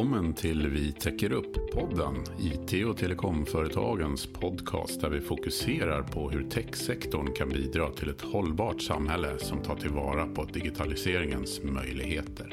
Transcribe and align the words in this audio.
Välkommen 0.00 0.34
till 0.34 0.68
Vi 0.68 0.92
täcker 0.92 1.32
upp-podden, 1.32 2.14
IT 2.38 2.86
och 2.86 2.96
telekomföretagens 2.96 4.26
podcast 4.26 5.00
där 5.00 5.10
vi 5.10 5.20
fokuserar 5.20 6.02
på 6.02 6.30
hur 6.30 6.42
techsektorn 6.42 7.34
kan 7.34 7.48
bidra 7.48 7.90
till 7.90 8.10
ett 8.10 8.20
hållbart 8.20 8.82
samhälle 8.82 9.38
som 9.38 9.62
tar 9.62 9.76
tillvara 9.76 10.26
på 10.26 10.44
digitaliseringens 10.44 11.60
möjligheter. 11.62 12.52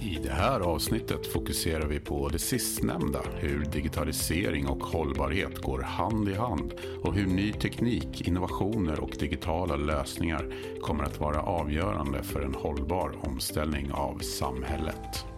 I 0.00 0.18
det 0.22 0.32
här 0.32 0.60
avsnittet 0.60 1.26
fokuserar 1.26 1.86
vi 1.86 2.00
på 2.00 2.28
det 2.28 2.38
sistnämnda, 2.38 3.20
hur 3.40 3.64
digitalisering 3.64 4.66
och 4.66 4.84
hållbarhet 4.84 5.62
går 5.62 5.82
hand 5.82 6.28
i 6.28 6.34
hand 6.34 6.74
och 7.02 7.14
hur 7.14 7.26
ny 7.26 7.52
teknik, 7.52 8.28
innovationer 8.28 9.00
och 9.00 9.16
digitala 9.18 9.76
lösningar 9.76 10.54
kommer 10.80 11.04
att 11.04 11.20
vara 11.20 11.42
avgörande 11.42 12.22
för 12.22 12.40
en 12.40 12.54
hållbar 12.54 13.14
omställning 13.20 13.92
av 13.92 14.18
samhället. 14.18 15.31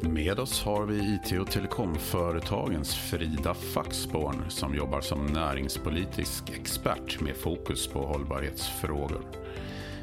Med 0.00 0.38
oss 0.38 0.64
har 0.64 0.86
vi 0.86 0.98
IT 1.14 1.40
och 1.40 1.50
telekomföretagens 1.50 2.94
Frida 2.94 3.54
Faxborn 3.54 4.50
som 4.50 4.74
jobbar 4.74 5.00
som 5.00 5.26
näringspolitisk 5.26 6.50
expert 6.50 7.20
med 7.20 7.36
fokus 7.36 7.86
på 7.86 7.98
hållbarhetsfrågor. 7.98 9.20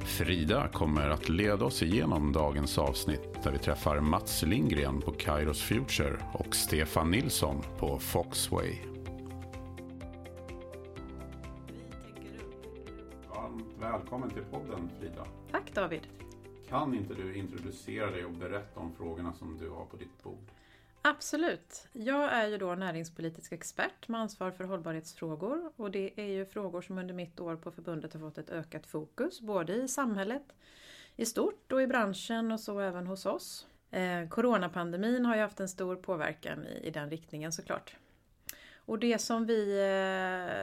Frida 0.05 0.67
kommer 0.67 1.09
att 1.09 1.29
leda 1.29 1.65
oss 1.65 1.83
igenom 1.83 2.33
dagens 2.33 2.77
avsnitt 2.77 3.43
där 3.43 3.51
vi 3.51 3.57
träffar 3.57 3.99
Mats 3.99 4.43
Lindgren 4.43 5.01
på 5.01 5.11
Kairos 5.11 5.61
Future 5.61 6.17
och 6.33 6.55
Stefan 6.55 7.11
Nilsson 7.11 7.63
på 7.79 7.99
Foxway. 7.99 8.75
Varmt 13.29 13.65
välkommen 13.79 14.29
till 14.29 14.43
podden 14.43 14.89
Frida. 14.99 15.25
Tack 15.51 15.73
David. 15.73 16.01
Kan 16.69 16.95
inte 16.95 17.13
du 17.13 17.35
introducera 17.35 18.11
dig 18.11 18.25
och 18.25 18.31
berätta 18.31 18.79
om 18.79 18.95
frågorna 18.95 19.33
som 19.33 19.57
du 19.57 19.69
har 19.69 19.85
på 19.85 19.97
ditt 19.97 20.23
bord? 20.23 20.51
Absolut. 21.01 21.87
Jag 21.93 22.33
är 22.33 22.47
ju 22.47 22.57
då 22.57 22.75
näringspolitisk 22.75 23.51
expert 23.51 24.07
med 24.07 24.21
ansvar 24.21 24.51
för 24.51 24.63
hållbarhetsfrågor 24.63 25.71
och 25.75 25.91
det 25.91 26.11
är 26.15 26.25
ju 26.25 26.45
frågor 26.45 26.81
som 26.81 26.97
under 26.97 27.13
mitt 27.13 27.39
år 27.39 27.55
på 27.55 27.71
förbundet 27.71 28.13
har 28.13 28.19
fått 28.19 28.37
ett 28.37 28.49
ökat 28.49 28.87
fokus 28.87 29.41
både 29.41 29.73
i 29.73 29.87
samhället 29.87 30.55
i 31.15 31.25
stort 31.25 31.71
och 31.71 31.81
i 31.81 31.87
branschen 31.87 32.51
och 32.51 32.59
så 32.59 32.79
även 32.79 33.07
hos 33.07 33.25
oss. 33.25 33.67
Eh, 33.91 34.27
coronapandemin 34.29 35.25
har 35.25 35.35
ju 35.35 35.41
haft 35.41 35.59
en 35.59 35.69
stor 35.69 35.95
påverkan 35.95 36.65
i, 36.65 36.87
i 36.87 36.91
den 36.91 37.09
riktningen 37.09 37.51
såklart. 37.51 37.95
Och 38.85 38.99
det 38.99 39.19
som 39.19 39.45
vi 39.45 39.79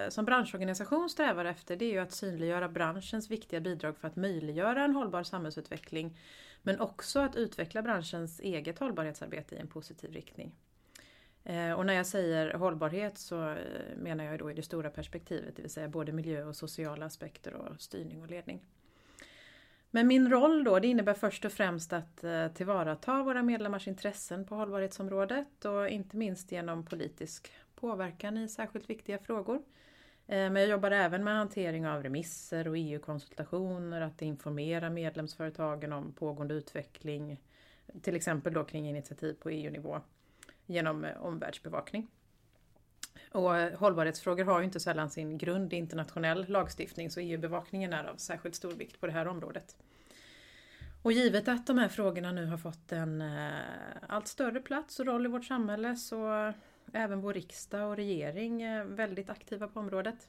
eh, 0.05 0.11
som 0.11 0.25
branschorganisation 0.25 1.11
strävar 1.11 1.45
efter 1.45 1.77
det 1.77 1.85
är 1.85 1.93
ju 1.93 1.99
att 1.99 2.13
synliggöra 2.13 2.69
branschens 2.69 3.31
viktiga 3.31 3.61
bidrag 3.61 3.97
för 3.97 4.09
att 4.09 4.17
möjliggöra 4.17 4.85
en 4.85 4.95
hållbar 4.95 5.23
samhällsutveckling 5.23 6.19
men 6.63 6.81
också 6.81 7.21
att 7.21 7.37
utveckla 7.37 7.83
branschens 7.83 8.41
eget 8.41 8.79
hållbarhetsarbete 8.79 9.55
i 9.55 9.59
en 9.59 9.69
positiv 9.69 10.13
riktning. 10.13 10.55
Eh, 11.45 11.73
och 11.73 11.87
när 11.87 11.95
jag 11.95 12.07
säger 12.07 12.55
hållbarhet 12.55 13.19
så 13.19 13.49
eh, 13.49 13.57
menar 13.97 14.25
jag 14.25 14.39
då 14.39 14.51
i 14.51 14.55
det 14.55 14.63
stora 14.63 14.91
perspektivet, 14.91 15.57
det 15.57 15.63
vill 15.63 15.71
säga 15.71 15.89
både 15.89 16.13
miljö 16.13 16.45
och 16.45 16.57
sociala 16.57 17.07
aspekter 17.07 17.55
och 17.55 17.81
styrning 17.81 18.23
och 18.23 18.31
ledning. 18.31 18.67
Men 19.91 20.07
min 20.07 20.31
roll 20.31 20.65
då, 20.65 20.79
det 20.79 20.89
innebär 20.89 21.15
först 21.15 21.45
och 21.45 21.53
främst 21.53 21.93
att 21.93 22.25
tillvarata 22.55 23.23
våra 23.23 23.43
medlemmars 23.43 23.89
intressen 23.89 24.47
på 24.47 24.55
hållbarhetsområdet 24.55 25.65
och 25.65 25.89
inte 25.89 26.17
minst 26.17 26.53
genom 26.53 26.85
politisk 26.85 27.53
påverkan 27.83 28.39
i 28.39 28.49
särskilt 28.49 28.91
viktiga 28.91 29.19
frågor. 29.19 29.57
Eh, 30.27 30.51
men 30.51 30.57
jag 30.57 30.69
jobbar 30.69 30.91
även 30.91 31.25
med 31.25 31.37
hantering 31.37 31.87
av 31.87 32.03
remisser 32.03 32.69
och 32.69 32.79
EU-konsultationer, 32.79 34.01
att 34.01 34.23
informera 34.23 34.91
medlemsföretagen 34.91 35.93
om 35.93 36.13
pågående 36.13 36.55
utveckling, 36.55 37.41
till 38.03 38.17
exempel 38.17 38.53
då 38.53 38.65
kring 38.65 38.89
initiativ 38.89 39.35
på 39.35 39.51
EU-nivå 39.51 40.01
genom 40.67 41.05
eh, 41.05 41.23
omvärldsbevakning. 41.23 42.09
Och 43.31 43.57
eh, 43.57 43.79
hållbarhetsfrågor 43.79 44.45
har 44.45 44.59
ju 44.59 44.65
inte 44.65 44.81
sällan 44.81 45.11
sin 45.11 45.39
grund 45.39 45.73
i 45.73 45.77
internationell 45.77 46.49
lagstiftning 46.49 47.11
så 47.11 47.21
EU-bevakningen 47.21 47.93
är 47.93 48.05
av 48.05 48.17
särskilt 48.17 48.55
stor 48.55 48.73
vikt 48.73 49.01
på 49.01 49.07
det 49.07 49.13
här 49.13 49.29
området. 49.29 49.77
Och 51.03 51.13
givet 51.13 51.49
att 51.49 51.67
de 51.67 51.79
här 51.79 51.89
frågorna 51.89 52.33
nu 52.33 52.47
har 52.47 52.59
fått 52.59 52.93
en 52.93 53.25
allt 54.09 54.29
större 54.29 54.61
plats 54.61 55.01
och 55.01 55.07
roll 55.07 55.27
i 55.27 55.29
vårt 55.29 55.45
samhälle 55.45 55.97
så 55.97 56.53
även 56.93 57.21
vår 57.21 57.35
riksdag 57.35 57.89
och 57.89 57.97
regering 57.97 58.63
är 58.63 58.85
väldigt 58.85 59.31
aktiva 59.31 59.69
på 59.69 59.81
området. 59.81 60.29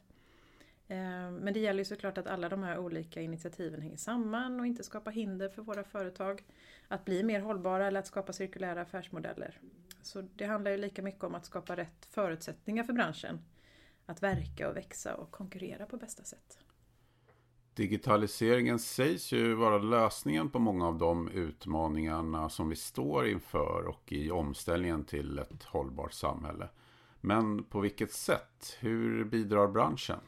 Eh, 0.88 1.32
men 1.32 1.54
det 1.54 1.60
gäller 1.60 1.80
ju 1.80 1.86
såklart 1.86 2.18
att 2.18 2.28
alla 2.28 2.50
de 2.50 2.64
här 2.64 2.78
olika 2.78 3.22
initiativen 3.22 3.82
hänger 3.82 3.98
samman 3.98 4.60
och 4.60 4.68
inte 4.68 4.84
skapar 4.84 5.12
hinder 5.12 5.50
för 5.50 5.62
våra 5.62 5.84
företag 5.84 6.44
att 6.88 7.06
bli 7.06 7.24
mer 7.24 7.40
hållbara 7.40 7.88
eller 7.88 8.00
att 8.00 8.08
skapa 8.08 8.34
cirkulära 8.34 8.82
affärsmodeller. 8.82 9.60
Så 10.02 10.22
det 10.22 10.46
handlar 10.46 10.72
ju 10.72 10.78
lika 10.78 11.02
mycket 11.02 11.24
om 11.24 11.36
att 11.36 11.46
skapa 11.46 11.76
rätt 11.76 12.06
förutsättningar 12.06 12.84
för 12.84 12.94
branschen 12.94 13.40
att 14.06 14.24
verka 14.24 14.70
och 14.70 14.76
växa 14.76 15.16
och 15.16 15.32
konkurrera 15.32 15.86
på 15.86 15.98
bästa 15.98 16.24
sätt. 16.24 16.60
Digitaliseringen 17.76 18.80
sägs 18.80 19.32
ju 19.32 19.54
vara 19.54 19.78
lösningen 19.78 20.50
på 20.50 20.60
många 20.60 20.88
av 20.88 20.98
de 20.98 21.30
utmaningarna 21.30 22.50
som 22.50 22.70
vi 22.70 22.76
står 22.76 23.28
inför 23.28 23.88
och 23.88 24.12
i 24.12 24.32
omställningen 24.32 25.06
till 25.06 25.40
ett 25.40 25.64
hållbart 25.64 26.14
samhälle. 26.14 26.70
Men 27.22 27.64
på 27.64 27.80
vilket 27.80 28.12
sätt? 28.12 28.78
Hur 28.80 29.24
bidrar 29.24 29.68
branschen? 29.68 30.20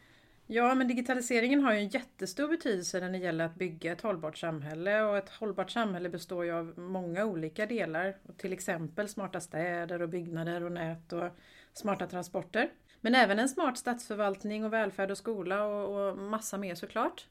Ja, 0.48 0.76
men 0.76 0.88
digitaliseringen 0.88 1.64
har 1.64 1.74
ju 1.74 1.80
en 1.80 1.88
jättestor 1.88 2.48
betydelse 2.48 3.00
när 3.00 3.10
det 3.10 3.18
gäller 3.18 3.46
att 3.46 3.56
bygga 3.56 3.92
ett 3.92 4.02
hållbart 4.02 4.38
samhälle 4.38 5.02
och 5.04 5.18
ett 5.18 5.30
hållbart 5.30 5.72
samhälle 5.72 6.10
består 6.10 6.46
ju 6.46 6.52
av 6.52 6.80
många 6.80 7.26
olika 7.26 7.66
delar. 7.66 8.18
Till 8.38 8.54
exempel 8.54 9.10
smarta 9.10 9.40
städer 9.40 10.02
och 10.02 10.10
byggnader 10.10 10.64
och 10.64 10.72
nät 10.72 11.14
och 11.14 11.30
smarta 11.74 12.08
transporter. 12.08 12.70
Men 13.02 13.16
även 13.16 13.40
en 13.40 13.50
smart 13.50 13.78
statsförvaltning 13.78 14.66
och 14.66 14.74
välfärd 14.74 15.12
och 15.12 15.18
skola 15.18 15.66
och, 15.66 16.10
och 16.10 16.18
massa 16.18 16.58
mer 16.58 16.76
såklart. 16.76 17.28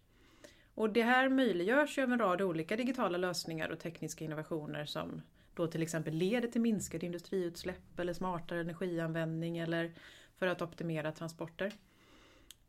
Och 0.74 0.90
det 0.90 1.02
här 1.02 1.28
möjliggörs 1.28 1.98
ju 1.98 2.02
av 2.02 2.12
en 2.12 2.18
rad 2.18 2.42
olika 2.42 2.76
digitala 2.76 3.18
lösningar 3.18 3.68
och 3.68 3.78
tekniska 3.78 4.24
innovationer 4.24 4.84
som 4.84 5.22
då 5.54 5.66
till 5.66 5.82
exempel 5.82 6.14
leder 6.14 6.48
till 6.48 6.60
minskade 6.60 7.06
industriutsläpp 7.06 7.98
eller 7.98 8.12
smartare 8.12 8.60
energianvändning 8.60 9.58
eller 9.58 9.92
för 10.36 10.46
att 10.46 10.62
optimera 10.62 11.12
transporter. 11.12 11.72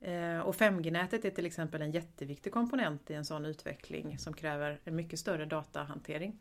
Eh, 0.02 0.40
och 0.40 0.56
5G-nätet 0.56 1.26
är 1.26 1.30
till 1.30 1.46
exempel 1.46 1.82
en 1.82 1.92
jätteviktig 1.92 2.54
komponent 2.54 3.12
i 3.12 3.14
en 3.14 3.26
sån 3.26 3.46
utveckling 3.46 4.18
som 4.18 4.34
kräver 4.34 4.80
en 4.84 4.96
mycket 4.96 5.20
större 5.20 5.46
datahantering. 5.46 6.40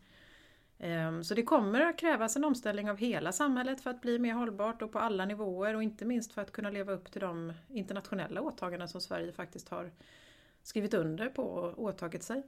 Ehm, 0.78 1.24
så 1.24 1.34
det 1.34 1.42
kommer 1.42 1.80
att 1.80 1.98
krävas 1.98 2.36
en 2.36 2.44
omställning 2.44 2.90
av 2.90 2.96
hela 2.96 3.32
samhället 3.32 3.80
för 3.80 3.90
att 3.90 4.00
bli 4.00 4.18
mer 4.18 4.34
hållbart 4.34 4.82
och 4.82 4.92
på 4.92 4.98
alla 4.98 5.24
nivåer 5.24 5.74
och 5.74 5.82
inte 5.82 6.04
minst 6.04 6.32
för 6.32 6.42
att 6.42 6.52
kunna 6.52 6.70
leva 6.70 6.92
upp 6.92 7.12
till 7.12 7.20
de 7.20 7.52
internationella 7.68 8.40
åtaganden 8.40 8.88
som 8.88 9.00
Sverige 9.00 9.32
faktiskt 9.32 9.68
har 9.68 9.90
skrivit 10.64 10.94
under 10.94 11.28
på 11.28 11.42
och 11.42 11.82
åtagit 11.82 12.22
sig. 12.22 12.42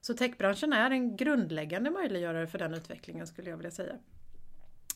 Så 0.00 0.14
techbranschen 0.14 0.72
är 0.72 0.90
en 0.90 1.16
grundläggande 1.16 1.90
möjliggörare 1.90 2.46
för 2.46 2.58
den 2.58 2.74
utvecklingen 2.74 3.26
skulle 3.26 3.50
jag 3.50 3.56
vilja 3.56 3.70
säga. 3.70 3.98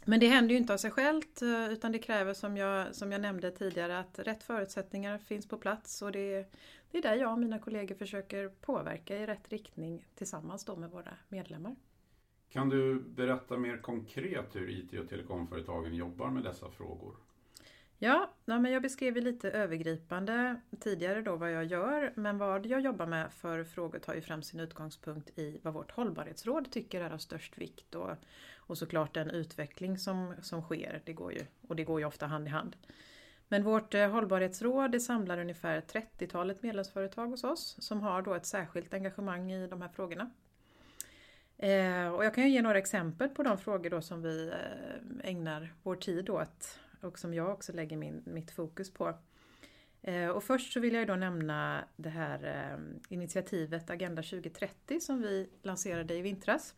Men 0.05 0.21
det 0.21 0.27
händer 0.27 0.51
ju 0.51 0.57
inte 0.57 0.73
av 0.73 0.79
sig 0.79 0.91
självt 0.91 1.43
eh, 1.43 1.73
utan 1.73 1.93
det 1.93 1.99
kräver 1.99 2.35
som 2.35 2.57
jag, 2.57 2.95
som 2.95 3.13
jag 3.13 3.21
nämnde 3.21 3.51
tidigare 3.51 3.99
att 3.99 4.19
rätt 4.19 4.43
förutsättningar 4.43 5.19
finns 5.19 5.49
på 5.49 5.59
plats 5.59 6.03
och 6.03 6.13
det, 6.13 6.53
det 6.91 6.99
är 6.99 7.03
där 7.03 7.15
jag 7.15 7.33
och 7.33 7.39
mina 7.39 7.59
kollegor 7.59 7.95
försöker 7.95 8.49
påverka 8.49 9.17
i 9.17 9.27
rätt 9.27 9.49
riktning 9.49 10.07
tillsammans 10.15 10.65
då 10.65 10.77
med 10.77 10.91
våra 10.91 11.13
medlemmar. 11.29 11.77
Kan 12.51 12.69
du 12.69 13.01
berätta 13.01 13.57
mer 13.57 13.77
konkret 13.77 14.57
hur 14.57 14.71
IT 14.71 15.01
och 15.01 15.09
telekomföretagen 15.09 15.95
jobbar 15.95 16.31
med 16.31 16.43
dessa 16.43 16.71
frågor? 16.71 17.17
Ja, 18.03 18.31
men 18.45 18.65
jag 18.65 18.83
beskrev 18.83 19.17
lite 19.17 19.51
övergripande 19.51 20.61
tidigare 20.81 21.23
då 21.23 21.37
vad 21.37 21.53
jag 21.53 21.65
gör, 21.65 22.13
men 22.17 22.39
vad 22.39 22.67
jag 22.67 22.81
jobbar 22.81 23.07
med 23.07 23.33
för 23.33 23.65
frågor 23.65 23.99
tar 23.99 24.15
ju 24.15 24.21
fram 24.21 24.43
sin 24.43 24.61
utgångspunkt 24.61 25.39
i 25.39 25.61
vad 25.63 25.75
vårt 25.75 25.91
hållbarhetsråd 25.91 26.71
tycker 26.71 27.01
är 27.01 27.11
av 27.11 27.19
störst 27.19 27.59
vikt 27.59 27.95
och, 27.95 28.11
och 28.57 28.79
såklart 28.79 29.15
den 29.15 29.31
utveckling 29.31 29.99
som, 29.99 30.35
som 30.43 30.63
sker, 30.63 31.03
det 31.05 31.13
går 31.13 31.33
ju, 31.33 31.47
och 31.69 31.77
det 31.77 31.85
går 31.85 32.01
ju 32.01 32.07
ofta 32.07 32.27
hand 32.27 32.47
i 32.47 32.51
hand. 32.51 32.77
Men 33.49 33.63
vårt 33.63 33.95
eh, 33.95 34.11
hållbarhetsråd 34.11 34.93
det 34.93 35.01
samlar 35.01 35.39
ungefär 35.39 35.81
30-talet 35.81 36.63
medlemsföretag 36.63 37.27
hos 37.27 37.45
oss 37.45 37.77
som 37.81 38.01
har 38.01 38.23
då 38.23 38.35
ett 38.35 38.47
särskilt 38.47 38.95
engagemang 38.95 39.53
i 39.53 39.67
de 39.67 39.83
här 39.83 39.89
frågorna. 39.89 40.31
Eh, 41.57 42.09
och 42.09 42.25
jag 42.25 42.35
kan 42.35 42.45
ju 42.45 42.51
ge 42.51 42.63
några 42.63 42.79
exempel 42.79 43.29
på 43.29 43.43
de 43.43 43.59
frågor 43.59 43.91
då 43.91 44.03
som 44.03 44.23
vi 44.23 44.49
eh, 44.49 45.31
ägnar 45.31 45.75
vår 45.83 45.97
tid 45.97 46.31
åt 46.31 46.79
och 47.01 47.19
som 47.19 47.35
jag 47.35 47.51
också 47.51 47.73
lägger 47.73 47.97
min, 47.97 48.23
mitt 48.27 48.51
fokus 48.51 48.95
på. 48.95 49.15
Eh, 50.03 50.29
och 50.29 50.45
först 50.45 50.73
så 50.73 50.81
vill 50.81 50.95
jag 50.95 51.07
då 51.07 51.17
nämna 51.17 51.85
det 51.97 52.09
här 52.09 52.45
eh, 52.45 53.15
initiativet 53.15 53.91
Agenda 53.91 54.23
2030 54.23 55.01
som 55.01 55.23
vi 55.23 55.51
lanserade 55.63 56.15
i 56.15 56.23
vintras. 56.23 56.75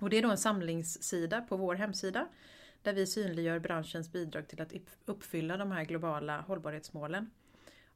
Och 0.00 0.10
det 0.10 0.18
är 0.18 0.22
då 0.22 0.30
en 0.30 0.38
samlingssida 0.38 1.40
på 1.40 1.56
vår 1.56 1.74
hemsida 1.74 2.28
där 2.82 2.92
vi 2.92 3.06
synliggör 3.06 3.58
branschens 3.58 4.12
bidrag 4.12 4.48
till 4.48 4.62
att 4.62 4.72
uppfylla 5.04 5.56
de 5.56 5.72
här 5.72 5.84
globala 5.84 6.40
hållbarhetsmålen 6.40 7.30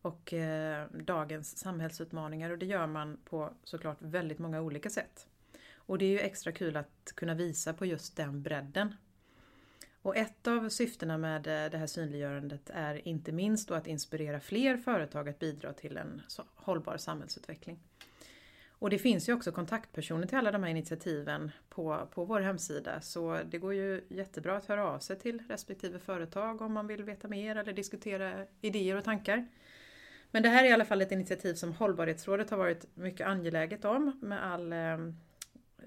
och 0.02 0.32
eh, 0.32 0.87
dagens 0.90 1.58
samhällsutmaningar 1.58 2.50
och 2.50 2.58
det 2.58 2.67
gör 2.67 2.87
man 2.87 3.19
på 3.25 3.52
såklart 3.64 3.96
väldigt 4.00 4.38
många 4.38 4.61
olika 4.61 4.90
sätt. 4.90 5.26
Och 5.75 5.99
det 5.99 6.05
är 6.05 6.11
ju 6.11 6.20
extra 6.20 6.52
kul 6.52 6.76
att 6.76 7.12
kunna 7.14 7.35
visa 7.35 7.73
på 7.73 7.87
just 7.87 8.17
den 8.17 8.43
bredden. 8.43 8.94
Och 10.02 10.16
ett 10.16 10.46
av 10.46 10.69
syftena 10.69 11.19
med 11.19 11.46
eh, 11.46 11.70
det 11.70 11.78
här 11.78 11.87
synliggörandet 11.87 12.70
är 12.75 13.08
inte 13.08 13.32
minst 13.32 13.69
då 13.69 13.75
att 13.75 13.87
inspirera 13.87 14.40
fler 14.40 14.76
företag 14.76 15.28
att 15.28 15.38
bidra 15.38 15.72
till 15.72 15.96
en 15.96 16.22
hållbar 16.54 16.96
samhällsutveckling. 16.96 17.78
Och 18.82 18.90
det 18.90 18.99
finns 18.99 19.28
ju 19.28 19.32
också 19.32 19.52
kontaktpersoner 19.52 20.26
till 20.26 20.38
alla 20.38 20.52
de 20.52 20.62
här 20.62 20.70
initiativen 20.70 21.50
på, 21.69 22.08
på 22.14 22.25
vår 22.25 22.40
hemsida 22.40 23.00
så 23.00 23.40
det 23.44 23.58
går 23.58 23.75
ju 23.75 24.04
jättebra 24.08 24.56
att 24.56 24.66
höra 24.66 24.88
av 24.88 24.99
sig 24.99 25.19
till 25.19 25.43
respektive 25.49 25.99
företag 25.99 26.60
om 26.60 26.72
man 26.72 26.87
vill 26.87 27.04
veta 27.04 27.28
mer 27.28 27.56
eller 27.56 27.72
diskutera 27.72 28.46
idéer 28.60 28.96
och 28.96 29.04
tankar. 29.04 29.46
Men 30.31 30.43
det 30.43 30.49
här 30.49 30.64
är 30.64 30.69
i 30.69 30.72
alla 30.72 30.84
fall 30.84 31.02
ett 31.02 31.12
initiativ 31.12 31.54
som 31.54 31.72
Hållbarhetsrådet 31.72 32.50
har 32.50 32.58
varit 32.58 32.96
mycket 32.96 33.26
angeläget 33.26 33.84
om 33.84 34.19
med, 34.22 34.44
all, 34.44 34.72
eh, 34.72 34.99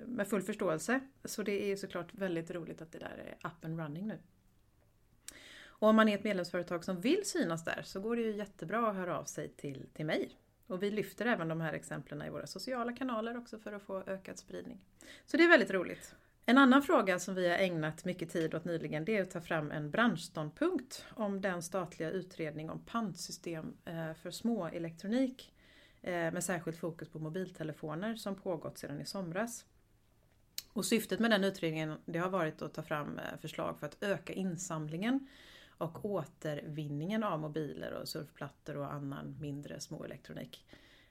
med 0.06 0.28
full 0.28 0.42
förståelse. 0.42 1.00
Så 1.24 1.44
det 1.44 1.72
är 1.72 1.76
såklart 1.76 2.14
väldigt 2.14 2.52
roligt 2.52 2.82
att 2.82 2.92
det 2.92 3.00
där 3.00 3.38
är 3.42 3.48
up 3.48 3.66
and 3.66 3.80
running 3.80 4.08
nu. 4.08 4.20
Och 5.78 5.88
om 5.88 5.96
man 5.96 6.10
är 6.10 6.16
ett 6.16 6.24
medlemsföretag 6.24 6.84
som 6.84 7.02
vill 7.02 7.26
synas 7.26 7.64
där 7.64 7.82
så 7.84 8.00
går 8.00 8.16
det 8.16 8.22
ju 8.22 8.36
jättebra 8.36 8.90
att 8.90 8.96
höra 8.96 9.20
av 9.20 9.24
sig 9.24 9.50
till, 9.50 9.88
till 9.94 10.06
mig 10.06 10.38
och 10.68 10.84
vi 10.84 10.92
lyfter 10.92 11.26
även 11.26 11.48
de 11.48 11.62
här 11.62 11.74
exemplen 11.74 12.22
i 12.22 12.30
våra 12.30 12.48
sociala 12.48 12.94
kanaler 12.94 13.38
också 13.38 13.60
för 13.60 13.74
att 13.74 13.82
få 13.82 14.04
ökad 14.08 14.38
spridning. 14.38 14.80
Så 15.26 15.38
det 15.38 15.44
är 15.44 15.50
väldigt 15.50 15.72
roligt. 15.72 16.16
En 16.46 16.58
annan 16.58 16.82
fråga 16.82 17.20
som 17.20 17.36
vi 17.36 17.50
har 17.50 17.58
ägnat 17.58 18.06
mycket 18.06 18.30
tid 18.30 18.56
åt 18.56 18.66
nyligen 18.66 19.06
det 19.06 19.18
är 19.18 19.22
att 19.22 19.32
ta 19.32 19.42
fram 19.42 19.72
en 19.72 19.92
branschståndpunkt 19.92 21.06
om 21.10 21.42
den 21.42 21.64
statliga 21.64 22.12
utredning 22.12 22.70
om 22.70 22.80
pantsystem 22.86 23.78
eh, 23.86 24.14
för 24.14 24.32
små 24.32 24.68
elektronik 24.68 25.54
eh, 26.02 26.12
med 26.12 26.44
särskilt 26.44 26.78
fokus 26.78 27.10
på 27.10 27.20
mobiltelefoner 27.20 28.16
som 28.16 28.36
pågått 28.36 28.78
sedan 28.78 29.02
i 29.02 29.06
somras. 29.06 29.66
Och 30.76 30.86
syftet 30.86 31.20
med 31.20 31.32
den 31.32 31.44
utredningen 31.44 31.98
det 32.06 32.20
har 32.20 32.30
varit 32.30 32.62
att 32.62 32.74
ta 32.74 32.84
fram 32.84 33.20
eh, 33.20 33.40
förslag 33.42 33.80
för 33.80 33.88
att 33.88 34.04
öka 34.04 34.34
insamlingen 34.34 35.28
och 35.78 36.06
återvinningen 36.06 37.24
av 37.24 37.40
mobiler 37.40 37.94
och 37.94 38.08
surfplattor 38.08 38.78
och 38.78 38.94
annan 38.94 39.38
mindre 39.42 39.80
småelektronik. 39.80 40.66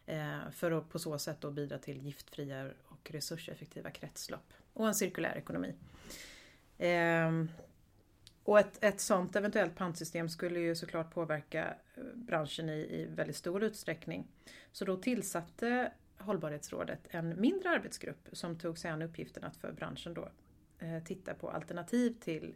Eh, 0.06 0.50
för 0.52 0.72
att 0.72 0.88
på 0.88 0.98
så 0.98 1.18
sätt 1.18 1.40
då 1.40 1.50
bidra 1.50 1.78
till 1.78 2.02
giftfria 2.02 2.70
och 2.84 3.10
resurseffektiva 3.10 3.90
kretslopp 3.90 4.52
och 4.72 4.88
en 4.88 4.94
cirkulär 4.94 5.36
ekonomi. 5.36 5.74
Ehm, 6.78 7.48
och 8.42 8.58
ett, 8.58 8.84
ett 8.84 9.00
sådant 9.00 9.36
eventuellt 9.36 9.76
pantsystem 9.76 10.28
skulle 10.28 10.60
ju 10.60 10.74
såklart 10.74 11.14
påverka 11.14 11.74
eh, 11.94 12.02
branschen 12.14 12.68
i, 12.68 12.78
i 12.78 13.06
väldigt 13.14 13.36
stor 13.36 13.64
utsträckning. 13.64 14.26
Så 14.72 14.84
då 14.84 14.96
tillsatte 14.96 15.92
Hållbarhetsrådet 16.18 17.00
en 17.10 17.40
mindre 17.40 17.70
arbetsgrupp 17.70 18.28
som 18.32 18.58
tog 18.58 18.78
sig 18.78 18.90
an 18.90 19.02
uppgiften 19.02 19.44
att 19.44 19.56
för 19.56 19.72
branschen 19.72 20.14
då 20.14 20.28
eh, 20.78 21.02
titta 21.04 21.34
på 21.34 21.50
alternativ 21.50 22.16
till 22.20 22.54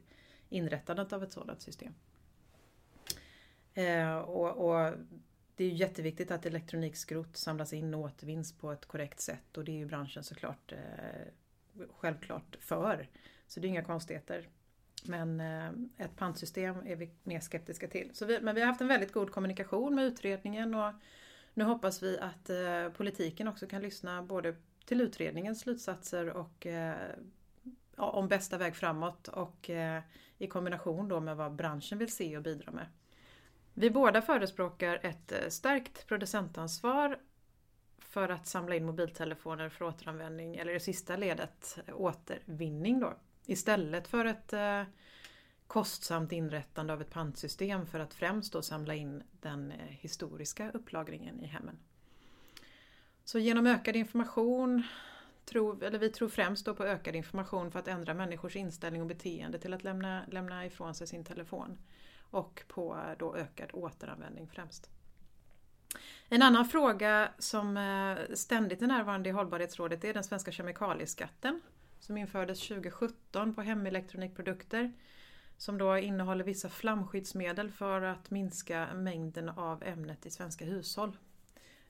inrättandet 0.48 1.12
av 1.12 1.22
ett 1.22 1.32
sådant 1.32 1.62
system. 1.62 1.94
Eh, 3.74 4.18
och, 4.18 4.68
och, 4.68 4.94
det 5.56 5.64
är 5.64 5.68
jätteviktigt 5.68 6.30
att 6.30 6.46
elektronikskrot 6.46 7.36
samlas 7.36 7.72
in 7.72 7.94
och 7.94 8.00
återvinns 8.00 8.52
på 8.52 8.72
ett 8.72 8.86
korrekt 8.86 9.20
sätt 9.20 9.56
och 9.56 9.64
det 9.64 9.72
är 9.72 9.76
ju 9.76 9.86
branschen 9.86 10.24
såklart 10.24 10.72
eh, 10.72 11.88
självklart 11.90 12.56
för. 12.60 13.08
Så 13.46 13.60
det 13.60 13.66
är 13.66 13.68
inga 13.68 13.84
konstigheter. 13.84 14.48
Men 15.04 15.40
ett 15.96 16.16
pantsystem 16.16 16.76
är 16.86 16.96
vi 16.96 17.10
mer 17.22 17.40
skeptiska 17.40 17.88
till. 17.88 18.10
Så 18.12 18.26
vi, 18.26 18.40
men 18.40 18.54
vi 18.54 18.60
har 18.60 18.68
haft 18.68 18.80
en 18.80 18.88
väldigt 18.88 19.12
god 19.12 19.30
kommunikation 19.30 19.94
med 19.94 20.04
utredningen 20.04 20.74
och 20.74 20.92
nu 21.58 21.64
hoppas 21.64 22.02
vi 22.02 22.18
att 22.18 22.50
eh, 22.50 22.88
politiken 22.96 23.48
också 23.48 23.66
kan 23.66 23.82
lyssna 23.82 24.22
både 24.22 24.56
till 24.84 25.00
utredningens 25.00 25.60
slutsatser 25.60 26.30
och 26.30 26.66
eh, 26.66 27.10
ja, 27.96 28.10
om 28.10 28.28
bästa 28.28 28.58
väg 28.58 28.76
framåt 28.76 29.28
och 29.28 29.70
eh, 29.70 30.02
i 30.38 30.46
kombination 30.46 31.08
då 31.08 31.20
med 31.20 31.36
vad 31.36 31.52
branschen 31.52 31.98
vill 31.98 32.12
se 32.12 32.36
och 32.36 32.42
bidra 32.42 32.72
med. 32.72 32.86
Vi 33.74 33.90
båda 33.90 34.22
förespråkar 34.22 35.00
ett 35.02 35.32
eh, 35.32 35.48
stärkt 35.48 36.06
producentansvar 36.06 37.18
för 37.98 38.28
att 38.28 38.46
samla 38.46 38.74
in 38.74 38.86
mobiltelefoner 38.86 39.68
för 39.68 39.84
återanvändning, 39.84 40.56
eller 40.56 40.74
i 40.74 40.80
sista 40.80 41.16
ledet 41.16 41.78
återvinning 41.92 43.00
då. 43.00 43.14
Istället 43.46 44.08
för 44.08 44.24
ett 44.24 44.52
eh, 44.52 44.82
kostsamt 45.68 46.32
inrättande 46.32 46.92
av 46.92 47.00
ett 47.00 47.10
pantsystem 47.10 47.86
för 47.86 48.00
att 48.00 48.14
främst 48.14 48.52
då 48.52 48.62
samla 48.62 48.94
in 48.94 49.22
den 49.40 49.72
eh, 49.72 49.78
historiska 49.78 50.70
upplagringen 50.70 51.40
i 51.40 51.46
hemmen. 51.46 51.78
Så 53.24 53.38
genom 53.38 53.66
ökad 53.66 53.96
information, 53.96 54.82
tror, 55.44 55.84
eller 55.84 55.98
vi 55.98 56.08
tror 56.08 56.28
främst 56.28 56.66
då 56.66 56.74
på 56.74 56.84
ökad 56.84 57.16
information 57.16 57.70
för 57.70 57.78
att 57.78 57.88
ändra 57.88 58.14
människors 58.14 58.56
inställning 58.56 59.02
och 59.02 59.08
beteende 59.08 59.58
till 59.58 59.74
att 59.74 59.84
lämna, 59.84 60.26
lämna 60.30 60.66
ifrån 60.66 60.94
sig 60.94 61.06
sin 61.06 61.24
telefon 61.24 61.78
och 62.30 62.62
på 62.68 62.94
eh, 62.94 63.18
då 63.18 63.36
ökad 63.36 63.70
återanvändning 63.72 64.48
främst. 64.48 64.90
En 66.28 66.42
annan 66.42 66.64
fråga 66.68 67.28
som 67.38 67.76
eh, 67.76 68.34
ständigt 68.34 68.82
är 68.82 68.86
närvarande 68.86 69.28
i 69.28 69.32
hållbarhetsrådet 69.32 70.04
är 70.04 70.14
den 70.14 70.24
svenska 70.24 70.52
kemikalieskatten 70.52 71.60
som 72.00 72.16
infördes 72.16 72.68
2017 72.68 73.54
på 73.54 73.62
hemelektronikprodukter 73.62 74.92
som 75.58 75.78
då 75.78 75.98
innehåller 75.98 76.44
vissa 76.44 76.68
flamskyddsmedel 76.68 77.70
för 77.70 78.02
att 78.02 78.30
minska 78.30 78.88
mängden 78.94 79.48
av 79.48 79.82
ämnet 79.82 80.26
i 80.26 80.30
svenska 80.30 80.64
hushåll. 80.64 81.16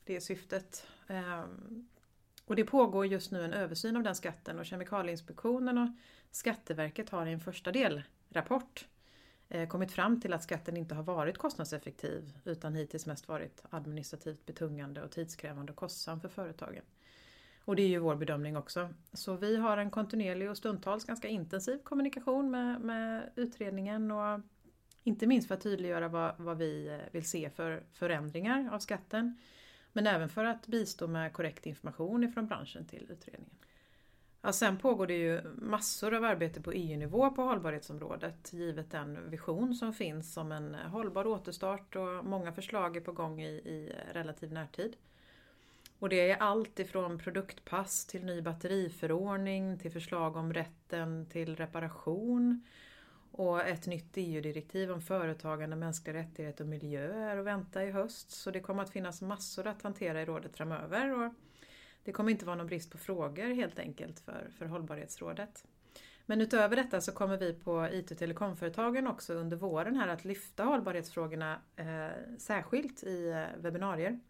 Det 0.05 0.17
är 0.17 0.21
syftet. 0.21 0.87
Ehm, 1.07 1.89
och 2.45 2.57
det 2.57 2.65
pågår 2.65 3.07
just 3.07 3.31
nu 3.31 3.45
en 3.45 3.53
översyn 3.53 3.97
av 3.97 4.03
den 4.03 4.15
skatten 4.15 4.59
och 4.59 4.67
Kemikalieinspektionen 4.67 5.79
och 5.79 5.89
Skatteverket 6.31 7.11
har 7.11 7.27
i 7.27 7.33
en 7.33 7.41
första 7.41 7.73
delrapport 7.73 8.87
eh, 9.49 9.69
kommit 9.69 9.93
fram 9.93 10.21
till 10.21 10.33
att 10.33 10.43
skatten 10.43 10.77
inte 10.77 10.95
har 10.95 11.03
varit 11.03 11.39
kostnadseffektiv 11.39 12.39
utan 12.45 12.75
hittills 12.75 13.07
mest 13.07 13.29
varit 13.29 13.63
administrativt 13.71 14.47
betungande 14.47 15.03
och 15.03 15.11
tidskrävande 15.11 15.73
och 15.73 15.79
kostsam 15.79 16.21
för 16.21 16.29
företagen. 16.29 16.85
Och 17.69 17.77
det 17.77 17.83
är 17.83 17.89
ju 17.89 17.99
vår 17.99 18.17
bedömning 18.17 18.57
också. 18.57 18.89
Så 19.13 19.37
vi 19.37 19.57
har 19.57 19.77
en 19.77 19.91
kontinuerlig 19.91 20.51
och 20.51 20.57
stundtals 20.57 21.05
ganska 21.05 21.29
intensiv 21.29 21.79
kommunikation 21.79 22.51
med, 22.51 22.81
med 22.81 23.31
utredningen 23.37 24.11
och 24.11 24.41
inte 25.05 25.27
minst 25.27 25.49
för 25.49 25.55
att 25.55 25.61
tydliggöra 25.61 26.09
vad, 26.09 26.35
vad 26.39 26.59
vi 26.59 26.89
eh, 26.89 26.99
vill 27.13 27.29
se 27.29 27.51
för 27.51 27.83
förändringar 27.93 28.75
av 28.75 28.79
skatten. 28.79 29.39
Men 29.93 30.07
även 30.07 30.29
för 30.29 30.45
att 30.45 30.67
bistå 30.67 31.07
med 31.07 31.33
korrekt 31.33 31.67
information 31.67 32.25
ifrån 32.25 32.47
branschen 32.47 32.87
till 32.87 33.07
utredningen. 33.11 33.57
Ja, 34.43 34.53
sen 34.53 34.79
pågår 34.79 35.07
det 35.07 35.17
ju 35.17 35.43
massor 35.55 36.15
av 36.15 36.25
arbete 36.25 36.61
på 36.61 36.73
EU-nivå 36.73 37.31
på 37.31 37.43
hållbarhetsområdet 37.43 38.53
givet 38.53 38.91
den 38.91 39.31
vision 39.31 39.75
som 39.75 39.93
finns 39.93 40.37
om 40.37 40.53
en 40.53 40.75
hållbar 40.75 41.27
återstart 41.27 41.97
och 41.97 42.25
många 42.25 42.53
förslag 42.53 42.97
är 42.97 43.01
på 43.01 43.13
gång 43.13 43.43
i, 43.43 43.49
i 43.49 43.93
relativ 44.13 44.53
närtid. 44.53 44.97
Och 45.99 46.09
det 46.09 46.31
är 46.31 46.37
allt 46.37 46.79
ifrån 46.79 47.19
produktpass 47.19 48.07
till 48.07 48.25
ny 48.25 48.43
batteriförordning 48.43 49.79
till 49.79 49.93
förslag 49.93 50.37
om 50.37 50.53
rätten 50.53 51.27
till 51.27 51.57
reparation 51.57 52.65
och 53.33 53.61
ett 53.61 53.87
nytt 53.87 54.13
EU-direktiv 54.15 54.91
om 54.91 55.01
företagande, 55.01 55.77
mänskliga 55.77 56.17
rättigheter 56.17 56.65
och 56.65 56.71
miljö 56.71 57.31
är 57.31 57.37
att 57.37 57.45
vänta 57.45 57.85
i 57.85 57.91
höst. 57.91 58.31
Så 58.31 58.51
det 58.51 58.61
kommer 58.61 58.83
att 58.83 58.91
finnas 58.91 59.23
massor 59.23 59.67
att 59.67 59.83
hantera 59.83 60.23
i 60.23 60.25
rådet 60.25 60.57
framöver. 60.57 61.25
Och 61.25 61.33
det 62.05 62.13
kommer 62.13 62.31
inte 62.31 62.47
vara 62.47 62.57
någon 62.57 62.67
brist 62.67 62.91
på 62.91 62.99
frågor 62.99 63.55
helt 63.55 63.79
enkelt 63.79 64.21
för, 64.21 64.51
för 64.59 64.67
hållbarhetsrådet. 64.67 65.65
Men 66.27 66.41
utöver 66.41 66.77
detta 66.77 67.01
så 67.01 67.13
kommer 67.13 67.37
vi 67.37 67.55
på 67.55 67.89
IT 67.93 68.11
och 68.11 68.19
telekomföretagen 68.19 69.07
också 69.07 69.35
under 69.35 69.57
våren 69.57 69.97
här 69.97 70.09
att 70.09 70.25
lyfta 70.25 70.65
hållbarhetsfrågorna 70.65 71.61
eh, 71.77 72.37
särskilt 72.39 73.03
i 73.03 73.29
eh, 73.29 73.63
webbinarier. 73.63 74.21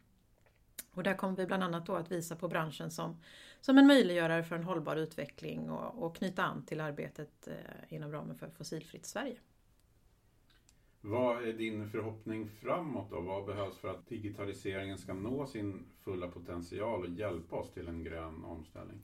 Och 0.98 1.04
där 1.04 1.14
kommer 1.14 1.36
vi 1.36 1.46
bland 1.46 1.62
annat 1.62 1.86
då 1.86 1.94
att 1.94 2.12
visa 2.12 2.36
på 2.36 2.48
branschen 2.48 2.90
som, 2.90 3.16
som 3.60 3.78
en 3.78 3.86
möjliggörare 3.86 4.42
för 4.42 4.56
en 4.56 4.64
hållbar 4.64 4.96
utveckling 4.96 5.70
och, 5.70 6.02
och 6.02 6.16
knyta 6.16 6.42
an 6.42 6.64
till 6.66 6.80
arbetet 6.80 7.48
eh, 7.48 7.54
inom 7.88 8.12
ramen 8.12 8.38
för 8.38 8.48
Fossilfritt 8.48 9.06
Sverige. 9.06 9.36
Vad 11.00 11.48
är 11.48 11.52
din 11.52 11.90
förhoppning 11.90 12.50
framåt 12.62 13.10
då? 13.10 13.20
Vad 13.20 13.46
behövs 13.46 13.78
för 13.78 13.88
att 13.88 14.08
digitaliseringen 14.08 14.98
ska 14.98 15.14
nå 15.14 15.46
sin 15.46 15.86
fulla 16.04 16.28
potential 16.28 17.02
och 17.04 17.10
hjälpa 17.10 17.56
oss 17.56 17.72
till 17.72 17.88
en 17.88 18.04
grön 18.04 18.44
omställning? 18.44 18.98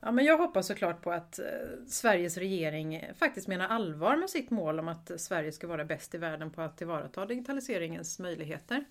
Ja, 0.00 0.12
men 0.12 0.24
jag 0.24 0.38
hoppas 0.38 0.66
såklart 0.66 1.02
på 1.02 1.12
att 1.12 1.38
eh, 1.38 1.44
Sveriges 1.86 2.36
regering 2.36 3.02
faktiskt 3.16 3.48
menar 3.48 3.68
allvar 3.68 4.16
med 4.16 4.30
sitt 4.30 4.50
mål 4.50 4.78
om 4.78 4.88
att 4.88 5.20
Sverige 5.20 5.52
ska 5.52 5.66
vara 5.66 5.84
bäst 5.84 6.14
i 6.14 6.18
världen 6.18 6.50
på 6.50 6.62
att 6.62 6.76
tillvarata 6.76 7.26
digitaliseringens 7.26 8.18
möjligheter. 8.18 8.84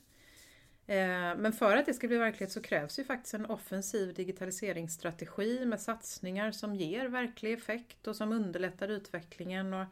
Eh, 0.91 1.35
men 1.37 1.53
för 1.53 1.77
att 1.77 1.85
det 1.85 1.93
ska 1.93 2.07
bli 2.07 2.17
verklighet 2.17 2.51
så 2.51 2.61
krävs 2.61 2.99
ju 2.99 3.03
faktiskt 3.03 3.33
en 3.33 3.45
offensiv 3.45 4.13
digitaliseringsstrategi 4.13 5.65
med 5.65 5.81
satsningar 5.81 6.51
som 6.51 6.75
ger 6.75 7.05
verklig 7.05 7.53
effekt 7.53 8.07
och 8.07 8.15
som 8.15 8.31
underlättar 8.31 8.87
utvecklingen 8.87 9.73
och 9.73 9.85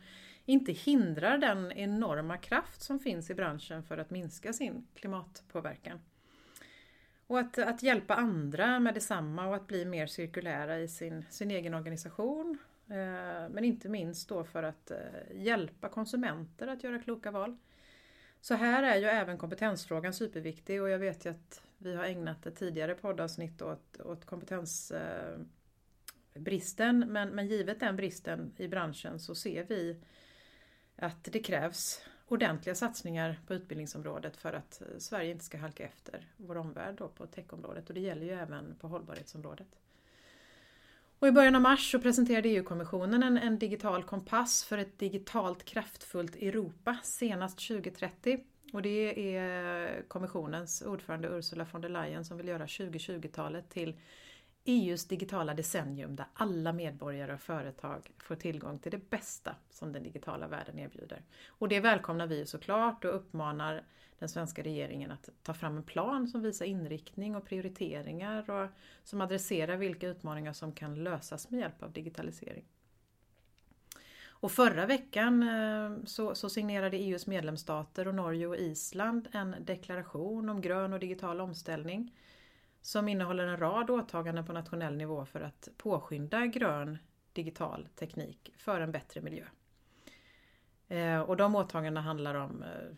inte 0.45 0.71
hindrar 0.71 1.37
den 1.37 1.71
enorma 1.71 2.37
kraft 2.37 2.81
som 2.81 2.99
finns 2.99 3.29
i 3.29 3.33
branschen 3.33 3.83
för 3.83 3.97
att 3.97 4.09
minska 4.09 4.53
sin 4.53 4.87
klimatpåverkan. 4.95 5.99
Och 7.27 7.39
att, 7.39 7.57
att 7.57 7.83
hjälpa 7.83 8.15
andra 8.15 8.79
med 8.79 8.93
detsamma 8.93 9.47
och 9.47 9.55
att 9.55 9.67
bli 9.67 9.85
mer 9.85 10.07
cirkulära 10.07 10.79
i 10.79 10.87
sin, 10.87 11.25
sin 11.29 11.51
egen 11.51 11.73
organisation. 11.73 12.57
Eh, 12.87 13.49
men 13.49 13.63
inte 13.63 13.89
minst 13.89 14.29
då 14.29 14.43
för 14.43 14.63
att 14.63 14.91
eh, 14.91 14.97
hjälpa 15.33 15.89
konsumenter 15.89 16.67
att 16.67 16.83
göra 16.83 16.99
kloka 16.99 17.31
val. 17.31 17.57
Så 18.41 18.53
här 18.53 18.83
är 18.83 18.97
ju 18.97 19.05
även 19.05 19.37
kompetensfrågan 19.37 20.13
superviktig 20.13 20.81
och 20.81 20.89
jag 20.89 20.99
vet 20.99 21.25
ju 21.25 21.29
att 21.29 21.61
vi 21.77 21.95
har 21.95 22.03
ägnat 22.03 22.45
ett 22.45 22.55
tidigare 22.55 22.95
poddavsnitt 22.95 23.61
åt, 23.61 24.01
åt 24.01 24.25
kompetensbristen. 24.25 27.03
Eh, 27.03 27.09
men, 27.09 27.29
men 27.29 27.47
givet 27.47 27.79
den 27.79 27.95
bristen 27.95 28.53
i 28.57 28.67
branschen 28.67 29.19
så 29.19 29.35
ser 29.35 29.63
vi 29.63 30.01
att 30.95 31.23
det 31.23 31.39
krävs 31.39 32.01
ordentliga 32.27 32.75
satsningar 32.75 33.39
på 33.47 33.53
utbildningsområdet 33.53 34.37
för 34.37 34.53
att 34.53 34.81
eh, 34.81 34.87
Sverige 34.97 35.31
inte 35.31 35.45
ska 35.45 35.57
halka 35.57 35.83
efter 35.83 36.27
vår 36.37 36.57
omvärld 36.57 36.95
då 36.95 37.07
på 37.07 37.27
techområdet 37.27 37.87
och 37.87 37.93
det 37.93 38.01
gäller 38.01 38.25
ju 38.25 38.31
även 38.31 38.75
på 38.75 38.87
hållbarhetsområdet. 38.87 39.79
Och 41.19 41.27
I 41.27 41.31
början 41.31 41.55
av 41.55 41.61
mars 41.61 41.91
så 41.91 41.99
presenterade 41.99 42.49
EU-kommissionen 42.49 43.23
en, 43.23 43.37
en, 43.37 43.59
digital 43.59 44.03
kompass 44.03 44.63
för 44.63 44.77
ett 44.77 44.99
digitalt 44.99 45.65
kraftfullt 45.65 46.35
Europa 46.35 46.97
senast 47.03 47.67
2030. 47.67 48.39
Och 48.73 48.81
det 48.81 49.35
är 49.35 50.03
kommissionens 50.07 50.81
ordförande 50.81 51.27
Ursula 51.27 51.65
von 51.71 51.81
der 51.81 51.89
Leyen 51.89 52.25
som 52.25 52.37
vill 52.37 52.47
göra 52.47 52.65
2020-talet 52.65 53.69
till 53.69 53.95
EUs 54.69 55.05
digitala 55.05 55.53
decennium 55.53 56.15
där 56.15 56.25
alla 56.33 56.73
medborgare 56.73 57.33
och 57.33 57.39
företag 57.39 58.11
får 58.17 58.35
tillgång 58.35 58.79
till 58.79 58.91
det 58.91 59.09
bästa 59.09 59.55
som 59.69 59.93
den 59.93 60.03
digitala 60.03 60.47
världen 60.47 60.79
erbjuder. 60.79 61.21
Och 61.47 61.67
det 61.67 61.79
välkomnar 61.79 62.27
vi 62.27 62.45
såklart 62.45 63.05
och 63.05 63.15
uppmanar 63.15 63.83
den 64.19 64.29
svenska 64.29 64.63
regeringen 64.63 65.11
att 65.11 65.29
ta 65.43 65.53
fram 65.53 65.77
en 65.77 65.83
plan 65.83 66.27
som 66.27 66.41
visar 66.41 66.65
inriktning 66.65 67.35
och 67.35 67.45
prioriteringar 67.45 68.49
och 68.49 68.69
som 69.03 69.21
adresserar 69.21 69.77
vilka 69.77 70.07
utmaningar 70.07 70.53
som 70.53 70.71
kan 70.71 71.03
lösas 71.03 71.49
med 71.49 71.59
hjälp 71.59 71.83
av 71.83 71.91
digitalisering. 71.91 72.65
Och 74.41 74.51
förra 74.51 74.85
veckan 74.85 75.43
eh, 75.43 76.05
så, 76.05 76.35
så, 76.35 76.49
signerade 76.49 76.97
EUs 76.97 77.27
medlemsstater 77.27 78.07
och 78.07 78.15
Norge 78.15 78.47
och 78.47 78.57
Island 78.57 79.27
en 79.31 79.55
deklaration 79.59 80.49
om 80.49 80.61
grön 80.61 80.93
och 80.93 80.99
digital 80.99 81.41
omställning 81.41 82.11
som 82.81 83.07
innehåller 83.07 83.47
en 83.47 83.57
rad 83.57 83.89
åtaganden 83.89 84.45
på 84.45 84.53
nationell 84.53 84.97
nivå 84.97 85.25
för 85.25 85.41
att 85.41 85.69
påskynda 85.77 86.45
grön 86.45 86.97
digital 87.33 87.87
teknik 87.95 88.53
för 88.57 88.81
en 88.81 88.91
bättre 88.91 89.21
miljö. 89.21 89.45
Eh, 90.87 91.21
och 91.21 91.37
de 91.37 91.55
åtagandena 91.55 92.01
handlar 92.01 92.35
om 92.35 92.63
eh, 92.63 92.95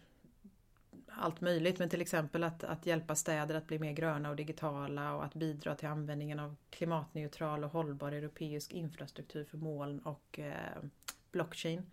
allt 1.07 1.41
möjligt 1.41 1.79
men 1.79 1.89
till 1.89 2.01
exempel 2.01 2.43
att, 2.43 2.63
att 2.63 2.85
hjälpa 2.85 3.15
städer 3.15 3.55
att 3.55 3.67
bli 3.67 3.79
mer 3.79 3.91
gröna 3.91 4.29
och 4.29 4.35
digitala 4.35 5.13
och 5.15 5.25
att 5.25 5.33
bidra 5.33 5.75
till 5.75 5.88
användningen 5.88 6.39
av 6.39 6.55
klimatneutral 6.69 7.63
och 7.63 7.71
hållbar 7.71 8.11
europeisk 8.11 8.73
infrastruktur 8.73 9.43
för 9.43 9.57
moln 9.57 10.00
och 10.00 10.39
eh, 10.39 10.83
blockchain. 11.31 11.91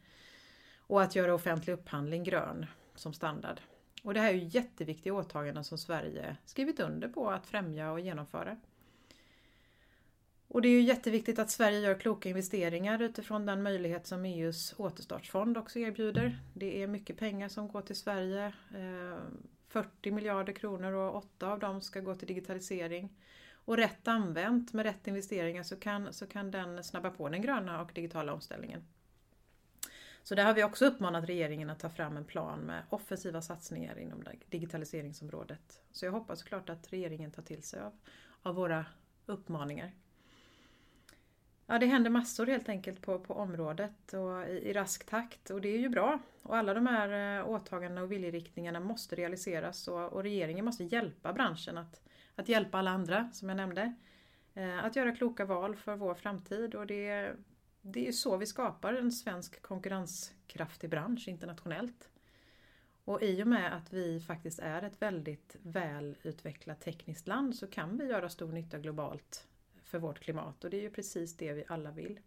Och 0.78 1.02
att 1.02 1.16
göra 1.16 1.34
offentlig 1.34 1.74
upphandling 1.74 2.24
grön 2.24 2.66
som 2.94 3.12
standard. 3.12 3.60
Och 4.02 4.14
det 4.14 4.20
här 4.20 4.28
är 4.28 4.34
ju 4.34 4.44
jätteviktiga 4.44 5.14
åtaganden 5.14 5.64
som 5.64 5.78
Sverige 5.78 6.36
skrivit 6.44 6.80
under 6.80 7.08
på 7.08 7.30
att 7.30 7.46
främja 7.46 7.92
och 7.92 8.00
genomföra. 8.00 8.56
Och 10.48 10.62
det 10.62 10.68
är 10.68 10.72
ju 10.72 10.80
jätteviktigt 10.80 11.38
att 11.38 11.50
Sverige 11.50 11.80
gör 11.80 12.00
kloka 12.00 12.28
investeringar 12.28 13.02
utifrån 13.02 13.46
den 13.46 13.62
möjlighet 13.62 14.06
som 14.06 14.24
EUs 14.24 14.74
återstartsfond 14.76 15.58
också 15.58 15.78
erbjuder. 15.78 16.38
Det 16.54 16.82
är 16.82 16.86
mycket 16.86 17.18
pengar 17.18 17.48
som 17.48 17.68
går 17.68 17.82
till 17.82 17.96
Sverige. 17.96 18.46
Eh, 18.74 19.18
40 19.68 20.10
miljarder 20.10 20.52
kronor 20.52 20.92
och 20.92 21.16
8 21.16 21.52
av 21.52 21.58
dem 21.58 21.80
ska 21.80 22.00
gå 22.00 22.14
till 22.14 22.28
digitalisering. 22.28 23.16
Och 23.52 23.76
rätt 23.76 24.08
använt 24.08 24.72
med 24.72 24.82
rätt 24.82 25.06
investeringar 25.06 25.62
så 25.62 25.76
kan, 25.76 26.12
så 26.12 26.26
kan 26.26 26.50
den 26.50 26.84
snabba 26.84 27.10
på 27.10 27.28
den 27.28 27.42
gröna 27.42 27.82
och 27.82 27.90
digitala 27.94 28.32
omställningen. 28.32 28.84
Så 30.28 30.34
där 30.34 30.44
har 30.44 30.54
vi 30.54 30.64
också 30.64 30.86
uppmanat 30.86 31.28
regeringen 31.28 31.70
att 31.70 31.78
ta 31.78 31.88
fram 31.90 32.16
en 32.16 32.24
plan 32.24 32.60
med 32.60 32.82
offensiva 32.90 33.42
satsningar 33.42 33.98
inom 33.98 34.24
digitaliseringsområdet. 34.48 35.82
Så 35.92 36.04
jag 36.04 36.12
hoppas 36.12 36.38
såklart 36.38 36.68
att 36.68 36.92
regeringen 36.92 37.30
tar 37.30 37.42
till 37.42 37.62
sig 37.62 37.80
av, 37.80 37.92
av 38.42 38.54
våra 38.54 38.86
uppmaningar. 39.26 39.92
Ja, 41.66 41.78
det 41.78 41.86
händer 41.86 42.10
massor 42.10 42.46
helt 42.46 42.68
enkelt 42.68 43.02
på, 43.02 43.18
på 43.18 43.34
området 43.34 44.12
och 44.12 44.48
i, 44.48 44.52
i, 44.52 44.72
rask 44.72 45.06
takt 45.06 45.50
och 45.50 45.60
det 45.60 45.68
är 45.68 45.78
ju 45.78 45.88
bra. 45.88 46.18
Och 46.42 46.56
alla 46.56 46.74
de 46.74 46.86
här 46.86 47.38
eh, 47.38 47.48
åtagandena 47.48 48.02
och 48.02 48.12
viljeriktningarna 48.12 48.80
måste 48.80 49.16
realiseras 49.16 49.88
och, 49.88 50.12
och 50.12 50.22
regeringen 50.22 50.64
måste 50.64 50.84
hjälpa 50.84 51.32
branschen 51.32 51.78
att, 51.78 52.02
att 52.34 52.48
hjälpa 52.48 52.78
alla 52.78 52.90
andra, 52.90 53.30
som 53.32 53.48
jag 53.48 53.56
nämnde. 53.56 53.94
Eh, 54.54 54.84
att 54.84 54.96
göra 54.96 55.16
kloka 55.16 55.44
val 55.44 55.76
för 55.76 55.96
vår 55.96 56.14
framtid 56.14 56.74
och 56.74 56.86
det, 56.86 57.32
det 57.92 58.08
är 58.08 58.12
så 58.12 58.36
vi 58.36 58.46
skapar 58.46 58.94
en 58.94 59.12
svensk 59.12 59.62
konkurrenskraftig 59.62 60.90
bransch 60.90 61.28
internationellt. 61.28 62.08
Och 63.04 63.22
i 63.22 63.42
och 63.42 63.46
med 63.46 63.76
att 63.76 63.92
vi 63.92 64.20
faktiskt 64.20 64.58
är 64.58 64.82
ett 64.82 65.02
väldigt 65.02 65.56
välutvecklat 65.62 66.80
tekniskt 66.80 67.28
land 67.28 67.56
så 67.56 67.66
kan 67.66 67.98
vi 67.98 68.04
göra 68.04 68.28
stor 68.28 68.52
nytta 68.52 68.78
globalt 68.78 69.46
för 69.84 69.98
vårt 69.98 70.18
klimat 70.18 70.64
och 70.64 70.70
det 70.70 70.76
är 70.76 70.82
ju 70.82 70.90
precis 70.90 71.36
det 71.36 71.52
vi 71.52 71.64
alla 71.68 71.90
vill. 71.90 72.20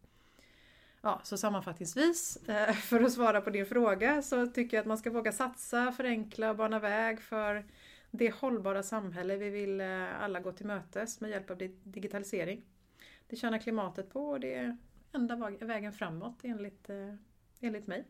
Ja, 1.02 1.22
så 1.24 1.38
sammanfattningsvis, 1.38 2.38
eh, 2.48 2.74
för 2.74 3.02
att 3.02 3.14
svara 3.14 3.42
på 3.42 3.50
din 3.50 3.66
fråga, 3.66 4.22
så 4.22 4.48
tycker 4.48 4.78
jag 4.78 4.82
att 4.82 4.88
man 4.88 4.98
ska 4.98 5.10
våga 5.12 5.32
satsa, 5.32 5.92
förenkla 5.92 6.50
och 6.50 6.56
bana 6.56 6.80
väg 6.80 7.22
för 7.22 7.66
det 8.12 8.34
hållbara 8.36 8.84
samhälle 8.84 9.38
vi 9.38 9.50
vill 9.50 9.82
eh, 9.82 10.22
alla 10.24 10.40
gå 10.40 10.52
till 10.52 10.66
mötes 10.66 11.22
med 11.22 11.30
hjälp 11.30 11.50
av 11.50 11.58
digitalisering. 11.84 12.64
Det 13.28 13.36
tjänar 13.36 13.58
klimatet 13.58 14.10
på 14.10 14.30
och 14.30 14.40
det 14.40 14.78
enda 15.12 15.50
vägen 15.60 15.94
framåt 15.94 16.40
enligt, 16.44 16.90
eh, 16.90 17.14
enligt 17.60 17.88
mig. 17.88 18.08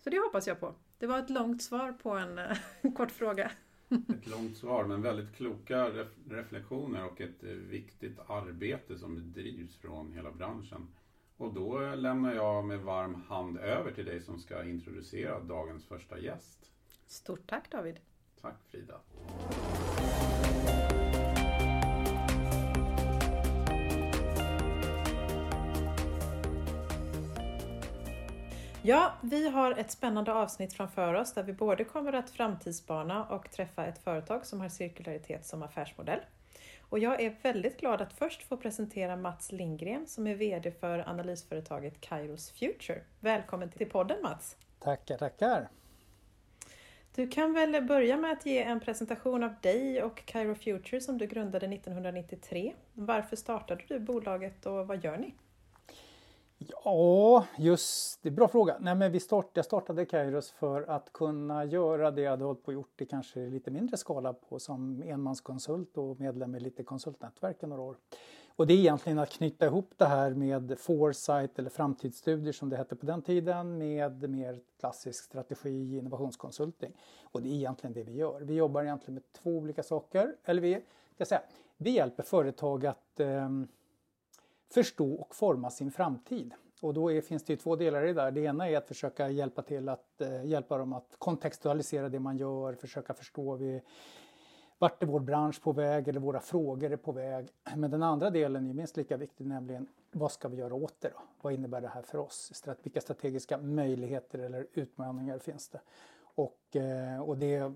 Så 0.00 0.10
det 0.10 0.18
hoppas 0.18 0.46
jag 0.46 0.60
på. 0.60 0.74
Det 0.98 1.06
var 1.06 1.18
ett 1.18 1.30
långt 1.30 1.62
svar 1.62 1.92
på 1.92 2.10
en 2.10 2.40
kort 2.94 3.10
fråga. 3.10 3.50
Ett 3.88 4.26
långt 4.26 4.56
svar 4.56 4.84
men 4.84 5.02
väldigt 5.02 5.34
kloka 5.36 5.90
reflektioner 6.28 7.04
och 7.04 7.20
ett 7.20 7.44
eh, 7.44 7.50
viktigt 7.50 8.18
arbete 8.26 8.98
som 8.98 9.14
bedrivs 9.14 9.76
från 9.76 10.12
hela 10.12 10.30
branschen. 10.30 10.88
Och 11.36 11.54
då 11.54 11.94
lämnar 11.94 12.34
jag 12.34 12.64
med 12.64 12.80
varm 12.80 13.14
hand 13.14 13.58
över 13.58 13.92
till 13.92 14.04
dig 14.04 14.20
som 14.20 14.38
ska 14.38 14.64
introducera 14.64 15.40
dagens 15.40 15.84
första 15.84 16.18
gäst. 16.18 16.70
Stort 17.06 17.46
tack 17.46 17.70
David! 17.70 18.00
Tack 18.40 18.56
Frida! 18.70 19.00
Ja, 28.84 29.12
vi 29.20 29.48
har 29.48 29.72
ett 29.72 29.90
spännande 29.90 30.32
avsnitt 30.32 30.72
framför 30.72 31.14
oss 31.14 31.32
där 31.32 31.42
vi 31.42 31.52
både 31.52 31.84
kommer 31.84 32.12
att 32.12 32.30
framtidsspana 32.30 33.24
och 33.24 33.50
träffa 33.50 33.86
ett 33.86 33.98
företag 33.98 34.46
som 34.46 34.60
har 34.60 34.68
cirkularitet 34.68 35.46
som 35.46 35.62
affärsmodell. 35.62 36.20
Och 36.88 36.98
jag 36.98 37.20
är 37.20 37.36
väldigt 37.42 37.80
glad 37.80 38.00
att 38.00 38.12
först 38.12 38.42
få 38.42 38.56
presentera 38.56 39.16
Mats 39.16 39.52
Lindgren 39.52 40.06
som 40.06 40.26
är 40.26 40.34
VD 40.34 40.70
för 40.70 41.08
analysföretaget 41.08 42.00
Kairos 42.00 42.50
Future. 42.50 43.00
Välkommen 43.20 43.70
till 43.70 43.90
podden 43.90 44.22
Mats! 44.22 44.56
Tackar, 44.78 45.18
tackar! 45.18 45.68
Du 47.14 47.28
kan 47.28 47.52
väl 47.52 47.82
börja 47.82 48.16
med 48.16 48.32
att 48.32 48.46
ge 48.46 48.62
en 48.62 48.80
presentation 48.80 49.42
av 49.42 49.54
dig 49.60 50.02
och 50.02 50.24
Kairo 50.24 50.54
Future 50.54 51.00
som 51.00 51.18
du 51.18 51.26
grundade 51.26 51.66
1993. 51.66 52.74
Varför 52.92 53.36
startade 53.36 53.84
du 53.88 53.98
bolaget 53.98 54.66
och 54.66 54.86
vad 54.86 55.04
gör 55.04 55.18
ni? 55.18 55.34
Ja, 56.68 57.46
just 57.58 58.22
det. 58.22 58.30
Bra 58.30 58.48
fråga. 58.48 58.76
Nej, 58.80 58.94
men 58.94 59.12
vi 59.12 59.20
start, 59.20 59.50
jag 59.52 59.64
startade 59.64 60.04
Kairos 60.04 60.50
för 60.50 60.82
att 60.82 61.12
kunna 61.12 61.64
göra 61.64 62.10
det 62.10 62.22
jag 62.22 62.30
hade 62.30 62.44
hållit 62.44 62.62
på 62.62 62.66
och 62.66 62.74
gjort 62.74 63.00
i 63.00 63.06
kanske 63.06 63.40
lite 63.40 63.70
mindre 63.70 63.96
skala 63.96 64.32
på 64.32 64.58
som 64.58 65.02
enmanskonsult 65.06 65.98
och 65.98 66.20
medlem 66.20 66.54
i 66.54 66.60
lite 66.60 66.82
konsultnätverk 66.82 67.62
i 67.62 67.66
några 67.66 67.82
år. 67.82 67.96
Och 68.56 68.66
det 68.66 68.74
är 68.74 68.78
egentligen 68.78 69.18
att 69.18 69.30
knyta 69.30 69.66
ihop 69.66 69.94
det 69.96 70.04
här 70.04 70.30
med 70.30 70.78
foresight 70.78 71.58
eller 71.58 71.70
framtidsstudier 71.70 72.52
som 72.52 72.68
det 72.68 72.76
hette 72.76 72.96
på 72.96 73.06
den 73.06 73.22
tiden 73.22 73.78
med 73.78 74.30
mer 74.30 74.60
klassisk 74.80 75.24
strategi 75.24 75.98
innovationskonsulting. 75.98 76.92
Och 77.24 77.42
det 77.42 77.48
är 77.48 77.54
egentligen 77.54 77.94
det 77.94 78.02
vi 78.02 78.12
gör. 78.12 78.40
Vi 78.40 78.54
jobbar 78.54 78.82
egentligen 78.82 79.14
med 79.14 79.32
två 79.32 79.50
olika 79.50 79.82
saker. 79.82 80.36
Eller 80.44 80.62
vi, 80.62 80.84
ska 81.14 81.24
säga, 81.24 81.42
vi 81.76 81.90
hjälper 81.90 82.22
företag 82.22 82.86
att 82.86 83.20
eh, 83.20 83.48
förstå 84.74 85.14
och 85.14 85.34
forma 85.34 85.70
sin 85.70 85.90
framtid. 85.90 86.54
Och 86.82 86.94
då 86.94 87.12
är, 87.12 87.20
finns 87.20 87.44
det 87.44 87.56
två 87.56 87.76
delar 87.76 88.04
i 88.04 88.06
det 88.06 88.12
där. 88.12 88.30
Det 88.30 88.40
ena 88.40 88.68
är 88.68 88.76
att 88.76 88.88
försöka 88.88 89.28
hjälpa 89.28 89.62
till 89.62 89.88
att 89.88 90.20
eh, 90.20 90.44
hjälpa 90.44 90.78
dem 90.78 90.92
att 90.92 91.14
kontextualisera 91.18 92.08
det 92.08 92.18
man 92.18 92.36
gör, 92.36 92.74
försöka 92.74 93.14
förstå 93.14 93.56
vi, 93.56 93.82
vart 94.78 95.02
är 95.02 95.06
vår 95.06 95.20
bransch 95.20 95.62
på 95.62 95.72
väg 95.72 96.08
eller 96.08 96.20
våra 96.20 96.40
frågor 96.40 96.92
är 96.92 96.96
på 96.96 97.12
väg. 97.12 97.48
Men 97.76 97.90
den 97.90 98.02
andra 98.02 98.30
delen 98.30 98.70
är 98.70 98.74
minst 98.74 98.96
lika 98.96 99.16
viktig, 99.16 99.46
nämligen 99.46 99.86
vad 100.12 100.32
ska 100.32 100.48
vi 100.48 100.56
göra 100.56 100.74
åt 100.74 101.00
det 101.00 101.08
då? 101.08 101.22
Vad 101.40 101.52
innebär 101.52 101.80
det 101.80 101.88
här 101.88 102.02
för 102.02 102.18
oss? 102.18 102.64
Vilka 102.82 103.00
strategiska 103.00 103.58
möjligheter 103.58 104.38
eller 104.38 104.66
utmaningar 104.72 105.38
finns 105.38 105.68
det? 105.68 105.80
Och, 106.34 106.76
eh, 106.76 107.20
och 107.20 107.38
det 107.38 107.72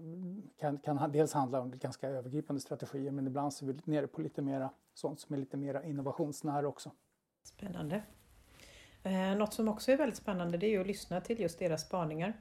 kan, 0.56 0.78
kan 0.78 1.12
dels 1.12 1.32
handla 1.32 1.60
om 1.60 1.78
ganska 1.78 2.08
övergripande 2.08 2.60
strategier 2.60 3.10
men 3.10 3.26
ibland 3.26 3.52
så 3.52 3.64
är 3.64 3.72
vi 3.72 3.80
nere 3.84 4.06
på 4.06 4.20
lite 4.20 4.42
mera 4.42 4.70
sånt 4.98 5.20
som 5.20 5.34
är 5.34 5.38
lite 5.38 5.56
mer 5.56 5.82
innovationsnära 5.84 6.68
också. 6.68 6.90
Spännande. 7.42 8.02
Eh, 9.02 9.34
något 9.36 9.54
som 9.54 9.68
också 9.68 9.92
är 9.92 9.96
väldigt 9.96 10.18
spännande 10.18 10.58
det 10.58 10.74
är 10.74 10.80
att 10.80 10.86
lyssna 10.86 11.20
till 11.20 11.40
just 11.40 11.58
deras 11.58 11.82
spaningar. 11.82 12.32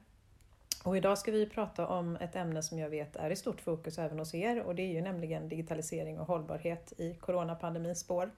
Och 0.84 0.98
idag 0.98 1.18
ska 1.18 1.32
vi 1.32 1.50
prata 1.50 1.88
om 1.88 2.16
ett 2.16 2.36
ämne 2.36 2.64
som 2.64 2.80
jag 2.80 2.90
vet 2.90 3.16
är 3.16 3.30
i 3.30 3.36
stort 3.36 3.62
fokus 3.62 3.98
även 3.98 4.20
hos 4.20 4.36
er 4.36 4.62
och 4.62 4.76
det 4.76 4.82
är 4.82 4.94
ju 4.94 5.02
nämligen 5.02 5.50
digitalisering 5.50 6.20
och 6.20 6.28
hållbarhet 6.28 6.94
i 6.98 7.14
coronapandemins 7.14 8.00
spår. 8.00 8.32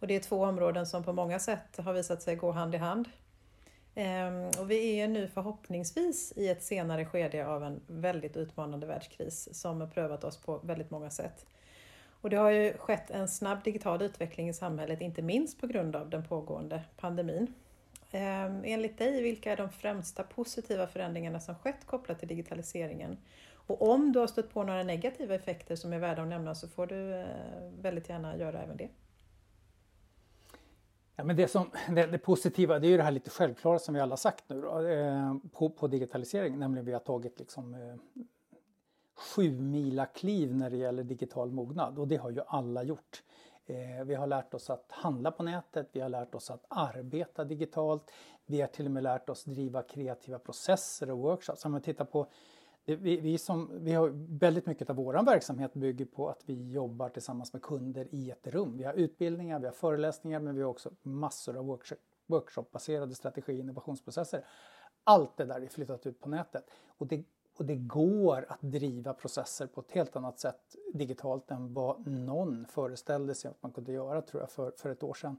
Och 0.00 0.06
det 0.06 0.14
är 0.14 0.20
två 0.20 0.42
områden 0.42 0.86
som 0.86 1.04
på 1.04 1.12
många 1.12 1.38
sätt 1.38 1.76
har 1.76 1.92
visat 1.92 2.22
sig 2.22 2.36
gå 2.36 2.50
hand 2.50 2.74
i 2.74 2.78
hand. 2.78 3.08
Ehm, 3.94 4.44
och 4.58 4.70
vi 4.70 5.00
är 5.00 5.08
nu 5.08 5.28
förhoppningsvis 5.28 6.32
i 6.36 6.48
ett 6.48 6.62
senare 6.62 7.04
skede 7.04 7.46
av 7.46 7.64
en 7.64 7.80
väldigt 7.86 8.36
utmanande 8.36 8.86
världskris 8.86 9.48
som 9.52 9.80
har 9.80 9.88
prövat 9.88 10.24
oss 10.24 10.36
på 10.36 10.58
väldigt 10.58 10.90
många 10.90 11.10
sätt. 11.10 11.46
Och 12.20 12.30
det 12.30 12.36
har 12.36 12.50
ju 12.50 12.72
skett 12.72 13.10
en 13.10 13.28
snabb 13.28 13.64
digital 13.64 14.02
utveckling 14.02 14.48
i 14.48 14.54
samhället, 14.54 15.00
inte 15.00 15.22
minst 15.22 15.60
på 15.60 15.66
grund 15.66 15.96
av 15.96 16.10
den 16.10 16.24
pågående 16.24 16.82
pandemin. 16.96 17.54
Ehm, 18.10 18.62
enligt 18.64 18.98
dig, 18.98 19.22
vilka 19.22 19.52
är 19.52 19.56
de 19.56 19.70
främsta 19.70 20.22
positiva 20.22 20.86
förändringarna 20.86 21.40
som 21.40 21.54
skett 21.54 21.86
kopplat 21.86 22.18
till 22.18 22.28
digitaliseringen? 22.28 23.18
Och 23.66 23.90
om 23.90 24.12
du 24.12 24.18
har 24.18 24.26
stött 24.26 24.52
på 24.52 24.64
några 24.64 24.82
negativa 24.82 25.34
effekter 25.34 25.76
som 25.76 25.92
är 25.92 25.98
värda 25.98 26.22
att 26.22 26.28
nämna 26.28 26.54
så 26.54 26.68
får 26.68 26.86
du 26.86 27.14
eh, 27.14 27.26
väldigt 27.80 28.08
gärna 28.08 28.36
göra 28.36 28.62
även 28.62 28.76
det. 28.76 28.88
Ja, 31.16 31.24
men 31.24 31.36
det, 31.36 31.48
som, 31.48 31.70
det, 31.88 32.06
det, 32.06 32.18
positiva 32.18 32.78
det 32.78 32.86
är 32.86 32.90
ju 32.90 32.96
det 32.96 33.02
här 33.02 33.10
lite 33.10 33.30
självklara 33.30 33.78
som 33.78 33.94
vi 33.94 34.00
alla 34.00 34.16
sagt 34.16 34.44
nu 34.48 34.60
då, 34.60 34.86
eh, 34.86 35.34
på, 35.52 35.70
på 35.70 35.86
digitalisering, 35.86 36.58
nämligen 36.58 36.86
vi 36.86 36.92
har 36.92 37.00
tagit 37.00 37.38
liksom 37.38 37.74
eh, 37.74 38.22
sju 39.20 39.60
mila 39.60 40.06
kliv 40.06 40.54
när 40.54 40.70
det 40.70 40.76
gäller 40.76 41.04
digital 41.04 41.50
mognad 41.50 41.98
och 41.98 42.08
det 42.08 42.16
har 42.16 42.30
ju 42.30 42.40
alla 42.46 42.82
gjort. 42.82 43.22
Eh, 43.66 44.04
vi 44.04 44.14
har 44.14 44.26
lärt 44.26 44.54
oss 44.54 44.70
att 44.70 44.86
handla 44.88 45.30
på 45.30 45.42
nätet, 45.42 45.88
vi 45.92 46.00
har 46.00 46.08
lärt 46.08 46.34
oss 46.34 46.50
att 46.50 46.64
arbeta 46.68 47.44
digitalt, 47.44 48.10
vi 48.46 48.60
har 48.60 48.68
till 48.68 48.86
och 48.86 48.92
med 48.92 49.02
lärt 49.02 49.28
oss 49.28 49.44
driva 49.44 49.82
kreativa 49.82 50.38
processer 50.38 51.10
och 51.10 51.18
workshops. 51.18 51.64
Om 51.64 51.72
man 51.72 51.80
tittar 51.80 52.04
på 52.04 52.26
vi, 52.84 53.20
vi, 53.20 53.38
som, 53.38 53.70
vi 53.72 53.92
har 53.92 54.08
väldigt 54.38 54.66
mycket 54.66 54.90
av 54.90 54.96
vår 54.96 55.24
verksamhet 55.24 55.74
bygger 55.74 56.04
på 56.04 56.28
att 56.28 56.42
vi 56.46 56.72
jobbar 56.72 57.08
tillsammans 57.08 57.52
med 57.52 57.62
kunder 57.62 58.08
i 58.10 58.30
ett 58.30 58.46
rum. 58.46 58.76
Vi 58.76 58.84
har 58.84 58.94
utbildningar, 58.94 59.58
vi 59.60 59.66
har 59.66 59.72
föreläsningar 59.72 60.40
men 60.40 60.54
vi 60.54 60.62
har 60.62 60.68
också 60.68 60.90
massor 61.02 61.56
av 61.56 61.64
workshop, 61.66 61.96
workshopbaserade 62.26 63.14
strategi 63.14 63.52
och 63.52 63.58
innovationsprocesser. 63.58 64.44
Allt 65.04 65.36
det 65.36 65.44
där 65.44 65.60
är 65.60 65.66
flyttat 65.66 66.06
ut 66.06 66.20
på 66.20 66.28
nätet. 66.28 66.64
Och 66.98 67.06
det, 67.06 67.24
och 67.60 67.66
det 67.66 67.76
går 67.76 68.46
att 68.48 68.60
driva 68.60 69.14
processer 69.14 69.66
på 69.66 69.80
ett 69.80 69.90
helt 69.90 70.16
annat 70.16 70.38
sätt 70.38 70.76
digitalt 70.92 71.50
än 71.50 71.74
vad 71.74 72.06
någon 72.06 72.66
föreställde 72.66 73.34
sig 73.34 73.50
att 73.50 73.62
man 73.62 73.72
kunde 73.72 73.92
göra 73.92 74.22
tror 74.22 74.42
jag 74.42 74.50
för, 74.50 74.72
för 74.76 74.90
ett 74.90 75.02
år 75.02 75.14
sedan. 75.14 75.36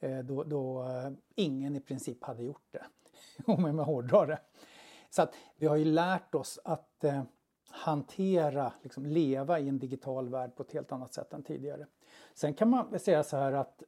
Eh, 0.00 0.18
då, 0.18 0.42
då 0.42 0.82
eh, 0.82 1.10
ingen 1.34 1.76
i 1.76 1.80
princip 1.80 2.24
hade 2.24 2.42
gjort 2.42 2.66
det, 2.70 2.84
om 3.52 3.64
jag 3.64 3.84
hårdrar 3.84 4.26
det. 4.26 4.38
Så 5.10 5.22
att 5.22 5.34
vi 5.56 5.66
har 5.66 5.76
ju 5.76 5.84
lärt 5.84 6.34
oss 6.34 6.58
att 6.64 7.04
eh, 7.04 7.22
hantera, 7.68 8.72
liksom 8.82 9.06
leva 9.06 9.60
i 9.60 9.68
en 9.68 9.78
digital 9.78 10.28
värld 10.28 10.56
på 10.56 10.62
ett 10.62 10.72
helt 10.72 10.92
annat 10.92 11.14
sätt 11.14 11.32
än 11.32 11.42
tidigare. 11.42 11.86
Sen 12.34 12.54
kan 12.54 12.70
man 12.70 12.98
säga 12.98 13.22
så 13.22 13.36
här 13.36 13.52
att, 13.52 13.82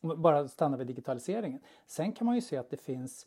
bara 0.16 0.48
stanna 0.48 0.76
vid 0.76 0.86
digitaliseringen. 0.86 1.60
Sen 1.86 2.12
kan 2.12 2.26
man 2.26 2.34
ju 2.34 2.40
se 2.40 2.56
att 2.56 2.70
det 2.70 2.76
finns 2.76 3.26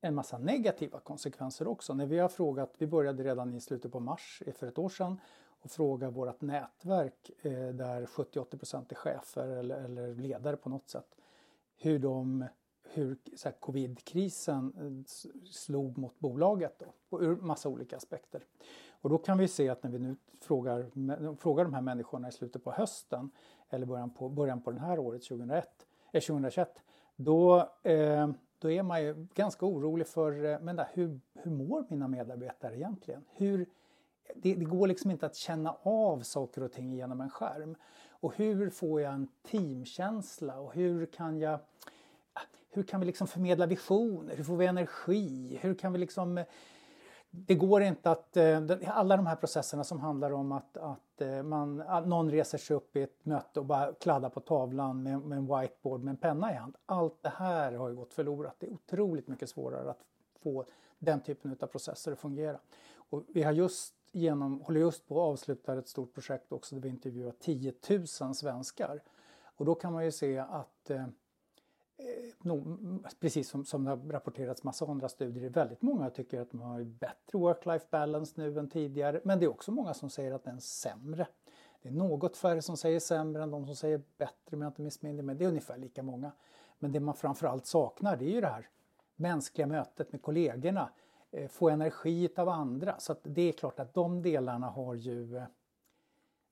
en 0.00 0.14
massa 0.14 0.38
negativa 0.38 1.00
konsekvenser 1.00 1.68
också. 1.68 1.94
När 1.94 2.06
vi 2.06 2.18
har 2.18 2.28
frågat, 2.28 2.74
vi 2.78 2.86
började 2.86 3.24
redan 3.24 3.54
i 3.54 3.60
slutet 3.60 3.92
på 3.92 4.00
mars 4.00 4.42
för 4.54 4.66
ett 4.66 4.78
år 4.78 4.88
sedan 4.88 5.20
och 5.60 5.70
fråga 5.70 6.10
vårt 6.10 6.40
nätverk 6.40 7.30
eh, 7.42 7.68
där 7.68 8.06
70-80% 8.06 8.84
är 8.88 8.94
chefer 8.94 9.48
eller, 9.48 10.14
ledare 10.14 10.56
på 10.56 10.68
något 10.68 10.88
sätt. 10.88 11.16
Hur 11.76 11.98
de 11.98 12.44
hur 12.90 13.18
så 13.36 13.48
här, 13.48 13.56
covidkrisen 13.60 14.72
eh, 14.76 15.04
slog 15.50 15.98
mot 15.98 16.18
bolaget 16.18 16.82
då, 17.08 17.22
ur 17.22 17.36
massa 17.36 17.68
olika 17.68 17.96
aspekter. 17.96 18.44
Och 19.00 19.10
då 19.10 19.18
kan 19.18 19.38
vi 19.38 19.48
se 19.48 19.68
att 19.68 19.82
när 19.82 19.90
vi 19.90 19.98
nu 19.98 20.16
frågar, 20.40 21.36
frågar 21.36 21.64
de 21.64 21.74
här 21.74 21.82
människorna 21.82 22.28
i 22.28 22.32
slutet 22.32 22.64
på 22.64 22.72
hösten 22.72 23.30
eller 23.68 23.86
början 23.86 24.10
på, 24.10 24.28
början 24.28 24.62
på 24.62 24.70
det 24.70 24.80
här 24.80 24.98
året, 24.98 25.22
2001, 25.22 25.86
eh, 26.12 26.20
2021, 26.20 26.82
då, 27.16 27.68
eh, 27.82 28.30
då 28.58 28.70
är 28.70 28.82
man 28.82 29.02
ju 29.02 29.26
ganska 29.34 29.66
orolig 29.66 30.06
för 30.06 30.44
eh, 30.44 30.58
men 30.60 30.76
där, 30.76 30.88
hur, 30.92 31.20
hur 31.34 31.50
mår 31.50 31.84
mina 31.88 32.08
medarbetare 32.08 32.76
egentligen? 32.76 33.24
Hur, 33.32 33.66
det, 34.34 34.54
det, 34.54 34.64
går 34.64 34.86
liksom 34.86 35.10
inte 35.10 35.26
att 35.26 35.36
känna 35.36 35.76
av 35.82 36.20
saker 36.20 36.62
och 36.62 36.72
ting 36.72 36.92
genom 36.92 37.20
en 37.20 37.30
skärm. 37.30 37.76
Och 38.10 38.36
hur 38.36 38.70
får 38.70 39.00
jag 39.00 39.12
en 39.12 39.28
teamkänsla 39.50 40.58
och 40.58 40.74
hur 40.74 41.06
kan 41.06 41.38
jag 41.38 41.60
ah, 42.32 42.40
hur 42.70 42.82
kan 42.82 43.00
vi 43.00 43.06
liksom 43.06 43.26
förmedla 43.26 43.66
visioner? 43.66 44.36
Hur 44.36 44.44
får 44.44 44.56
vi 44.56 44.66
energi? 44.66 45.58
Hur 45.60 45.74
kan 45.74 45.92
vi 45.92 45.98
liksom... 45.98 46.38
Eh, 46.38 46.46
det 47.30 47.54
går 47.54 47.82
inte 47.82 48.10
att... 48.10 48.36
Eh, 48.36 48.62
alla 48.86 49.16
de 49.16 49.26
här 49.26 49.36
processerna 49.36 49.84
som 49.84 50.00
handlar 50.00 50.30
om 50.30 50.52
att, 50.52 50.76
att, 50.76 50.98
eh, 51.20 51.42
man, 51.42 51.76
någon 52.06 52.30
reser 52.30 52.58
sig 52.58 52.76
upp 52.76 52.96
i 52.96 53.02
ett 53.02 53.24
möte 53.24 53.60
och 53.60 53.66
bara 53.66 53.92
kladdar 53.92 54.28
på 54.28 54.40
tavlan 54.40 55.02
med, 55.02 55.20
med 55.20 55.38
en 55.38 55.46
whiteboard 55.46 56.02
med 56.02 56.10
en 56.10 56.16
penna 56.16 56.52
i 56.52 56.54
hand. 56.54 56.76
Allt 56.86 57.22
det 57.22 57.32
här 57.36 57.72
har 57.72 57.88
ju 57.88 57.96
gått 57.96 58.14
förlorat. 58.14 58.56
Det 58.58 58.66
är 58.66 58.72
otroligt 58.72 59.28
mycket 59.28 59.50
svårare 59.50 59.90
att 59.90 60.04
få 60.42 60.64
den 60.98 61.20
typen 61.20 61.56
av 61.60 61.66
processer 61.66 62.12
att 62.12 62.18
fungera. 62.18 62.58
Och 62.96 63.24
vi 63.28 63.42
har 63.42 63.52
just 63.52 63.94
genom, 64.12 64.60
håller 64.60 64.80
just 64.80 65.08
på 65.08 65.14
att 65.14 65.32
avsluta 65.32 65.78
ett 65.78 65.88
stort 65.88 66.14
projekt 66.14 66.52
också 66.52 66.74
där 66.74 66.82
vi 66.82 66.88
intervjuar 66.88 67.32
10 67.40 67.72
000 68.20 68.34
svenskar. 68.34 69.02
Och 69.56 69.64
då 69.64 69.74
kan 69.74 69.92
man 69.92 70.04
ju 70.04 70.12
se 70.12 70.38
att 70.38 70.90
Eh, 70.90 71.06
Eh, 71.98 72.52
mm, 72.52 73.04
precis 73.20 73.48
som, 73.48 73.64
som 73.64 73.84
det 73.84 73.90
har 73.90 73.96
rapporterats 73.96 74.64
massa 74.64 74.86
andra 74.86 75.08
studier, 75.08 75.50
väldigt 75.50 75.82
många 75.82 76.10
tycker 76.10 76.40
att 76.40 76.50
de 76.50 76.60
har 76.60 76.84
bättre 76.84 77.38
work-life 77.38 77.86
balance 77.90 78.32
nu 78.36 78.58
än 78.58 78.68
tidigare. 78.68 79.20
Men 79.24 79.38
det 79.38 79.44
är 79.44 79.50
också 79.50 79.72
många 79.72 79.94
som 79.94 80.10
säger 80.10 80.32
att 80.32 80.44
den 80.44 80.56
är 80.56 80.60
sämre. 80.60 81.26
Det 81.82 81.88
är 81.88 81.92
något 81.92 82.36
färre 82.36 82.62
som 82.62 82.76
säger 82.76 83.00
sämre 83.00 83.42
än 83.42 83.50
de 83.50 83.66
som 83.66 83.76
säger 83.76 84.02
bättre 84.18 84.56
om 84.56 84.62
jag 84.62 84.70
inte 84.70 84.82
missminner 84.82 85.22
mig. 85.22 85.34
Det 85.34 85.44
är 85.44 85.48
ungefär 85.48 85.78
lika 85.78 86.02
många. 86.02 86.32
Men 86.78 86.92
det 86.92 87.00
man 87.00 87.14
framförallt 87.14 87.66
saknar 87.66 88.16
det 88.16 88.24
är 88.24 88.34
ju 88.34 88.40
det 88.40 88.46
här 88.46 88.68
mänskliga 89.16 89.66
mötet 89.66 90.12
med 90.12 90.22
kollegorna. 90.22 90.90
Eh, 91.30 91.48
få 91.48 91.68
energi 91.68 92.28
av 92.36 92.48
andra. 92.48 92.98
Så 92.98 93.16
det 93.22 93.42
är 93.42 93.52
klart 93.52 93.80
att 93.80 93.94
de 93.94 94.22
delarna 94.22 94.66
har 94.66 94.94
ju 94.94 95.36
eh, 95.36 95.44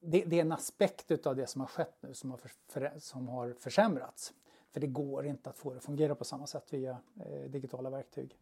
det, 0.00 0.24
det, 0.24 0.36
är 0.36 0.40
en 0.40 0.52
aspekt 0.52 1.26
av 1.26 1.36
det 1.36 1.46
som 1.46 1.60
har 1.60 1.68
skett 1.68 1.96
nu 2.00 2.14
som 2.14 2.30
har, 2.30 2.40
för, 2.68 2.92
som 2.98 3.28
har 3.28 3.52
försämrats. 3.52 4.32
För 4.76 4.80
det 4.80 4.86
går 4.86 5.26
inte 5.26 5.50
att 5.50 5.58
få 5.58 5.70
det 5.70 5.76
att 5.76 5.84
fungera 5.84 6.14
på 6.14 6.24
samma 6.24 6.46
sätt 6.46 6.72
via 6.72 6.98
eh, 7.20 7.50
digitala 7.50 7.90
verktyg. 7.90 8.38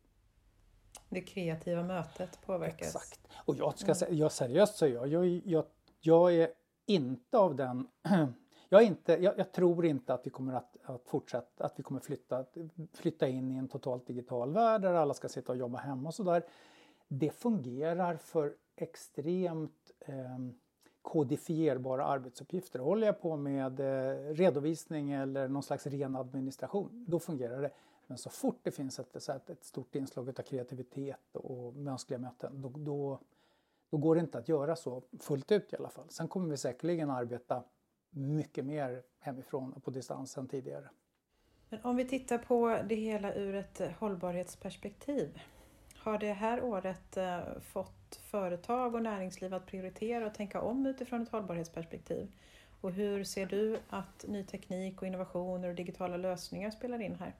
Det 1.08 1.20
kreativa 1.20 1.82
mötet 1.82 2.38
påverkas. 2.46 2.88
Exakt. 2.88 3.20
Och 3.34 3.54
jag 3.56 3.78
ska 3.78 3.94
säga, 3.94 4.12
jag 4.12 4.32
seriöst 4.32 4.76
säger 4.76 4.94
jag, 4.94 5.08
jag, 5.08 5.42
jag, 5.44 5.64
jag 6.00 6.34
är 6.34 6.48
inte 6.86 7.38
av 7.38 7.56
den 7.56 7.88
jag, 8.68 8.82
inte, 8.82 9.12
jag, 9.12 9.38
jag, 9.38 9.52
tror 9.52 9.86
inte 9.86 10.14
att 10.14 10.26
vi 10.26 10.30
kommer 10.30 10.52
att, 10.54 10.76
att 10.82 11.02
fortsätta, 11.04 11.64
att 11.64 11.78
vi 11.78 11.82
kommer 11.82 12.00
flytta, 12.00 12.44
flytta 12.92 13.28
in 13.28 13.50
i 13.50 13.56
en 13.56 13.68
totalt 13.68 14.06
digital 14.06 14.52
värld 14.52 14.82
där 14.82 14.94
alla 14.94 15.14
ska 15.14 15.28
sitta 15.28 15.52
och 15.52 15.58
jobba 15.58 15.78
hemma 15.78 16.08
och 16.08 16.14
sådär. 16.14 16.42
Det 17.08 17.30
fungerar 17.30 18.16
för 18.16 18.54
extremt 18.76 19.92
eh, 20.00 20.38
kodifierbara 21.04 22.04
arbetsuppgifter. 22.04 22.78
Håller 22.78 23.06
jag 23.06 23.20
på 23.20 23.36
med 23.36 23.80
eh, 23.80 24.34
redovisning 24.34 25.12
eller 25.12 25.48
någon 25.48 25.62
slags 25.62 25.86
ren 25.86 26.16
administration, 26.16 27.04
då 27.08 27.18
fungerar 27.18 27.62
det. 27.62 27.70
Men 28.06 28.18
så 28.18 28.30
fort 28.30 28.60
det 28.62 28.70
finns 28.70 28.98
ett, 28.98 29.16
ett, 29.16 29.50
ett 29.50 29.64
stort 29.64 29.94
inslag 29.94 30.28
av 30.28 30.42
kreativitet 30.42 31.36
och 31.36 31.74
mänskliga 31.74 32.18
möten, 32.18 32.60
då, 32.60 32.68
då, 32.68 33.20
då, 33.90 33.96
går 33.96 34.14
det 34.14 34.20
inte 34.20 34.38
att 34.38 34.48
göra 34.48 34.76
så 34.76 35.02
fullt 35.20 35.52
ut 35.52 35.72
i 35.72 35.76
alla 35.76 35.88
fall. 35.88 36.04
Sen 36.08 36.28
kommer 36.28 36.48
vi 36.48 36.56
säkerligen 36.56 37.10
arbeta 37.10 37.62
mycket 38.10 38.64
mer 38.64 39.02
hemifrån 39.18 39.72
och 39.72 39.84
på 39.84 39.90
distans 39.90 40.38
än 40.38 40.48
tidigare. 40.48 40.90
Men 41.68 41.80
om 41.82 41.96
vi 41.96 42.04
tittar 42.04 42.38
på 42.38 42.78
det 42.88 42.94
hela 42.94 43.34
ur 43.34 43.54
ett 43.54 43.82
hållbarhetsperspektiv. 43.98 45.40
Har 45.96 46.18
det 46.18 46.32
här 46.32 46.64
året 46.64 47.16
eh, 47.16 47.38
fått 47.60 48.03
fått 48.16 48.24
företag 48.24 48.94
och 48.94 49.02
näringsliv 49.02 49.54
att 49.54 49.66
prioritera 49.66 50.26
och 50.26 50.34
tänka 50.34 50.60
om 50.60 50.86
utifrån 50.86 51.22
ett 51.22 51.28
hållbarhetsperspektiv? 51.28 52.32
Och 52.80 52.92
hur 52.92 53.24
ser 53.24 53.46
du 53.46 53.78
att 53.88 54.24
ny 54.28 54.44
teknik 54.44 55.02
och 55.02 55.06
innovationer 55.06 55.68
och 55.68 55.74
digitala 55.74 56.16
lösningar 56.16 56.70
spelar 56.70 57.00
in 57.00 57.14
här? 57.14 57.34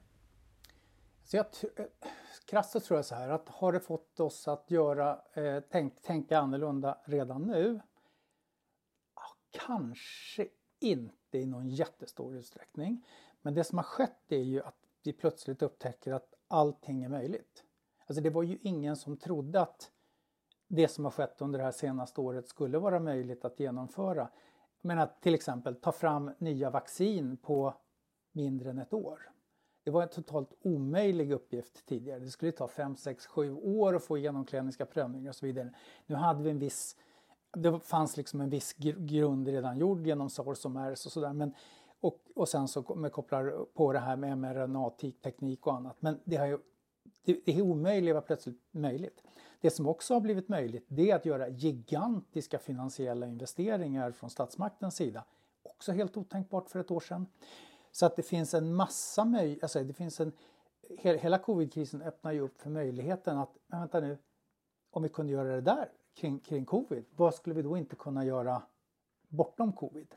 Så 1.23 1.37
jag, 1.37 1.45
eh, 1.77 1.85
krasst 2.45 2.71
så 2.71 2.79
tror 2.79 2.97
jag 2.97 3.05
så 3.05 3.15
här 3.15 3.29
att 3.29 3.49
har 3.49 3.73
det 3.73 3.79
fått 3.79 4.19
oss 4.19 4.47
att 4.47 4.71
göra, 4.71 5.21
eh, 5.33 5.63
tänk, 5.69 6.01
tänka 6.01 6.39
annorlunda 6.39 6.97
redan 7.05 7.41
nu? 7.41 7.79
Ja, 9.15 9.21
kanske 9.51 10.47
inte 10.79 11.37
i 11.37 11.45
någon 11.45 11.69
jättestor 11.69 12.35
utsträckning. 12.35 13.05
Men 13.41 13.53
det 13.53 13.63
som 13.63 13.77
har 13.77 13.83
skett 13.83 14.31
är 14.31 14.43
ju 14.43 14.63
att 14.63 14.75
vi 15.03 15.13
plötsligt 15.13 15.61
upptäcker 15.61 16.13
att 16.13 16.33
allting 16.47 17.03
är 17.03 17.09
möjligt. 17.09 17.63
Alltså 18.07 18.21
det 18.21 18.29
var 18.29 18.43
ju 18.43 18.57
ingen 18.61 18.95
som 18.95 19.17
trodde 19.17 19.61
att 19.61 19.91
det 20.67 20.87
som 20.87 21.03
har 21.03 21.11
skett 21.11 21.41
under 21.41 21.59
det 21.59 21.65
här 21.65 21.71
senaste 21.71 22.21
året 22.21 22.47
skulle 22.47 22.77
vara 22.77 22.99
möjligt 22.99 23.45
att 23.45 23.59
genomföra. 23.59 24.29
Men 24.81 24.99
att 24.99 25.21
till 25.21 25.33
exempel 25.33 25.75
ta 25.75 25.91
fram 25.91 26.31
nya 26.37 26.69
vaccin 26.69 27.37
på 27.37 27.73
mindre 28.31 28.69
än 28.69 28.79
ett 28.79 28.93
år. 28.93 29.31
Det 29.83 29.91
var 29.91 30.03
en 30.03 30.09
totalt 30.09 30.49
omöjlig 30.61 31.31
uppgift 31.31 31.85
tidigare. 31.85 32.19
Det 32.19 32.29
skulle 32.29 32.51
ta 32.51 32.67
5, 32.67 32.95
6, 32.95 33.25
7 33.25 33.51
år 33.51 33.95
att 33.95 34.03
få 34.03 34.17
igenom 34.17 34.45
kliniska 34.45 34.85
prövningar 34.85 35.29
och 35.29 35.35
så 35.35 35.45
vidare. 35.45 35.73
Nu 36.05 36.15
hade 36.15 36.43
vi 36.43 36.49
en 36.49 36.59
viss, 36.59 36.95
det 37.57 37.79
fanns 37.79 38.17
liksom 38.17 38.41
en 38.41 38.49
viss 38.49 38.73
grund 38.97 39.47
redan 39.47 39.77
gjord 39.77 40.07
genom 40.07 40.29
SARS 40.29 40.65
och 40.65 40.71
MERS 40.71 41.05
och 41.05 41.11
sådär. 41.11 41.33
Men, 41.33 41.53
och, 41.99 42.19
och 42.35 42.49
sen 42.49 42.67
så 42.67 42.95
med 42.95 43.11
kopplar 43.11 43.65
på 43.73 43.93
det 43.93 43.99
här 43.99 44.15
med 44.15 44.37
mRNA-teknik 44.37 45.67
och 45.67 45.73
annat. 45.73 45.97
Men 45.99 46.19
det, 46.23 46.35
har 46.35 46.45
ju, 46.45 46.59
det, 47.25 47.39
det 47.45 47.57
är 47.57 47.61
omöjligt 47.61 48.15
var 48.15 48.21
plötsligt 48.21 48.61
möjligt. 48.71 49.23
Det 49.61 49.69
som 49.69 49.87
också 49.87 50.13
har 50.13 50.21
blivit 50.21 50.49
möjligt 50.49 50.85
det 50.87 51.11
är 51.11 51.15
att 51.15 51.25
göra 51.25 51.49
gigantiska 51.49 52.59
finansiella 52.59 53.27
investeringar 53.27 54.11
från 54.11 54.29
statsmaktens 54.29 54.95
sida. 54.95 55.23
Också 55.63 55.91
helt 55.91 56.17
otänkbart 56.17 56.69
för 56.69 56.79
ett 56.79 56.91
år 56.91 56.99
sedan. 56.99 57.27
Så 57.91 58.05
att 58.05 58.15
det 58.15 58.23
finns 58.23 58.53
en 58.53 58.75
massa 58.75 59.25
möjligheter, 59.25 59.63
alltså 59.65 59.83
det 59.83 59.93
finns 59.93 60.19
en, 60.19 60.31
hela 60.99 61.37
covidkrisen 61.37 62.01
öppnar 62.01 62.31
ju 62.31 62.39
upp 62.39 62.61
för 62.61 62.69
möjligheten 62.69 63.37
att, 63.37 63.57
men 63.67 63.79
vänta 63.79 63.99
nu, 63.99 64.17
om 64.91 65.03
vi 65.03 65.09
kunde 65.09 65.31
göra 65.31 65.55
det 65.55 65.61
där 65.61 65.91
kring, 66.13 66.39
kring 66.39 66.65
covid, 66.65 67.05
vad 67.15 67.33
skulle 67.33 67.55
vi 67.55 67.61
då 67.61 67.77
inte 67.77 67.95
kunna 67.95 68.25
göra 68.25 68.61
bortom 69.27 69.73
covid? 69.73 70.15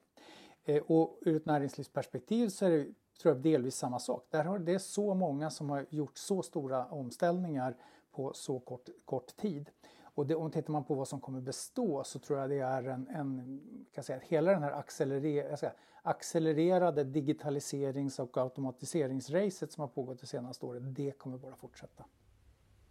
Eh, 0.65 0.83
och 0.83 1.19
ur 1.21 1.37
ett 1.37 1.47
näringslivsperspektiv 1.47 2.49
så 2.49 2.67
är 2.67 2.71
det 2.71 2.87
tror 3.23 3.35
jag 3.35 3.43
delvis 3.43 3.77
samma 3.77 3.99
sak. 3.99 4.27
Där 4.31 4.45
har 4.45 4.59
det 4.59 4.75
är 4.75 4.79
så 4.79 5.15
många 5.15 5.51
som 5.51 5.71
har 5.71 5.87
gjort 5.91 6.19
så 6.19 6.43
stora 6.43 6.87
omställningar 6.87 7.77
på 8.13 8.33
så 8.35 8.61
kort, 8.61 8.89
kort 9.05 9.37
tid. 9.37 9.71
Och 10.03 10.27
det, 10.27 10.35
om 10.35 10.51
tittar 10.51 10.73
man 10.73 10.85
på 10.85 10.95
vad 10.95 11.09
som 11.09 11.21
kommer 11.21 11.41
bestå 11.41 12.05
så 12.05 12.19
tror 12.19 12.39
jag 12.39 12.51
det 12.51 12.59
är 12.59 12.83
en, 12.83 13.09
en 13.09 13.61
kan 13.93 14.05
säga, 14.05 14.21
hela 14.23 14.53
den 14.53 14.63
här 14.63 14.73
accelerer, 14.73 15.57
säga, 15.57 15.73
accelererade 16.03 17.05
digitaliserings 17.05 18.19
och 18.19 18.37
automatiseringsracet 18.37 19.73
som 19.73 19.81
har 19.81 19.89
pågått 19.89 20.21
det 20.21 20.27
senaste 20.27 20.67
året, 20.67 20.83
det 20.95 21.19
kommer 21.19 21.39
bara 21.39 21.57
fortsätta. 21.57 22.05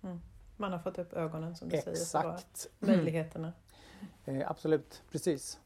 Mm. 0.03 0.19
Man 0.57 0.71
har 0.71 0.79
fått 0.79 0.97
upp 0.97 1.13
ögonen 1.13 1.55
som 1.55 1.69
du 1.69 1.75
Exakt. 1.75 1.97
säger 1.97 2.37
för 2.37 2.85
möjligheterna. 2.85 3.53
Eh, 4.25 4.51
absolut, 4.51 5.03
precis. 5.11 5.59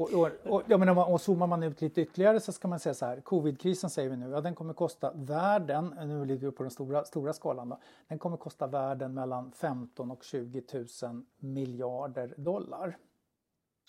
Och, 0.00 0.12
och, 0.14 0.30
och, 0.44 0.62
jag 0.66 0.80
menar, 0.80 1.10
och 1.12 1.20
zoomar 1.20 1.46
man 1.46 1.62
ut 1.62 1.80
lite 1.80 2.00
ytterligare 2.00 2.40
så 2.40 2.52
ska 2.52 2.68
man 2.68 2.80
säga 2.80 2.94
så 2.94 3.06
här, 3.06 3.20
covidkrisen 3.20 3.90
säger 3.90 4.10
vi 4.10 4.16
nu, 4.16 4.30
ja 4.30 4.40
den 4.40 4.54
kommer 4.54 4.74
kosta 4.74 5.12
världen, 5.14 5.94
nu 6.06 6.24
ligger 6.24 6.46
vi 6.46 6.52
på 6.52 6.62
den 6.62 6.70
stora, 6.70 7.04
stora 7.04 7.32
skalan 7.32 7.68
då, 7.68 7.78
den 8.08 8.18
kommer 8.18 8.36
kosta 8.36 8.66
världen 8.66 9.14
mellan 9.14 9.52
15 9.52 10.10
och 10.10 10.24
20 10.24 10.62
000 11.02 11.24
miljarder 11.38 12.34
dollar. 12.36 12.96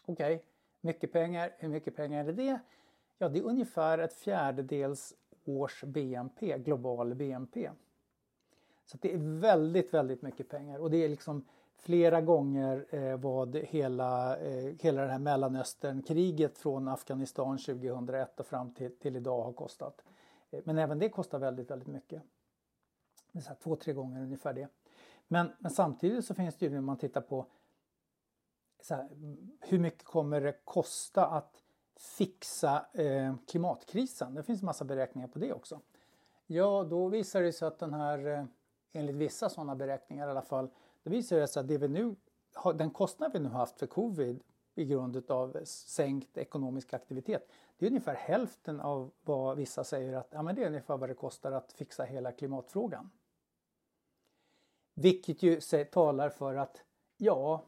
Okej, 0.05 0.35
okay. 0.35 0.45
mycket 0.81 1.11
pengar, 1.11 1.51
hur 1.57 1.69
mycket 1.69 1.95
pengar 1.95 2.25
är 2.25 2.33
det? 2.33 2.59
Ja, 3.17 3.29
det 3.29 3.39
är 3.39 3.43
ungefär 3.43 3.97
ett 3.97 4.13
fjärdedels 4.13 5.13
års 5.45 5.83
BNP, 5.83 6.57
global 6.57 7.15
BNP. 7.15 7.69
Så 8.85 8.97
det 9.01 9.13
är 9.13 9.39
väldigt, 9.39 9.93
väldigt 9.93 10.21
mycket 10.21 10.49
pengar 10.49 10.79
och 10.79 10.91
det 10.91 10.97
är 10.97 11.09
liksom 11.09 11.45
flera 11.81 12.21
gånger 12.21 12.85
eh, 12.89 13.17
vad 13.17 13.55
hela, 13.55 14.37
eh, 14.37 14.75
hela 14.79 15.01
det 15.01 15.11
här 15.11 15.19
Mellanösternkriget 15.19 16.57
från 16.57 16.87
Afghanistan 16.87 17.57
2001 17.57 18.39
och 18.39 18.45
fram 18.45 18.73
till, 18.73 18.97
till 18.99 19.15
idag 19.15 19.43
har 19.43 19.53
kostat. 19.53 20.03
Eh, 20.51 20.61
men 20.65 20.77
även 20.77 20.99
det 20.99 21.09
kostar 21.09 21.39
väldigt, 21.39 21.71
väldigt 21.71 21.87
mycket. 21.87 22.21
Det 23.31 23.39
är 23.39 23.43
så 23.43 23.49
här, 23.49 23.57
två, 23.63 23.75
tre 23.75 23.93
gånger 23.93 24.21
ungefär 24.21 24.53
det. 24.53 24.67
Men, 25.27 25.51
men 25.59 25.71
samtidigt 25.71 26.25
så 26.25 26.33
finns 26.33 26.55
det 26.55 26.65
ju 26.65 26.71
när 26.71 26.81
man 26.81 26.97
tittar 26.97 27.21
på 27.21 27.45
här, 28.89 29.09
hur 29.59 29.79
mycket 29.79 30.03
kommer 30.03 30.41
det 30.41 30.65
kosta 30.65 31.25
att 31.25 31.63
fixa 32.17 32.85
eh, 32.93 33.35
klimatkrisen? 33.47 34.33
Det 34.33 34.43
finns 34.43 34.61
en 34.61 34.65
massa 34.65 34.85
beräkningar 34.85 35.27
på 35.27 35.39
det 35.39 35.53
också. 35.53 35.81
Ja, 36.47 36.83
då 36.83 37.07
visar 37.07 37.41
det 37.41 37.53
sig 37.53 37.67
att 37.67 37.79
den 37.79 37.93
här, 37.93 38.27
eh, 38.27 38.45
enligt 38.91 39.15
vissa 39.15 39.49
sådana 39.49 39.75
beräkningar 39.75 40.27
i 40.27 40.31
alla 40.31 40.41
fall, 40.41 40.69
det 41.03 41.09
visar 41.09 41.45
sig 41.45 41.61
att 41.61 41.67
det 41.67 41.77
vi 41.77 41.87
nu, 41.87 42.15
den 42.75 42.91
kostnad 42.91 43.33
vi 43.33 43.39
nu 43.39 43.49
har 43.49 43.59
haft 43.59 43.79
för 43.79 43.87
covid 43.87 44.43
i 44.75 44.85
grund 44.85 45.31
av 45.31 45.57
sänkt 45.65 46.37
ekonomisk 46.37 46.93
aktivitet, 46.93 47.51
det 47.77 47.85
är 47.85 47.89
ungefär 47.89 48.15
hälften 48.15 48.79
av 48.79 49.11
vad 49.21 49.57
vissa 49.57 49.83
säger 49.83 50.13
att 50.13 50.27
ja, 50.31 50.41
men 50.41 50.55
det 50.55 50.63
är 50.63 50.67
ungefär 50.67 50.97
vad 50.97 51.09
det 51.09 51.13
kostar 51.13 51.51
att 51.51 51.73
fixa 51.73 52.03
hela 52.03 52.31
klimatfrågan. 52.31 53.11
Vilket 54.93 55.43
ju 55.43 55.61
talar 55.91 56.29
för 56.29 56.55
att 56.55 56.83
ja, 57.17 57.65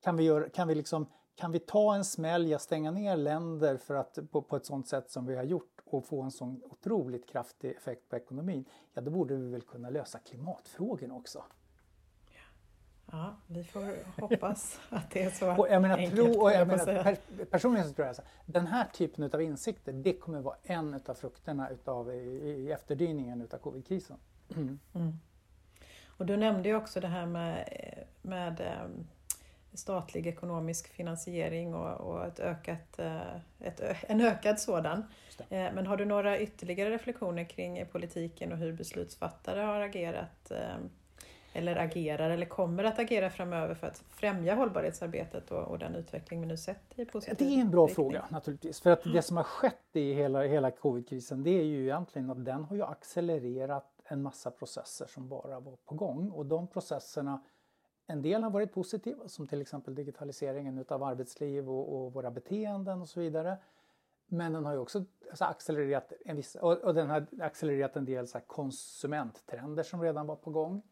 kan 0.00 0.16
vi, 0.16 0.24
göra, 0.24 0.48
kan 0.48 0.68
vi, 0.68 0.74
liksom, 0.74 1.06
kan 1.34 1.52
vi 1.52 1.58
ta 1.58 1.94
en 1.94 2.04
smäll, 2.04 2.58
stänga 2.58 2.90
ner 2.90 3.16
länder 3.16 3.76
för 3.76 3.94
att, 3.94 4.18
på, 4.30 4.42
på 4.42 4.56
ett 4.56 4.66
sådant 4.66 4.88
sätt 4.88 5.10
som 5.10 5.26
vi 5.26 5.36
har 5.36 5.44
gjort 5.44 5.80
och 5.84 6.04
få 6.04 6.22
en 6.22 6.30
sån 6.30 6.62
otroligt 6.64 7.28
kraftig 7.28 7.70
effekt 7.70 8.08
på 8.08 8.16
ekonomin, 8.16 8.64
ja 8.92 9.00
då 9.00 9.10
borde 9.10 9.36
vi 9.36 9.50
väl 9.50 9.62
kunna 9.62 9.90
lösa 9.90 10.18
klimatfrågorna 10.18 11.14
också. 11.14 11.44
Ja, 13.12 13.36
vi 13.46 13.64
får 13.64 14.20
hoppas 14.20 14.80
att 14.90 15.10
det 15.10 15.22
är 15.22 15.30
så 15.30 15.56
och 15.56 15.68
jag 15.70 15.82
menar, 15.82 15.98
enkelt. 15.98 16.14
Tro, 16.14 16.42
och 16.42 16.52
jag 16.52 16.68
menar, 16.68 17.02
per, 17.02 17.44
personligen 17.44 17.88
så 17.88 17.94
tror 17.94 18.06
jag 18.06 18.12
att 18.12 18.24
den 18.46 18.66
här 18.66 18.84
typen 18.84 19.30
av 19.32 19.42
insikter, 19.42 19.92
det 19.92 20.12
kommer 20.12 20.40
vara 20.40 20.56
en 20.62 21.00
av 21.06 21.14
frukterna 21.14 21.70
utav, 21.70 22.14
i, 22.14 22.18
i 22.18 22.72
efterdyningen 22.72 23.42
utav 23.42 23.58
covidkrisen. 23.58 24.16
Mm. 24.56 24.78
Mm. 24.94 25.18
Och 26.06 26.26
du 26.26 26.36
nämnde 26.36 26.68
ju 26.68 26.76
också 26.76 27.00
det 27.00 27.08
här 27.08 27.26
med, 27.26 27.68
med 28.22 28.60
ehm, 28.60 29.06
statlig 29.72 30.26
ekonomisk 30.26 30.88
finansiering 30.88 31.74
och, 31.74 32.00
och 32.00 32.26
ett 32.26 32.40
ökat, 32.40 32.98
eh, 32.98 33.36
ett, 33.60 33.80
en 34.02 34.20
ökad 34.20 34.60
sådan. 34.60 35.04
Eh, 35.38 35.46
men 35.48 35.86
har 35.86 35.96
du 35.96 36.04
några 36.04 36.40
ytterligare 36.40 36.90
reflektioner 36.90 37.44
kring 37.44 37.86
politiken 37.86 38.52
och 38.52 38.58
hur 38.58 38.72
beslutsfattare 38.72 39.60
har 39.60 39.80
agerat 39.80 40.50
ehm, 40.50 40.90
eller 41.58 41.76
agerar 41.76 42.30
eller 42.30 42.46
kommer 42.46 42.84
att 42.84 42.98
agera 42.98 43.30
framöver 43.30 43.74
för 43.74 43.86
att 43.86 44.04
främja 44.08 44.54
hållbarhetsarbetet 44.54 45.50
och, 45.50 45.62
och 45.62 45.78
den 45.78 45.94
utveckling 45.94 46.40
vi 46.40 46.46
nu 46.46 46.56
sett 46.56 46.98
i 46.98 47.04
positiv 47.04 47.36
Det 47.38 47.54
är 47.54 47.60
en 47.60 47.70
bra 47.70 47.86
riktning. 47.86 47.94
fråga 47.94 48.24
naturligtvis. 48.30 48.80
För 48.80 48.90
att 48.90 49.04
det 49.04 49.22
som 49.22 49.36
har 49.36 49.44
skett 49.44 49.88
i 49.92 50.12
hela, 50.12 50.42
hela 50.42 50.70
covidkrisen 50.70 51.42
det 51.42 51.50
är 51.50 51.64
ju 51.64 51.82
egentligen 51.82 52.30
att 52.30 52.44
den 52.44 52.64
har 52.64 52.76
ju 52.76 52.82
accelererat 52.82 54.00
en 54.04 54.22
massa 54.22 54.50
processer 54.50 55.06
som 55.06 55.28
bara 55.28 55.60
var 55.60 55.76
på 55.84 55.94
gång 55.94 56.30
och 56.30 56.46
de 56.46 56.66
processerna 56.66 57.40
en 58.06 58.22
del 58.22 58.42
har 58.42 58.50
varit 58.50 58.72
positiva 58.72 59.28
som 59.28 59.46
till 59.46 59.60
exempel 59.60 59.94
digitaliseringen 59.94 60.78
utav 60.78 61.02
arbetsliv 61.02 61.70
och, 61.70 61.96
och 61.96 62.12
våra 62.12 62.30
beteenden 62.30 63.00
och 63.00 63.08
så 63.08 63.20
vidare. 63.20 63.56
Men 64.26 64.52
den 64.52 64.64
har 64.64 64.72
ju 64.72 64.78
också 64.78 65.04
alltså, 65.30 65.44
accelererat 65.44 66.12
en 66.24 66.36
viss, 66.36 66.54
och, 66.54 66.72
och 66.72 66.94
den 66.94 67.10
har 67.10 67.26
accelererat 67.40 67.96
en 67.96 68.04
del 68.04 68.28
så 68.28 68.40
konsumenttrender 68.40 69.82
som 69.82 70.02
redan 70.02 70.26
var 70.26 70.36
på 70.36 70.50
gång. 70.50 70.82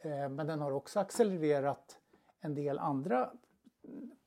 Eh, 0.00 0.28
men 0.28 0.46
den 0.46 0.60
har 0.60 0.72
också 0.72 1.00
accelererat 1.00 1.98
en 2.40 2.54
del 2.54 2.78
andra 2.78 3.30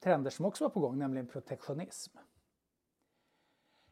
trender 0.03 0.29
som 0.29 0.45
också 0.45 0.63
var 0.63 0.69
på 0.69 0.79
gång, 0.79 0.97
nämligen 0.97 1.27
protektionism. 1.27 2.17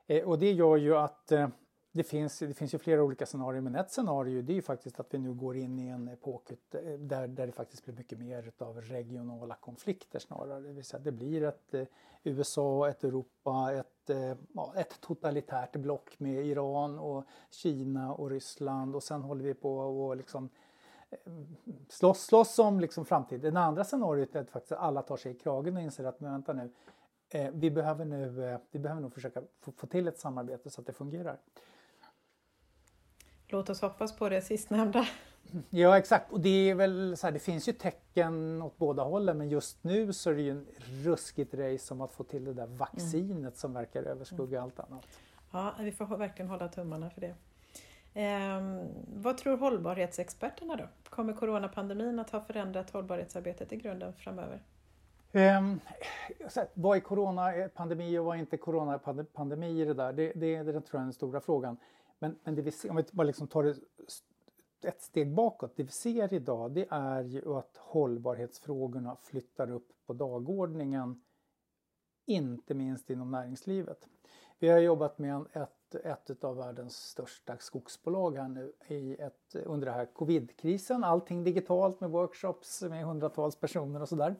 Eh, 0.07 0.27
och 0.29 0.39
det 0.39 0.51
gör 0.51 0.77
ju 0.77 0.95
att 0.95 1.31
eh, 1.31 1.49
det 1.91 2.03
finns, 2.03 2.39
det 2.39 2.53
finns 2.53 2.73
ju 2.73 2.77
flera 2.77 3.03
olika 3.03 3.25
scenarier, 3.25 3.61
men 3.61 3.75
ett 3.75 3.91
scenario 3.91 4.41
det 4.41 4.53
är 4.53 4.55
ju 4.55 4.61
faktiskt 4.61 4.99
att 4.99 5.13
vi 5.13 5.17
nu 5.17 5.33
går 5.33 5.57
in 5.57 5.79
i 5.79 5.87
en 5.87 6.07
epok 6.07 6.51
där, 6.99 7.27
där 7.27 7.45
det 7.45 7.51
faktiskt 7.51 7.85
blir 7.85 7.95
mycket 7.95 8.19
mer 8.19 8.51
av 8.57 8.81
regionala 8.81 9.55
konflikter 9.55 10.19
snarare. 10.19 10.59
Det 10.59 10.73
vill 10.73 10.83
säga 10.83 11.03
det 11.03 11.11
blir 11.11 11.43
ett 11.43 11.75
USA, 12.23 12.89
ett 12.89 13.03
Europa, 13.03 13.73
ett, 13.73 14.09
ett 14.75 15.01
totalitärt 15.01 15.75
block 15.75 16.19
med 16.19 16.45
Iran 16.45 16.99
och 16.99 17.25
Kina 17.49 18.13
och 18.13 18.29
Ryssland 18.29 18.95
och 18.95 19.03
sen 19.03 19.21
håller 19.21 19.43
vi 19.43 19.53
på 19.53 19.77
och 19.77 20.17
liksom 20.17 20.49
slåss, 21.89 22.26
slåss 22.26 22.60
om 22.60 22.80
liksom 22.80 23.06
framtiden. 23.06 23.54
Det 23.54 23.60
andra 23.60 23.84
scenariot 23.84 24.36
är 24.36 24.41
att 24.41 24.50
faktiskt 24.50 24.71
alla 24.71 25.02
tar 25.02 25.17
sig 25.17 25.32
i 25.32 25.36
kragen 25.36 25.76
och 25.76 25.82
inser 25.82 26.04
att 26.04 26.19
men 26.19 26.32
vänta 26.32 26.54
nu, 26.54 26.71
eh, 27.30 27.52
vi 27.54 27.71
behöver 27.71 28.06
nu 28.06 28.45
eh, 28.45 28.60
vi 28.71 28.80
behöver 28.80 29.02
nog 29.02 29.13
försöka 29.13 29.41
få, 29.60 29.71
få, 29.71 29.88
till 29.88 30.08
ett 30.08 30.19
samarbete 30.19 30.69
så 30.69 30.82
att 30.82 30.88
det 30.88 30.93
fungerar. 30.93 31.38
Låt 33.47 33.69
oss 33.69 33.82
hoppas 33.82 34.17
på 34.17 34.30
det 34.30 34.41
sistnämnda. 34.41 35.08
Ja 35.69 35.97
exakt 35.97 36.32
och 36.32 36.41
det 36.41 36.69
är 36.69 36.76
väl 36.76 37.17
så 37.17 37.28
här, 37.28 37.32
det 37.32 37.39
finns 37.39 37.69
ju 37.69 37.74
tecken 37.74 38.62
åt 38.62 38.78
båda 38.78 39.04
hållen 39.04 39.38
men 39.38 39.50
just 39.50 39.84
nu 39.84 40.13
så 40.13 40.30
är 40.30 40.34
det 40.34 40.41
ju 40.41 40.52
en 40.52 40.67
ruskigt 41.04 41.54
race 41.54 41.93
om 41.93 42.02
att 42.02 42.13
få 42.13 42.24
till 42.24 42.45
det 42.45 42.54
där 42.54 42.67
vaccinet 42.67 43.38
mm. 43.38 43.52
som 43.54 43.74
verkar 43.74 44.04
överskugga 44.04 44.58
mm. 44.58 44.63
allt 44.63 44.80
annat. 44.80 45.08
Ja, 45.52 45.76
vi 45.80 45.91
får 45.91 46.17
verkligen 46.17 46.50
hålla 46.50 46.67
tummarna 46.67 47.10
för 47.10 47.21
det. 47.21 47.36
Eh, 48.13 48.62
vad 49.08 49.38
tror 49.38 49.58
hållbarhetsexperterna 49.58 50.76
då? 50.76 50.88
Kommer 51.10 51.34
coronapandemin 51.34 52.19
att 52.19 52.30
ha 52.30 52.41
förändrat 52.41 52.89
hållbarhetsarbetet 52.89 53.74
i 53.74 53.76
grunden 53.76 54.13
framöver? 54.13 54.63
Um, 55.34 55.80
vad 56.74 56.97
är 56.97 57.02
coronapandemi 57.02 58.17
och 58.17 58.26
vad 58.26 58.36
är 58.36 58.39
inte 58.39 58.58
coronapandemi 58.58 59.82
i 59.82 59.86
det 59.86 59.93
där? 59.93 60.13
Det, 60.13 60.32
det, 60.36 60.63
det 60.63 60.71
tror 60.71 60.86
jag 60.91 61.02
är 61.02 61.04
den 61.04 61.13
stora 61.13 61.41
frågan. 61.41 61.78
Men, 62.19 62.39
men 62.43 62.56
det 62.56 62.62
vi 62.62 62.71
ser, 62.71 62.89
om 62.89 62.95
vi 62.95 63.04
bara 63.12 63.24
liksom 63.24 63.47
tar 63.47 63.63
det 63.63 63.76
ett 64.84 65.02
steg 65.02 65.34
bakåt. 65.34 65.76
Det 65.76 65.84
vi 65.84 65.91
ser 65.91 66.34
idag 66.34 66.71
det 66.71 66.88
är 66.89 67.24
ju 67.24 67.58
att 67.58 67.78
hållbarhetsfrågorna 67.78 69.15
flyttar 69.15 69.71
upp 69.71 69.88
på 70.06 70.13
dagordningen. 70.13 71.21
Inte 72.26 72.74
minst 72.74 73.10
inom 73.10 73.32
näringslivet. 73.32 74.08
Vi 74.60 74.69
har 74.69 74.80
jobbat 74.80 75.17
med 75.17 75.45
ett, 75.54 75.76
ett 75.95 76.43
av 76.43 76.56
världens 76.56 76.95
största 76.95 77.58
skogsbolag 77.58 78.38
här 78.38 78.47
nu 78.47 78.73
i 78.88 79.15
ett, 79.21 79.56
under 79.65 79.86
den 79.86 79.95
här 79.95 80.06
covidkrisen. 80.06 81.04
Allting 81.04 81.43
digitalt 81.43 81.99
med 81.99 82.10
workshops 82.10 82.82
med 82.82 83.06
hundratals 83.06 83.56
personer 83.56 84.01
och 84.01 84.10
sådär. 84.10 84.36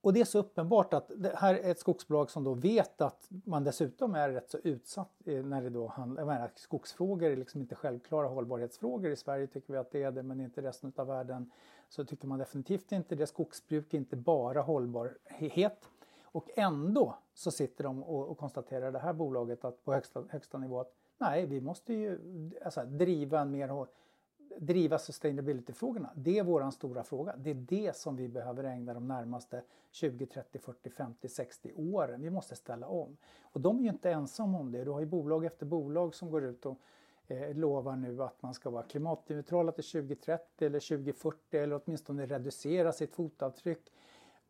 Och 0.00 0.12
det 0.12 0.20
är 0.20 0.24
så 0.24 0.38
uppenbart 0.38 0.94
att 0.94 1.10
det 1.16 1.36
här 1.36 1.54
är 1.54 1.70
ett 1.70 1.78
skogsbolag 1.78 2.30
som 2.30 2.44
då 2.44 2.54
vet 2.54 3.00
att 3.00 3.28
man 3.30 3.64
dessutom 3.64 4.14
är 4.14 4.28
rätt 4.28 4.50
så 4.50 4.58
utsatt 4.58 5.12
när 5.24 5.62
det 5.62 5.70
då 5.70 5.86
handlar, 5.86 6.22
jag 6.22 6.26
menar, 6.26 6.50
skogsfrågor 6.54 7.30
är 7.30 7.36
liksom 7.36 7.60
inte 7.60 7.74
självklara 7.74 8.28
hållbarhetsfrågor. 8.28 9.10
I 9.10 9.16
Sverige 9.16 9.46
tycker 9.46 9.72
vi 9.72 9.78
att 9.78 9.90
det 9.90 10.02
är 10.02 10.10
det 10.10 10.22
men 10.22 10.40
inte 10.40 10.62
resten 10.62 10.92
av 10.96 11.06
världen 11.06 11.50
så 11.88 12.04
tycker 12.04 12.26
man 12.26 12.38
definitivt 12.38 12.92
inte 12.92 13.14
det. 13.14 13.26
Skogsbruk 13.26 13.94
är 13.94 13.98
inte 13.98 14.16
bara 14.16 14.60
hållbarhet. 14.60 15.88
Och 16.36 16.50
ändå 16.54 17.14
så 17.34 17.50
sitter 17.50 17.84
de 17.84 18.02
och, 18.02 18.28
och 18.28 18.38
konstaterar 18.38 18.92
det 18.92 18.98
här 18.98 19.12
bolaget 19.12 19.64
att 19.64 19.84
på 19.84 19.92
högsta, 19.92 20.24
högsta 20.30 20.58
nivå 20.58 20.80
att 20.80 20.92
nej, 21.18 21.46
vi 21.46 21.60
måste 21.60 21.94
ju 21.94 22.18
alltså, 22.64 22.84
driva 22.84 23.40
en 23.40 23.50
mer 23.50 23.86
driva 24.58 24.98
sustainability-frågorna. 24.98 26.10
Det 26.14 26.38
är 26.38 26.42
våran 26.42 26.72
stora 26.72 27.04
fråga. 27.04 27.34
Det 27.36 27.50
är 27.50 27.54
det 27.54 27.96
som 27.96 28.16
vi 28.16 28.28
behöver 28.28 28.64
ägna 28.64 28.94
de 28.94 29.08
närmaste 29.08 29.62
20, 29.90 30.26
30, 30.26 30.58
40, 30.58 30.90
50, 30.90 31.28
60 31.28 31.72
åren. 31.76 32.22
Vi 32.22 32.30
måste 32.30 32.56
ställa 32.56 32.86
om. 32.86 33.16
Och 33.42 33.60
de 33.60 33.78
är 33.78 33.82
ju 33.82 33.88
inte 33.88 34.10
ensamma 34.10 34.58
om 34.58 34.72
det. 34.72 34.84
Du 34.84 34.90
har 34.90 35.00
ju 35.00 35.06
bolag 35.06 35.44
efter 35.44 35.66
bolag 35.66 36.14
som 36.14 36.30
går 36.30 36.44
ut 36.44 36.66
och 36.66 36.78
eh, 37.26 37.54
lovar 37.54 37.96
nu 37.96 38.22
att 38.22 38.42
man 38.42 38.54
ska 38.54 38.70
vara 38.70 38.82
klimatneutrala 38.82 39.72
till 39.72 39.84
2030 39.84 40.66
eller 40.66 40.80
2040 40.80 41.58
eller 41.58 41.80
åtminstone 41.84 42.26
reducera 42.26 42.92
sitt 42.92 43.14
fotavtryck. 43.14 43.92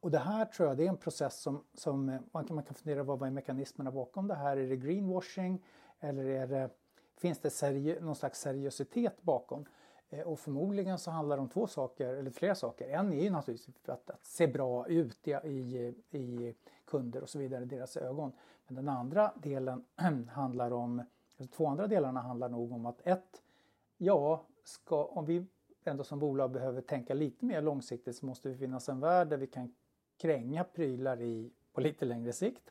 Och 0.06 0.12
det 0.12 0.18
här 0.18 0.44
tror 0.44 0.68
jag 0.68 0.76
det 0.76 0.84
är 0.84 0.88
en 0.88 0.96
process 0.96 1.40
som, 1.40 1.64
som 1.74 2.08
eh, 2.08 2.20
man, 2.32 2.44
kan, 2.44 2.54
man 2.54 2.64
kan 2.64 2.74
fundera 2.74 3.04
på 3.04 3.16
vad 3.16 3.26
är 3.26 3.32
mekanismerna 3.32 3.90
bakom 3.90 4.28
det 4.28 4.34
här? 4.34 4.56
Är 4.56 4.68
det 4.68 4.76
greenwashing 4.76 5.64
eller 6.00 6.24
är 6.24 6.46
det, 6.46 6.70
finns 7.16 7.38
det 7.38 7.50
seri 7.50 7.98
någon 8.00 8.16
slags 8.16 8.40
seriositet 8.40 9.22
bakom? 9.22 9.64
Eh, 10.08 10.20
och 10.20 10.38
förmodligen 10.38 10.98
så 10.98 11.10
handlar 11.10 11.36
det 11.36 11.42
om 11.42 11.48
två 11.48 11.66
saker, 11.66 12.14
eller 12.14 12.30
flera 12.30 12.54
saker. 12.54 12.88
En 12.88 13.12
är 13.12 13.22
ju 13.22 13.30
naturligtvis 13.30 13.88
att, 13.88 14.10
att 14.10 14.24
se 14.24 14.46
bra 14.46 14.88
ut 14.88 15.28
i, 15.28 15.30
i, 15.30 15.94
i 16.10 16.54
kunder 16.84 17.22
och 17.22 17.28
så 17.28 17.38
vidare, 17.38 17.64
deras 17.64 17.96
ögon. 17.96 18.32
Men 18.66 18.74
den 18.74 18.88
andra 18.88 19.32
delen 19.36 19.84
handlar 20.30 20.70
om, 20.70 21.02
alltså 21.38 21.56
två 21.56 21.66
andra 21.66 21.86
delarna 21.86 22.20
handlar 22.20 22.48
nog 22.48 22.72
om 22.72 22.86
att 22.86 23.06
ett, 23.06 23.42
ja, 23.96 24.46
ska, 24.64 25.04
om 25.04 25.24
vi 25.24 25.46
ändå 25.84 26.04
som 26.04 26.18
bolag 26.18 26.50
behöver 26.50 26.80
tänka 26.80 27.14
lite 27.14 27.44
mer 27.44 27.62
långsiktigt 27.62 28.16
så 28.16 28.26
måste 28.26 28.48
det 28.48 28.56
finnas 28.56 28.88
en 28.88 29.00
värld 29.00 29.28
där 29.28 29.36
vi 29.36 29.46
kan 29.46 29.74
kränga 30.16 30.64
prylar 30.64 31.20
i 31.20 31.50
på 31.72 31.80
lite 31.80 32.04
längre 32.04 32.32
sikt. 32.32 32.70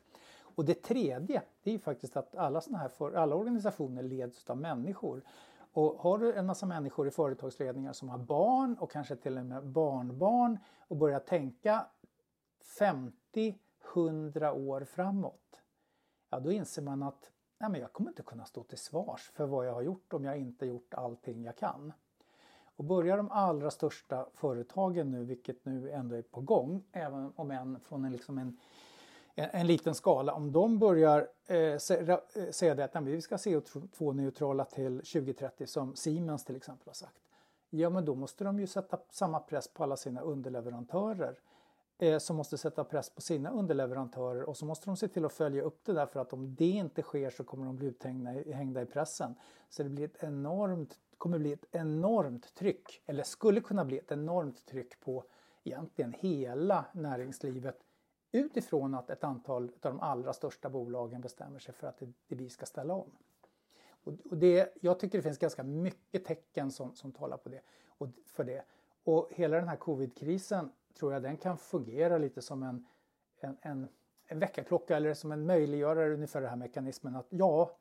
Och 0.56 0.64
det 0.64 0.74
tredje, 0.74 1.42
det 1.62 1.74
är 1.74 1.78
faktiskt 1.78 2.16
att 2.16 2.34
alla, 2.34 2.60
såna 2.60 2.78
här 2.78 2.88
för, 2.88 3.12
alla 3.12 3.36
organisationer 3.36 4.02
leds 4.02 4.50
av 4.50 4.56
människor. 4.56 5.22
Och 5.72 6.00
har 6.00 6.18
du 6.18 6.32
en 6.32 6.46
massa 6.46 6.66
människor 6.66 7.08
i 7.08 7.10
företagsledningar 7.10 7.92
som 7.92 8.08
har 8.08 8.18
barn 8.18 8.76
och 8.80 8.90
kanske 8.90 9.16
till 9.16 9.38
och 9.38 9.46
med 9.46 9.66
barnbarn 9.66 10.58
och 10.88 10.96
börjar 10.96 11.20
tänka 11.20 11.86
50-100 12.78 14.50
år 14.50 14.84
framåt. 14.84 15.60
Ja, 16.30 16.40
då 16.40 16.52
inser 16.52 16.82
man 16.82 17.02
att 17.02 17.30
nej, 17.58 17.70
men 17.70 17.80
jag 17.80 17.92
kommer 17.92 18.10
inte 18.10 18.22
kunna 18.22 18.44
stå 18.44 18.62
till 18.62 18.78
svars 18.78 19.30
för 19.34 19.46
vad 19.46 19.66
jag 19.66 19.74
har 19.74 19.82
gjort 19.82 20.12
om 20.12 20.24
jag 20.24 20.38
inte 20.38 20.66
gjort 20.66 20.94
allting 20.94 21.44
jag 21.44 21.56
kan. 21.56 21.92
Och 22.76 22.84
börjar 22.84 23.16
de 23.16 23.30
allra 23.30 23.70
största 23.70 24.26
företagen 24.34 25.10
nu, 25.10 25.24
vilket 25.24 25.64
nu 25.64 25.90
ändå 25.90 26.16
är 26.16 26.22
på 26.22 26.40
gång, 26.40 26.84
även 26.92 27.32
om 27.36 27.50
än 27.50 27.80
från 27.80 28.04
en, 28.04 28.12
liksom 28.12 28.38
en 28.38 28.58
en, 29.36 29.48
en 29.52 29.66
liten 29.66 29.94
skala, 29.94 30.32
om 30.32 30.52
de 30.52 30.78
börjar 30.78 31.28
eh, 31.46 31.56
eh 31.56 31.78
säga 32.50 32.74
det 32.74 32.84
att 32.84 33.02
vi 33.02 33.22
ska 33.22 33.36
CO2-neutrala 33.36 34.64
till 34.64 34.96
2030 34.98 35.66
som 35.66 35.96
Siemens 35.96 36.44
till 36.44 36.56
exempel 36.56 36.86
har 36.86 36.94
sagt. 36.94 37.20
Ja 37.70 37.90
men 37.90 38.04
då 38.04 38.14
måste 38.14 38.44
de 38.44 38.60
ju 38.60 38.66
sätta 38.66 38.98
samma 39.10 39.40
press 39.40 39.68
på 39.68 39.82
alla 39.82 39.96
sina 39.96 40.20
underleverantörer 40.20 41.38
eh, 41.98 42.18
som 42.18 42.36
måste 42.36 42.58
sätta 42.58 42.84
press 42.84 43.10
på 43.10 43.20
sina 43.20 43.50
underleverantörer 43.50 44.42
och 44.42 44.56
så 44.56 44.66
måste 44.66 44.86
de 44.86 44.96
se 44.96 45.08
till 45.08 45.24
att 45.24 45.32
följa 45.32 45.62
upp 45.62 45.80
det 45.84 45.92
där 45.92 46.06
för 46.06 46.20
att 46.20 46.32
om 46.32 46.54
det 46.54 46.68
inte 46.68 47.02
sker 47.02 47.30
så 47.30 47.44
kommer 47.44 47.66
de 47.66 47.76
bli 47.76 47.86
uthängda 47.86 48.82
i 48.82 48.86
pressen. 48.86 49.34
Så 49.68 49.82
det 49.82 49.88
blir 49.88 50.04
ett 50.04 50.22
enormt, 50.22 50.98
kommer 51.18 51.38
bli 51.38 51.52
ett 51.52 51.66
enormt 51.72 52.54
tryck, 52.54 53.02
eller 53.06 53.22
skulle 53.22 53.60
kunna 53.60 53.84
bli 53.84 53.98
ett 53.98 54.12
enormt 54.12 54.66
tryck 54.66 55.00
på 55.00 55.24
egentligen 55.64 56.12
hela 56.12 56.84
näringslivet 56.92 57.84
utifrån 58.32 58.94
att 58.94 59.10
ett 59.10 59.24
antal 59.24 59.64
av 59.64 59.70
de 59.80 60.00
allra 60.00 60.32
största 60.32 60.70
bolagen 60.70 61.20
bestämmer 61.20 61.58
sig 61.58 61.74
för 61.74 61.86
att 61.86 61.98
det, 61.98 62.12
det 62.28 62.34
vi 62.34 62.48
ska 62.48 62.66
ställa 62.66 62.94
om. 62.94 63.10
Och, 64.04 64.36
det, 64.36 64.76
jag 64.80 65.00
tycker 65.00 65.18
det 65.18 65.22
finns 65.22 65.38
ganska 65.38 65.62
mycket 65.62 66.24
tecken 66.24 66.70
som, 66.70 66.94
som 66.94 67.12
talar 67.12 67.36
på 67.36 67.48
det, 67.48 67.60
och 67.88 68.08
för 68.26 68.44
det. 68.44 68.64
Och 69.04 69.28
hela 69.30 69.56
den 69.56 69.68
här 69.68 69.76
covidkrisen 69.76 70.72
tror 70.98 71.12
jag 71.12 71.22
den 71.22 71.36
kan 71.36 71.58
fungera 71.58 72.18
lite 72.18 72.42
som 72.42 72.62
en, 72.62 72.86
en, 73.40 73.56
en, 73.60 73.88
en 74.26 74.38
väckarklocka 74.38 74.96
eller 74.96 75.14
som 75.14 75.32
en 75.32 75.46
möjliggörare 75.46 76.14
ungefär 76.14 76.40
den 76.40 76.50
här 76.50 76.56
mekanismen 76.56 77.16
att 77.16 77.26
ja, 77.28 77.76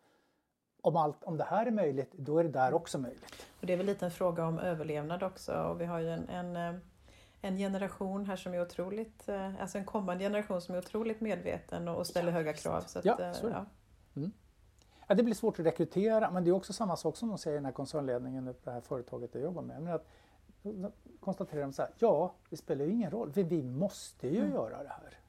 om, 0.85 0.95
allt, 0.95 1.23
om 1.23 1.37
det 1.37 1.43
här 1.43 1.65
är 1.65 1.71
möjligt, 1.71 2.11
då 2.11 2.37
är 2.37 2.43
det 2.43 2.49
där 2.49 2.73
också 2.73 2.97
möjligt. 2.97 3.45
Och 3.61 3.67
det 3.67 3.73
är 3.73 3.77
väl 3.77 3.85
lite 3.85 4.05
en 4.05 4.11
fråga 4.11 4.45
om 4.45 4.59
överlevnad 4.59 5.23
också 5.23 5.53
och 5.53 5.81
vi 5.81 5.85
har 5.85 5.99
ju 5.99 6.09
en, 6.09 6.29
en 6.29 6.55
eh, 6.55 6.81
en 7.45 7.57
generation 7.57 8.25
här 8.25 8.35
som 8.35 8.53
är 8.53 8.61
otroligt, 8.61 9.29
eh, 9.29 9.61
alltså 9.61 9.77
en 9.77 9.85
kommande 9.85 10.23
generation 10.23 10.61
som 10.61 10.75
är 10.75 10.79
otroligt 10.79 11.21
medveten 11.21 11.87
och 11.87 12.07
ställer 12.07 12.31
ja, 12.31 12.37
höga 12.37 12.53
krav. 12.53 12.81
Så 12.81 12.99
att, 12.99 13.05
ja, 13.05 13.19
eh, 13.19 13.31
så 13.31 13.47
ja. 13.49 13.65
Mm. 14.15 14.31
ja, 15.07 15.15
det 15.15 15.23
blir 15.23 15.35
svårt 15.35 15.59
att 15.59 15.65
rekrytera 15.65 16.31
men 16.31 16.43
det 16.43 16.49
är 16.49 16.51
också 16.51 16.73
samma 16.73 16.95
sak 16.95 17.17
som 17.17 17.29
de 17.29 17.37
säger 17.37 17.55
i 17.55 17.57
den 17.57 17.65
här 17.65 17.71
koncernledningen 17.71 18.45
på 18.45 18.59
det 18.63 18.71
här 18.71 18.81
företaget 18.81 19.29
jag 19.33 19.43
jobbar 19.43 19.61
med. 19.61 19.81
Men 19.81 19.93
att, 19.93 20.07
konstaterar 21.19 21.61
de 21.61 21.73
så 21.73 21.81
här, 21.81 21.91
ja 21.97 22.35
det 22.49 22.57
spelar 22.57 22.85
ju 22.85 22.91
ingen 22.91 23.11
roll 23.11 23.33
för 23.33 23.43
vi 23.43 23.63
måste 23.63 24.27
ju 24.27 24.39
mm. 24.39 24.53
göra 24.53 24.83
det 24.83 24.89
här. 24.89 25.19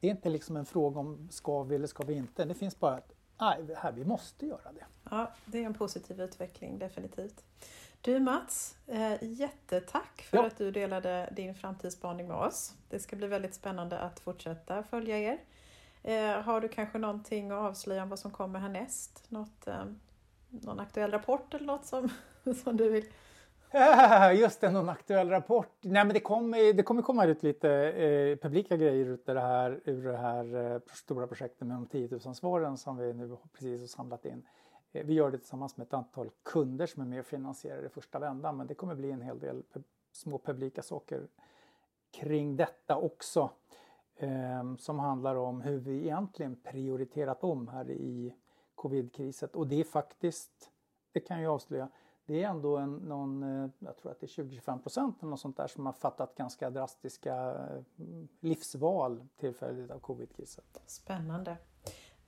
Det 0.00 0.06
är 0.06 0.10
inte 0.10 0.28
liksom 0.28 0.56
en 0.56 0.66
fråga 0.66 1.00
om 1.00 1.28
ska 1.30 1.62
vi 1.62 1.74
eller 1.74 1.86
ska 1.86 2.04
vi 2.04 2.14
inte. 2.14 2.44
Det 2.44 2.54
finns 2.54 2.80
bara 2.80 2.94
att 2.94 3.12
nej, 3.38 3.76
här, 3.76 3.92
vi 3.92 4.04
måste 4.04 4.46
göra 4.46 4.72
det. 4.72 4.84
Ja, 5.10 5.32
det 5.44 5.58
är 5.58 5.66
en 5.66 5.74
positiv 5.74 6.20
utveckling 6.20 6.78
definitivt. 6.78 7.44
Du 8.00 8.20
Mats, 8.20 8.76
eh, 8.86 9.14
jättetack 9.20 10.22
för 10.22 10.36
ja. 10.36 10.46
att 10.46 10.58
du 10.58 10.70
delade 10.70 11.32
din 11.36 11.54
framtidsspaning 11.54 12.28
med 12.28 12.36
oss. 12.36 12.74
Det 12.88 12.98
ska 12.98 13.16
bli 13.16 13.26
väldigt 13.26 13.54
spännande 13.54 13.98
att 13.98 14.20
fortsätta 14.20 14.82
följa 14.82 15.18
er. 15.18 15.38
Eh, 16.02 16.42
har 16.42 16.60
du 16.60 16.68
kanske 16.68 16.98
någonting 16.98 17.50
att 17.50 17.58
avslöja 17.58 18.02
om 18.02 18.08
vad 18.08 18.18
som 18.18 18.30
kommer 18.30 18.58
härnäst? 18.58 19.24
Något, 19.28 19.66
eh, 19.66 19.84
någon 20.48 20.80
aktuell 20.80 21.10
rapport 21.10 21.54
eller 21.54 21.66
något 21.66 21.86
som, 21.86 22.08
som 22.64 22.76
du 22.76 22.90
vill? 22.90 23.04
Just 24.34 24.60
det, 24.60 24.70
någon 24.70 24.88
aktuell 24.88 25.28
rapport. 25.28 25.78
Nej 25.80 26.04
men 26.04 26.14
det 26.14 26.20
kommer, 26.20 26.72
det 26.72 26.82
kommer 26.82 27.02
komma 27.02 27.26
ut 27.26 27.42
lite 27.42 27.70
eh, 27.70 28.36
publika 28.36 28.76
grejer 28.76 29.06
ur 29.06 29.18
det 29.24 29.40
här, 29.40 29.80
ur 29.84 30.04
det 30.04 30.16
här 30.16 30.72
eh, 30.74 30.80
stora 30.92 31.26
projektet 31.26 31.68
med 31.68 31.76
de 31.76 31.86
10 31.86 32.08
000 32.24 32.34
svaren 32.34 32.76
som 32.76 32.96
vi 32.96 33.12
nu 33.12 33.36
precis 33.52 33.80
har 33.80 33.86
samlat 33.86 34.24
in. 34.24 34.46
Eh, 34.92 35.06
vi 35.06 35.14
gör 35.14 35.30
det 35.30 35.38
tillsammans 35.38 35.76
med 35.76 35.86
ett 35.86 35.94
antal 35.94 36.30
kunder 36.42 36.86
som 36.86 37.02
är 37.02 37.06
med 37.06 37.20
och 37.20 37.26
finansierar 37.26 37.86
i 37.86 37.88
första 37.88 38.18
vändan 38.18 38.56
men 38.56 38.66
det 38.66 38.74
kommer 38.74 38.94
bli 38.94 39.10
en 39.10 39.22
hel 39.22 39.38
del 39.38 39.62
små 40.12 40.38
publika 40.38 40.82
saker 40.82 41.26
kring 42.10 42.56
detta 42.56 42.96
också. 42.96 43.50
Eh, 44.16 44.76
som 44.78 44.98
handlar 44.98 45.36
om 45.36 45.60
hur 45.60 45.78
vi 45.78 46.00
egentligen 46.00 46.56
prioriterat 46.56 47.44
om 47.44 47.68
här 47.68 47.90
i 47.90 48.34
covidkrisen 48.74 49.48
och 49.52 49.66
det 49.66 49.80
är 49.80 49.84
faktiskt, 49.84 50.70
det 51.12 51.20
kan 51.20 51.42
jag 51.42 51.54
avslöja, 51.54 51.88
det 52.26 52.42
är 52.42 52.48
ändå 52.48 52.76
en, 52.76 52.96
någon, 52.96 53.42
eh, 53.42 53.70
jag 53.78 53.96
tror 53.96 54.12
att 54.12 54.20
det 54.20 54.26
är 54.26 54.44
20-25 54.44 54.82
procent 54.82 55.22
eller 55.22 55.30
något 55.30 55.40
sånt 55.40 55.56
där 55.56 55.66
som 55.66 55.86
har 55.86 55.92
fattat 55.92 56.34
ganska 56.34 56.70
drastiska 56.70 57.56
livsval 58.40 59.26
till 59.36 59.54
följd 59.54 59.90
av 59.90 59.98
covidkrisen. 59.98 60.64
Spännande. 60.86 61.56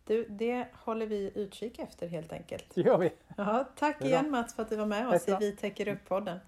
Du, 0.05 0.29
det 0.29 0.69
håller 0.73 1.07
vi 1.07 1.33
utkik 1.35 1.79
efter 1.79 2.09
helt 2.09 2.33
enkelt. 2.33 2.75
Det 2.75 2.81
gör 2.81 2.99
vi. 2.99 3.13
Ja, 3.37 3.69
tack 3.77 4.05
igen 4.05 4.31
Mats 4.31 4.55
för 4.55 4.63
att 4.63 4.71
du 4.71 4.77
var 4.77 4.87
med 4.87 5.09
oss 5.09 5.29
i 5.29 5.37
Vi 5.41 5.57
täcker 5.57 5.89
upp-podden. 5.89 6.39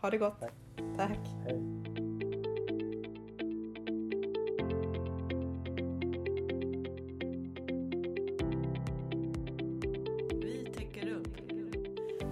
Ha 0.00 0.10
det 0.10 0.18
gott. 0.18 0.40
Tack. 0.40 0.52
tack. 0.96 1.81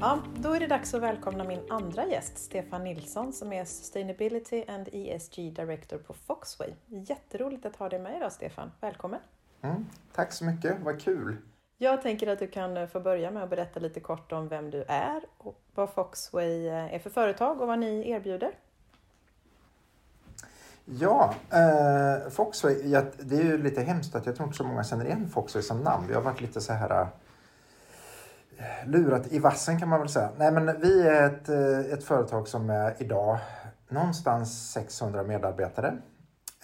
Ja, 0.03 0.19
då 0.37 0.53
är 0.53 0.61
det 0.61 0.67
dags 0.67 0.95
att 0.95 1.03
välkomna 1.03 1.45
min 1.45 1.61
andra 1.71 2.07
gäst, 2.07 2.39
Stefan 2.39 2.85
Nilsson, 2.85 3.33
som 3.33 3.53
är 3.53 3.65
Sustainability 3.65 4.65
and 4.69 4.89
ESG 4.93 5.37
Director 5.37 5.99
på 5.99 6.13
Foxway. 6.13 6.71
Jätteroligt 6.87 7.67
att 7.67 7.77
ha 7.77 7.89
dig 7.89 7.99
med 7.99 8.17
idag, 8.17 8.33
Stefan. 8.33 8.73
Välkommen! 8.81 9.21
Mm, 9.63 9.87
tack 10.15 10.33
så 10.33 10.45
mycket, 10.45 10.81
vad 10.81 11.01
kul! 11.01 11.37
Jag 11.79 12.03
tänker 12.03 12.27
att 12.27 12.39
du 12.39 12.47
kan 12.47 12.89
få 12.89 13.01
börja 13.01 13.31
med 13.31 13.43
att 13.43 13.51
berätta 13.51 13.81
lite 13.81 14.01
kort 14.01 14.33
om 14.33 14.49
vem 14.49 14.71
du 14.71 14.85
är 14.89 15.23
och 15.39 15.61
vad 15.75 15.91
Foxway 15.91 16.69
är 16.69 16.99
för 16.99 17.11
företag 17.11 17.61
och 17.61 17.67
vad 17.67 17.79
ni 17.79 18.11
erbjuder. 18.11 18.51
Ja, 20.85 21.35
eh, 21.51 22.31
Foxway, 22.31 22.75
det 23.19 23.37
är 23.37 23.45
ju 23.45 23.63
lite 23.63 23.81
hemskt 23.81 24.15
att 24.15 24.27
jag 24.27 24.37
tror 24.37 24.47
inte 24.47 24.57
så 24.57 24.65
många 24.65 24.85
känner 24.85 25.05
igen 25.05 25.29
Foxway 25.29 25.63
som 25.63 25.81
namn. 25.81 26.05
Vi 26.09 26.15
har 26.15 26.23
varit 26.23 26.41
lite 26.41 26.61
så 26.61 26.73
här 26.73 27.01
eh, 27.01 27.09
lurat 28.87 29.33
i 29.33 29.39
vassen 29.39 29.79
kan 29.79 29.89
man 29.89 30.01
väl 30.01 30.09
säga. 30.09 30.31
Nej 30.37 30.53
men 30.53 30.81
vi 30.81 31.03
är 31.03 31.27
ett, 31.27 31.49
eh, 31.49 31.93
ett 31.93 32.05
företag 32.05 32.49
som 32.49 32.71
är 32.71 32.95
idag 32.99 33.39
någonstans 33.89 34.73
600 34.73 35.23
medarbetare. 35.23 35.89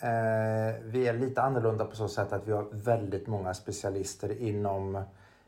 Eh, 0.00 0.82
vi 0.82 1.08
är 1.08 1.12
lite 1.12 1.42
annorlunda 1.42 1.84
på 1.84 1.96
så 1.96 2.08
sätt 2.08 2.32
att 2.32 2.48
vi 2.48 2.52
har 2.52 2.66
väldigt 2.72 3.26
många 3.26 3.54
specialister 3.54 4.40
inom 4.42 5.02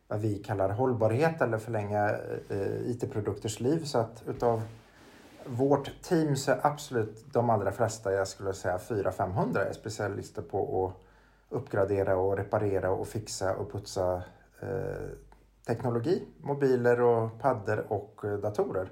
vad 0.08 0.20
vi 0.20 0.38
kallar 0.38 0.68
hållbarhet 0.68 1.42
eller 1.42 1.58
förlänga 1.58 2.10
eh, 2.48 2.90
IT-produkters 2.90 3.60
liv. 3.60 3.84
Så 3.84 3.98
att 3.98 4.22
utav 4.26 4.62
vårt 5.46 6.02
team 6.02 6.36
så 6.36 6.50
är 6.50 6.58
absolut 6.62 7.24
de 7.32 7.50
allra 7.50 7.72
flesta, 7.72 8.12
jag 8.12 8.28
skulle 8.28 8.52
säga 8.54 8.78
400-500 8.78 9.68
är 9.68 9.72
specialister 9.72 10.42
på 10.42 10.86
att 10.86 11.04
uppgradera 11.56 12.16
och 12.16 12.36
reparera 12.36 12.90
och 12.90 13.08
fixa 13.08 13.54
och 13.54 13.72
putsa 13.72 14.22
teknologi, 15.68 16.26
mobiler 16.40 17.00
och 17.00 17.40
paddor 17.40 17.84
och 17.88 18.24
eh, 18.24 18.38
datorer. 18.38 18.90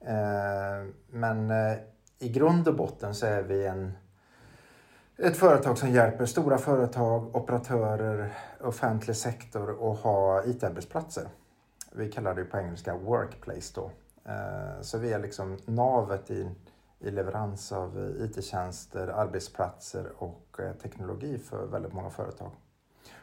Eh, 0.00 0.88
men 1.10 1.50
eh, 1.50 1.78
i 2.18 2.28
grund 2.28 2.68
och 2.68 2.76
botten 2.76 3.14
så 3.14 3.26
är 3.26 3.42
vi 3.42 3.66
en, 3.66 3.92
ett 5.16 5.36
företag 5.36 5.78
som 5.78 5.90
hjälper 5.90 6.26
stora 6.26 6.58
företag, 6.58 7.36
operatörer, 7.36 8.32
offentlig 8.60 9.16
sektor 9.16 9.92
att 9.92 9.98
ha 9.98 10.44
IT-arbetsplatser. 10.44 11.28
Vi 11.92 12.12
kallar 12.12 12.34
det 12.34 12.44
på 12.44 12.58
engelska 12.58 12.96
workplace 12.96 13.72
då. 13.74 13.90
Så 14.80 14.98
vi 14.98 15.12
är 15.12 15.18
liksom 15.18 15.58
navet 15.64 16.30
i, 16.30 16.50
i 16.98 17.10
leverans 17.10 17.72
av 17.72 18.14
IT-tjänster, 18.18 19.08
arbetsplatser 19.08 20.12
och 20.18 20.60
teknologi 20.82 21.38
för 21.38 21.66
väldigt 21.66 21.92
många 21.92 22.10
företag. 22.10 22.50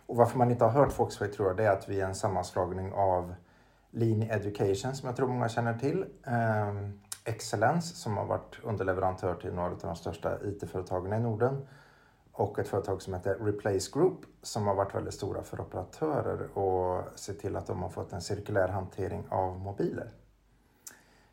Och 0.07 0.15
varför 0.15 0.37
man 0.37 0.51
inte 0.51 0.63
har 0.65 0.71
hört 0.71 0.91
Foxway 0.91 1.31
tror 1.31 1.47
jag 1.47 1.57
det 1.57 1.63
är 1.63 1.71
att 1.71 1.89
vi 1.89 2.01
är 2.01 2.05
en 2.05 2.15
sammanslagning 2.15 2.93
av 2.93 3.35
Lean 3.91 4.21
Education 4.21 4.95
som 4.95 5.07
jag 5.07 5.15
tror 5.15 5.27
många 5.27 5.49
känner 5.49 5.77
till. 5.77 6.05
Eh, 6.27 6.89
Excellence 7.25 7.95
som 7.95 8.17
har 8.17 8.25
varit 8.25 8.59
underleverantör 8.63 9.35
till 9.35 9.53
några 9.53 9.71
av 9.71 9.77
de 9.81 9.95
största 9.95 10.43
IT-företagen 10.43 11.13
i 11.13 11.19
Norden. 11.19 11.67
Och 12.31 12.59
ett 12.59 12.67
företag 12.67 13.01
som 13.01 13.13
heter 13.13 13.35
Replace 13.35 13.91
Group 13.93 14.19
som 14.41 14.67
har 14.67 14.75
varit 14.75 14.95
väldigt 14.95 15.13
stora 15.13 15.43
för 15.43 15.61
operatörer 15.61 16.57
och 16.57 17.03
se 17.15 17.33
till 17.33 17.55
att 17.55 17.67
de 17.67 17.81
har 17.81 17.89
fått 17.89 18.13
en 18.13 18.21
cirkulär 18.21 18.67
hantering 18.67 19.27
av 19.29 19.59
mobiler. 19.59 20.11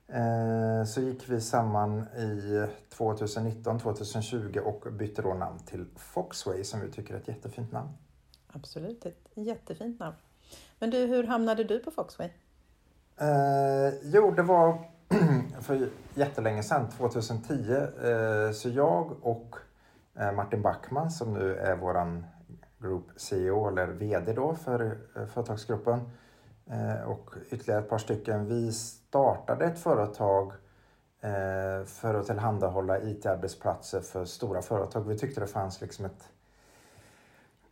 Eh, 0.09 0.85
så 0.87 1.01
gick 1.01 1.29
vi 1.29 1.41
samman 1.41 2.07
i 2.17 2.67
2019-2020 2.95 4.59
och 4.59 4.93
bytte 4.93 5.23
då 5.23 5.35
namn 5.35 5.59
till 5.59 5.87
Foxway 5.97 6.65
som 6.65 6.81
vi 6.81 6.91
tycker 6.91 7.15
är 7.15 7.19
ett 7.19 7.29
jättefint 7.29 7.73
namn. 7.73 7.91
Absolut, 8.55 9.07
ett 9.07 9.29
jättefint 9.35 10.01
namn. 10.01 10.17
Men 10.79 10.91
du, 10.91 10.99
hur 10.99 11.25
hamnade 11.25 11.65
du 11.65 11.79
på 11.79 11.91
Foxway? 11.91 12.29
Eh, 13.21 13.95
jo, 14.03 14.31
det 14.31 14.43
var 14.43 14.79
för 15.61 15.89
jättelänge 16.15 16.63
sedan, 16.63 16.91
2010. 16.91 17.73
Eh, 17.73 18.53
så 18.53 18.69
jag 18.69 19.25
och 19.27 19.57
eh, 20.19 20.33
Martin 20.33 20.63
Backman 20.63 21.11
som 21.11 21.35
nu 21.35 21.57
är 21.57 21.77
våran 21.77 22.27
Group 22.79 23.07
CEO 23.17 23.69
eller 23.69 23.87
VD 23.87 24.33
då 24.33 24.55
för 24.55 24.99
eh, 25.17 25.27
företagsgruppen 25.27 26.01
Eh, 26.71 27.11
och 27.11 27.31
ytterligare 27.51 27.81
ett 27.81 27.89
par 27.89 27.99
stycken. 27.99 28.47
Vi 28.47 28.73
startade 28.73 29.65
ett 29.65 29.79
företag 29.79 30.53
eh, 31.21 31.85
för 31.87 32.15
att 32.15 32.27
tillhandahålla 32.27 33.03
IT-arbetsplatser 33.03 34.01
för 34.01 34.25
stora 34.25 34.63
företag. 34.63 35.09
Vi 35.09 35.19
tyckte 35.19 35.41
det 35.41 35.47
fanns 35.47 35.81
liksom 35.81 36.05
ett 36.05 36.29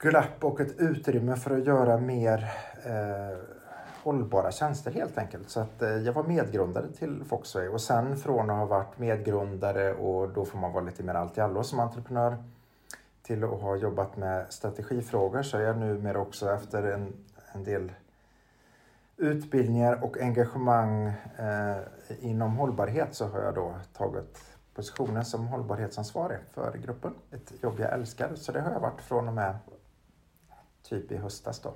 glapp 0.02 0.44
och 0.44 0.60
ett 0.60 0.80
utrymme 0.80 1.36
för 1.36 1.58
att 1.58 1.66
göra 1.66 1.98
mer 1.98 2.52
eh, 2.84 3.38
hållbara 4.02 4.52
tjänster 4.52 4.90
helt 4.90 5.18
enkelt. 5.18 5.50
Så 5.50 5.60
att, 5.60 5.82
eh, 5.82 5.96
jag 5.96 6.12
var 6.12 6.22
medgrundare 6.24 6.88
till 6.88 7.24
Foxway 7.24 7.68
och 7.68 7.80
sen 7.80 8.16
från 8.16 8.50
att 8.50 8.56
ha 8.56 8.66
varit 8.66 8.98
medgrundare 8.98 9.94
och 9.94 10.28
då 10.28 10.44
får 10.44 10.58
man 10.58 10.72
vara 10.72 10.84
lite 10.84 11.02
mer 11.02 11.14
allt 11.14 11.38
i 11.38 11.40
allo 11.40 11.64
som 11.64 11.80
entreprenör 11.80 12.36
till 13.22 13.44
att 13.44 13.50
ha 13.50 13.76
jobbat 13.76 14.16
med 14.16 14.46
strategifrågor 14.52 15.42
så 15.42 15.56
är 15.56 15.62
jag 15.62 15.78
numera 15.78 16.18
också 16.18 16.50
efter 16.50 16.82
en, 16.82 17.12
en 17.52 17.64
del 17.64 17.92
utbildningar 19.16 20.04
och 20.04 20.18
engagemang 20.18 21.06
eh, 21.36 21.76
inom 22.20 22.56
hållbarhet 22.56 23.14
så 23.14 23.26
har 23.26 23.40
jag 23.40 23.54
då 23.54 23.74
tagit 23.92 24.38
positionen 24.74 25.24
som 25.24 25.46
hållbarhetsansvarig 25.46 26.38
för 26.54 26.78
gruppen. 26.78 27.14
Ett 27.30 27.52
jobb 27.62 27.74
jag 27.78 27.92
älskar, 27.92 28.34
så 28.34 28.52
det 28.52 28.60
har 28.60 28.72
jag 28.72 28.80
varit 28.80 29.00
från 29.00 29.28
och 29.28 29.34
med 29.34 29.54
typ 31.00 31.12
i 31.12 31.16
höstas 31.16 31.60
då. 31.60 31.74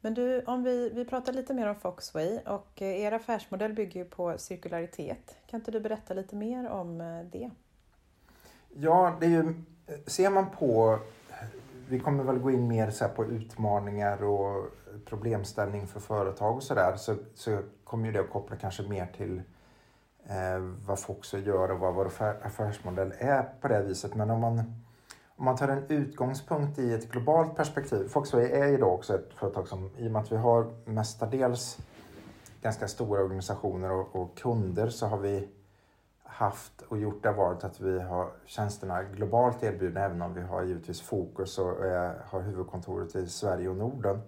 Men 0.00 0.14
du, 0.14 0.42
om 0.42 0.62
vi, 0.62 0.90
vi 0.90 1.04
pratar 1.04 1.32
lite 1.32 1.54
mer 1.54 1.66
om 1.66 1.74
Foxway 1.74 2.38
och 2.38 2.82
eh, 2.82 3.00
er 3.00 3.12
affärsmodell 3.12 3.72
bygger 3.72 4.00
ju 4.00 4.10
på 4.10 4.38
cirkularitet. 4.38 5.36
Kan 5.46 5.60
inte 5.60 5.70
du 5.70 5.80
berätta 5.80 6.14
lite 6.14 6.36
mer 6.36 6.68
om 6.68 7.00
eh, 7.00 7.24
det? 7.32 7.50
Ja, 8.74 9.16
det 9.20 9.26
är 9.26 9.30
ju, 9.30 9.54
ser 10.06 10.30
man 10.30 10.50
på, 10.50 10.98
vi 11.88 12.00
kommer 12.00 12.24
väl 12.24 12.38
gå 12.38 12.50
in 12.50 12.68
mer 12.68 12.90
så 12.90 13.08
på 13.08 13.24
utmaningar 13.24 14.24
och 14.24 14.66
problemställning 15.04 15.86
för 15.86 16.00
företag 16.00 16.56
och 16.56 16.62
sådär 16.62 16.96
så, 16.96 17.16
så 17.34 17.58
kommer 17.84 18.06
ju 18.06 18.12
det 18.12 18.20
att 18.20 18.30
koppla 18.30 18.56
kanske 18.56 18.82
mer 18.82 19.06
till 19.16 19.42
eh, 20.28 20.58
vad 20.86 20.98
Foxo 20.98 21.38
gör 21.38 21.70
och 21.70 21.78
vad 21.78 21.94
vår 21.94 22.06
affärsmodell 22.42 23.12
är 23.18 23.42
på 23.60 23.68
det 23.68 23.82
viset. 23.82 24.14
Men 24.14 24.30
om 24.30 24.40
man, 24.40 24.82
om 25.38 25.44
man 25.44 25.56
tar 25.56 25.68
en 25.68 25.84
utgångspunkt 25.88 26.78
i 26.78 26.94
ett 26.94 27.10
globalt 27.10 27.56
perspektiv. 27.56 28.08
Foxway 28.08 28.50
är 28.50 28.66
ju 28.66 28.76
då 28.76 28.86
också 28.86 29.14
ett 29.14 29.34
företag 29.34 29.68
som 29.68 29.90
i 29.96 30.08
och 30.08 30.12
med 30.12 30.22
att 30.22 30.32
vi 30.32 30.36
har 30.36 30.66
mestadels 30.84 31.78
ganska 32.62 32.88
stora 32.88 33.22
organisationer 33.22 33.92
och, 33.92 34.16
och 34.16 34.38
kunder 34.38 34.88
så 34.88 35.06
har 35.06 35.18
vi 35.18 35.48
haft 36.22 36.82
och 36.82 36.98
gjort 36.98 37.22
det 37.22 37.32
varit 37.32 37.64
att 37.64 37.80
vi 37.80 38.00
har 38.00 38.30
tjänsterna 38.46 39.02
globalt 39.02 39.62
erbjudna 39.62 40.00
även 40.00 40.22
om 40.22 40.34
vi 40.34 40.40
har 40.40 40.62
givetvis 40.62 41.00
fokus 41.00 41.58
och 41.58 41.86
är, 41.86 42.22
har 42.26 42.40
huvudkontoret 42.40 43.16
i 43.16 43.26
Sverige 43.26 43.68
och 43.68 43.76
Norden. 43.76 44.20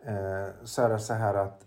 Eh, 0.00 0.48
så 0.64 0.82
är 0.82 0.88
det 0.88 0.98
så 0.98 1.14
här 1.14 1.34
att 1.34 1.66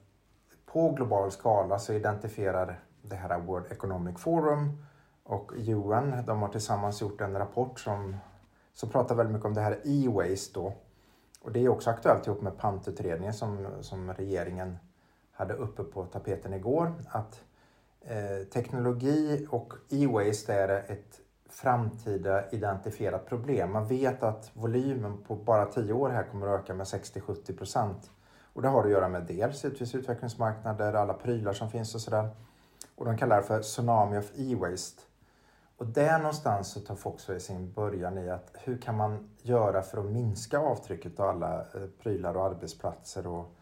på 0.66 0.90
global 0.90 1.32
skala 1.32 1.80
så 1.80 1.94
identifierar 1.94 2.80
det 3.02 3.16
här 3.16 3.40
World 3.40 3.72
Economic 3.72 4.20
Forum 4.20 4.86
och 5.24 5.52
UN, 5.56 6.24
de 6.26 6.42
har 6.42 6.50
tillsammans 6.50 7.02
gjort 7.02 7.22
en 7.22 7.34
rapport 7.34 7.80
som, 7.80 8.18
som 8.76 8.90
pratar 8.90 9.16
väldigt 9.16 9.34
mycket 9.34 9.46
om 9.46 9.54
det 9.54 9.62
här 9.62 9.80
e-waste 9.84 10.60
då. 10.60 10.74
Och 11.42 11.52
det 11.52 11.66
är 11.66 11.70
också 11.70 11.90
aktuellt 11.90 12.28
ihop 12.28 12.42
med 12.42 12.58
pantutredningen 12.58 13.34
som, 13.34 13.68
som 13.82 14.14
regeringen 14.14 14.78
hade 15.32 15.54
uppe 15.54 15.84
på 15.84 16.06
tapeten 16.06 16.54
igår. 16.54 16.94
Att 17.08 17.44
eh, 18.02 18.48
teknologi 18.54 19.48
och 19.50 19.74
e-waste 19.90 20.54
är 20.54 20.70
ett 20.70 21.20
framtida 21.50 22.50
identifierat 22.50 23.26
problem. 23.26 23.72
Man 23.72 23.88
vet 23.88 24.24
att 24.24 24.52
volymen 24.54 25.18
på 25.28 25.36
bara 25.36 25.66
tio 25.66 25.94
år 25.94 26.10
här 26.10 26.24
kommer 26.24 26.48
att 26.48 26.62
öka 26.62 26.74
med 26.74 26.86
60-70 26.86 27.58
procent. 27.58 28.12
Och 28.54 28.62
det 28.62 28.68
har 28.68 28.84
att 28.84 28.92
göra 28.92 29.10
med 29.10 29.24
dels 29.24 29.64
givetvis 29.64 29.96
utvecklingsmarknader, 29.96 30.94
alla 30.94 31.14
prylar 31.14 31.54
som 31.54 31.70
finns 31.70 31.96
och 31.96 32.02
sådär. 32.02 32.30
Och 32.96 33.06
de 33.06 33.18
kallar 33.18 33.38
det 33.38 33.44
för 33.44 33.62
Tsunami 33.62 34.18
of 34.18 34.32
E-waste. 34.36 35.02
Och 35.78 35.86
där 35.86 36.18
någonstans 36.18 36.72
så 36.72 36.80
tar 36.80 36.96
Foxway 36.96 37.40
sin 37.40 37.72
början 37.72 38.18
i 38.18 38.30
att 38.30 38.52
hur 38.54 38.78
kan 38.78 38.98
man 38.98 39.30
göra 39.42 39.82
för 39.82 39.98
att 39.98 40.06
minska 40.06 40.60
avtrycket 40.60 41.20
av 41.20 41.30
alla 41.30 41.60
eh, 41.60 41.66
prylar 42.04 42.38
och 42.38 42.46
arbetsplatser 42.46 43.28
och 43.28 43.56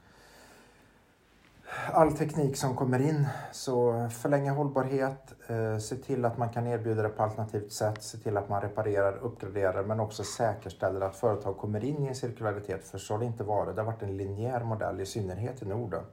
all 1.94 2.12
teknik 2.12 2.58
som 2.58 2.76
kommer 2.76 3.00
in. 3.02 3.28
Så 3.52 4.08
förlänga 4.10 4.54
hållbarhet, 4.54 5.34
eh, 5.48 5.78
se 5.78 5.96
till 5.96 6.26
att 6.26 6.38
man 6.38 6.50
kan 6.50 6.68
erbjuda 6.68 7.02
det 7.02 7.10
på 7.10 7.24
alternativt 7.24 7.72
sätt, 7.72 8.04
se 8.04 8.18
till 8.18 8.38
att 8.38 8.50
man 8.50 8.62
reparerar, 8.62 9.18
uppgraderar 9.18 9.84
men 9.84 10.00
också 10.00 10.24
säkerställer 10.24 11.02
att 11.02 11.16
företag 11.16 11.58
kommer 11.58 11.86
in 11.86 12.04
i 12.04 12.08
en 12.08 12.16
cirkularitet. 12.16 12.88
För 12.88 12.98
så 12.98 13.14
har 13.14 13.20
det 13.20 13.26
inte 13.26 13.44
varit. 13.44 13.76
Det 13.76 13.82
har 13.82 13.92
varit 13.92 14.04
en 14.04 14.18
linjär 14.18 14.64
modell, 14.64 15.02
i 15.02 15.06
synnerhet 15.06 15.62
i 15.62 15.66
Norden. 15.66 16.04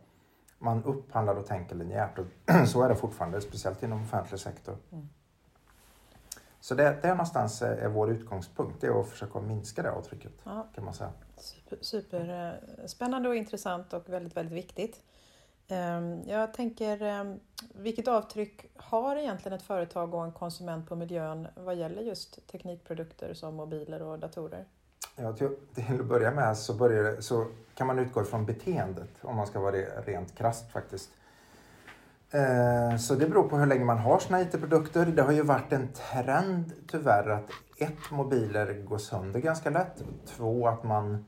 Man 0.58 0.84
upphandlar 0.84 1.34
och 1.34 1.46
tänker 1.46 1.74
linjärt 1.74 2.18
och 2.18 2.26
så 2.68 2.82
är 2.82 2.88
det 2.88 2.94
fortfarande, 2.94 3.40
speciellt 3.40 3.82
inom 3.82 4.02
offentlig 4.02 4.40
sektor. 4.40 4.76
Mm. 4.92 5.08
Så 6.60 6.74
det, 6.74 6.82
det 7.02 7.08
är 7.08 7.12
någonstans 7.12 7.62
är 7.62 7.88
vår 7.88 8.10
utgångspunkt, 8.10 8.80
det 8.80 8.86
är 8.86 9.00
att 9.00 9.08
försöka 9.08 9.40
minska 9.40 9.82
det 9.82 9.90
avtrycket. 9.90 10.32
Ja. 10.44 10.66
kan 10.74 10.84
man 10.84 10.94
säga. 10.94 11.10
Super, 11.36 11.78
superspännande 11.80 13.28
och 13.28 13.36
intressant 13.36 13.92
och 13.92 14.08
väldigt, 14.08 14.36
väldigt 14.36 14.54
viktigt. 14.54 15.02
Ehm, 15.68 16.22
jag 16.26 16.54
tänker, 16.54 17.02
ehm, 17.02 17.40
vilket 17.74 18.08
avtryck 18.08 18.66
har 18.76 19.16
egentligen 19.16 19.58
ett 19.58 19.62
företag 19.62 20.14
och 20.14 20.24
en 20.24 20.32
konsument 20.32 20.88
på 20.88 20.96
miljön 20.96 21.48
vad 21.56 21.76
gäller 21.76 22.02
just 22.02 22.46
teknikprodukter 22.46 23.34
som 23.34 23.54
mobiler 23.54 24.02
och 24.02 24.18
datorer? 24.18 24.64
Ja, 25.16 25.32
till, 25.32 25.56
till 25.74 26.00
att 26.00 26.06
börja 26.06 26.30
med 26.30 26.56
så, 26.56 26.74
börjar, 26.74 27.20
så 27.20 27.46
kan 27.74 27.86
man 27.86 27.98
utgå 27.98 28.24
från 28.24 28.46
beteendet 28.46 29.10
om 29.22 29.36
man 29.36 29.46
ska 29.46 29.60
vara 29.60 29.76
rent 30.06 30.34
krast 30.34 30.72
faktiskt. 30.72 31.10
Eh, 32.30 32.96
så 32.96 33.14
det 33.14 33.26
beror 33.26 33.48
på 33.48 33.56
hur 33.56 33.66
länge 33.66 33.84
man 33.84 33.98
har 33.98 34.18
sina 34.18 34.40
IT-produkter. 34.40 35.06
Det 35.06 35.22
har 35.22 35.32
ju 35.32 35.42
varit 35.42 35.72
en 35.72 35.88
trend 35.92 36.72
tyvärr 36.88 37.28
att 37.28 37.50
ett, 37.78 38.10
mobiler 38.10 38.82
går 38.82 38.98
sönder 38.98 39.40
ganska 39.40 39.70
lätt. 39.70 40.04
Två, 40.26 40.68
att 40.68 40.84
man 40.84 41.24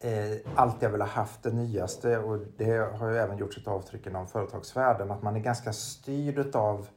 eh, 0.00 0.52
alltid 0.54 0.82
har 0.82 0.92
velat 0.92 1.08
haft 1.08 1.42
det 1.42 1.52
nyaste 1.52 2.18
och 2.18 2.38
det 2.56 2.96
har 2.98 3.10
ju 3.10 3.16
även 3.16 3.38
gjort 3.38 3.54
sitt 3.54 3.68
avtryck 3.68 4.06
inom 4.06 4.28
företagsvärlden. 4.28 5.10
Att 5.10 5.22
man 5.22 5.36
är 5.36 5.40
ganska 5.40 5.72
styrd 5.72 6.56
av 6.56 6.88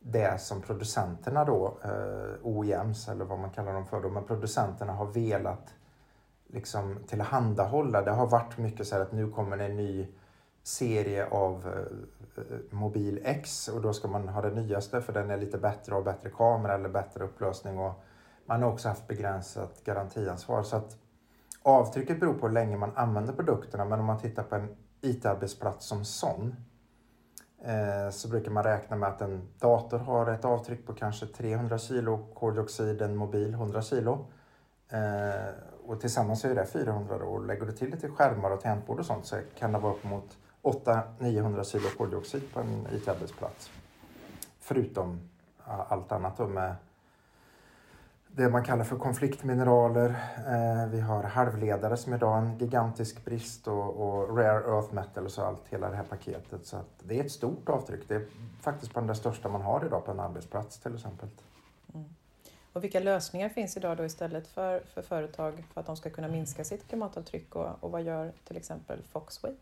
det 0.00 0.40
som 0.40 0.60
producenterna 0.60 1.44
då, 1.44 1.78
eh, 1.84 2.46
OEMs 2.46 3.08
eller 3.08 3.24
vad 3.24 3.38
man 3.38 3.50
kallar 3.50 3.72
dem 3.72 3.86
för 3.86 4.02
då, 4.02 4.08
men 4.08 4.24
producenterna 4.24 4.92
har 4.92 5.06
velat 5.06 5.74
liksom 6.52 6.98
tillhandahålla. 7.06 8.02
Det 8.02 8.10
har 8.10 8.26
varit 8.26 8.58
mycket 8.58 8.86
så 8.86 8.94
här 8.94 9.02
att 9.02 9.12
nu 9.12 9.30
kommer 9.30 9.58
en 9.58 9.76
ny 9.76 10.08
serie 10.62 11.26
av 11.26 11.86
eh, 12.36 12.42
Mobil 12.70 13.20
X 13.24 13.68
och 13.68 13.82
då 13.82 13.92
ska 13.92 14.08
man 14.08 14.28
ha 14.28 14.42
den 14.42 14.54
nyaste 14.54 15.00
för 15.00 15.12
den 15.12 15.30
är 15.30 15.36
lite 15.36 15.58
bättre 15.58 15.94
och 15.94 16.04
bättre 16.04 16.30
kamera 16.30 16.74
eller 16.74 16.88
bättre 16.88 17.24
upplösning 17.24 17.78
och 17.78 18.04
man 18.46 18.62
har 18.62 18.72
också 18.72 18.88
haft 18.88 19.08
begränsat 19.08 19.84
garantiansvar. 19.84 20.62
Så 20.62 20.76
att 20.76 20.96
avtrycket 21.62 22.20
beror 22.20 22.34
på 22.34 22.46
hur 22.46 22.54
länge 22.54 22.76
man 22.76 22.92
använder 22.96 23.32
produkterna 23.32 23.84
men 23.84 24.00
om 24.00 24.06
man 24.06 24.20
tittar 24.20 24.42
på 24.42 24.54
en 24.54 24.76
IT-arbetsplats 25.00 25.86
som 25.86 26.04
sån 26.04 26.56
eh, 27.64 28.10
så 28.10 28.28
brukar 28.28 28.50
man 28.50 28.64
räkna 28.64 28.96
med 28.96 29.08
att 29.08 29.20
en 29.20 29.48
dator 29.58 29.98
har 29.98 30.26
ett 30.26 30.44
avtryck 30.44 30.86
på 30.86 30.94
kanske 30.94 31.26
300 31.26 31.78
kilo 31.78 32.26
koldioxid, 32.34 33.02
en 33.02 33.16
mobil 33.16 33.54
100 33.54 33.82
kilo. 33.82 34.26
Eh, 34.88 35.50
och 35.86 36.00
tillsammans 36.00 36.44
är 36.44 36.54
det 36.54 36.66
400 36.66 37.18
då. 37.18 37.24
Och 37.24 37.46
lägger 37.46 37.66
du 37.66 37.72
till 37.72 37.90
lite 37.90 38.08
skärmar 38.08 38.50
och 38.50 38.60
tangentbord 38.60 38.98
och 38.98 39.06
sånt 39.06 39.26
så 39.26 39.36
kan 39.58 39.72
det 39.72 39.78
vara 39.78 39.92
upp 39.92 40.04
mot 40.04 40.38
800-900 40.62 41.64
kilo 41.64 41.88
koldioxid 41.96 42.52
på 42.52 42.60
en 42.60 42.86
IT-arbetsplats. 42.92 43.70
Förutom 44.60 45.20
allt 45.64 46.12
annat 46.12 46.36
då 46.36 46.46
med 46.46 46.74
det 48.36 48.48
man 48.48 48.64
kallar 48.64 48.84
för 48.84 48.96
konfliktmineraler. 48.96 50.08
Eh, 50.36 50.90
vi 50.90 51.00
har 51.00 51.22
halvledare 51.22 51.96
som 51.96 52.14
idag 52.14 52.38
är 52.38 52.42
en 52.42 52.58
gigantisk 52.58 53.24
brist 53.24 53.68
och, 53.68 53.88
och 53.88 54.38
rare 54.38 54.76
earth 54.76 54.94
metals 54.94 55.38
och 55.38 55.46
allt, 55.46 55.68
hela 55.68 55.90
det 55.90 55.96
här 55.96 56.04
paketet. 56.04 56.66
Så 56.66 56.80
det 57.02 57.20
är 57.20 57.24
ett 57.24 57.32
stort 57.32 57.68
avtryck. 57.68 58.08
Det 58.08 58.14
är 58.14 58.26
faktiskt 58.60 58.92
bland 58.92 59.08
det 59.08 59.14
största 59.14 59.48
man 59.48 59.62
har 59.62 59.86
idag 59.86 60.04
på 60.04 60.10
en 60.10 60.20
arbetsplats 60.20 60.78
till 60.78 60.94
exempel. 60.94 61.28
Mm. 61.94 62.08
Och 62.72 62.84
vilka 62.84 63.00
lösningar 63.00 63.48
finns 63.48 63.76
idag 63.76 63.96
då 63.96 64.04
istället 64.04 64.46
för, 64.46 64.80
för 64.80 65.02
företag 65.02 65.64
för 65.72 65.80
att 65.80 65.86
de 65.86 65.96
ska 65.96 66.10
kunna 66.10 66.28
minska 66.28 66.64
sitt 66.64 66.88
klimatavtryck 66.88 67.56
och, 67.56 67.84
och 67.84 67.90
vad 67.90 68.02
gör 68.02 68.32
till 68.44 68.56
exempel 68.56 69.02
Foxway? 69.12 69.54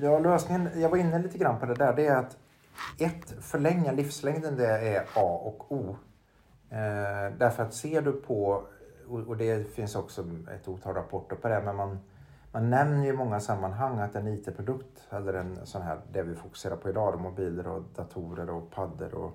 Ja, 0.00 0.18
lösningen, 0.18 0.68
jag 0.80 0.88
var 0.88 0.96
inne 0.96 1.18
lite 1.18 1.38
grann 1.38 1.60
på 1.60 1.66
det 1.66 1.74
där, 1.74 1.92
det 1.96 2.06
är 2.06 2.16
att 2.16 2.36
ett, 2.98 3.34
förlänga 3.40 3.92
livslängden, 3.92 4.56
det 4.56 4.66
är 4.66 5.00
A 5.00 5.40
och 5.44 5.72
O. 5.72 5.96
Eh, 6.70 7.36
därför 7.38 7.62
att 7.62 7.74
ser 7.74 8.02
du 8.02 8.12
på, 8.12 8.62
och 9.08 9.36
det 9.36 9.74
finns 9.74 9.96
också 9.96 10.24
ett 10.54 10.68
otal 10.68 10.94
rapporter 10.94 11.36
på 11.36 11.48
det, 11.48 11.62
men 11.64 11.76
man, 11.76 11.98
man 12.52 12.70
nämner 12.70 13.04
ju 13.04 13.08
i 13.08 13.16
många 13.16 13.40
sammanhang 13.40 13.98
att 13.98 14.14
en 14.14 14.28
IT-produkt, 14.28 15.08
eller 15.10 15.34
en 15.34 15.66
sån 15.66 15.82
här, 15.82 16.00
det 16.12 16.22
vi 16.22 16.34
fokuserar 16.34 16.76
på 16.76 16.88
idag, 16.88 17.20
mobiler 17.20 17.68
och 17.68 17.82
datorer 17.94 18.50
och 18.50 18.70
paddor 18.70 19.14
och 19.14 19.32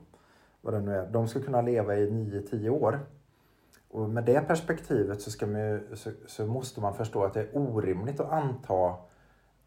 vad 0.62 0.74
det 0.74 0.80
nu 0.80 0.96
är, 0.96 1.08
de 1.08 1.28
ska 1.28 1.42
kunna 1.42 1.62
leva 1.62 1.96
i 1.96 2.10
9-10 2.10 2.70
år. 2.70 3.00
Och 3.90 4.10
med 4.10 4.24
det 4.24 4.48
perspektivet 4.48 5.22
så, 5.22 5.32
ska 5.32 5.48
man 5.48 5.82
så, 5.94 6.12
så, 6.28 6.46
måste 6.46 6.82
man 6.82 6.94
förstå 6.94 7.24
att 7.24 7.34
det 7.34 7.42
är 7.42 7.58
orimligt 7.58 8.20
att 8.20 8.32
anta 8.32 8.96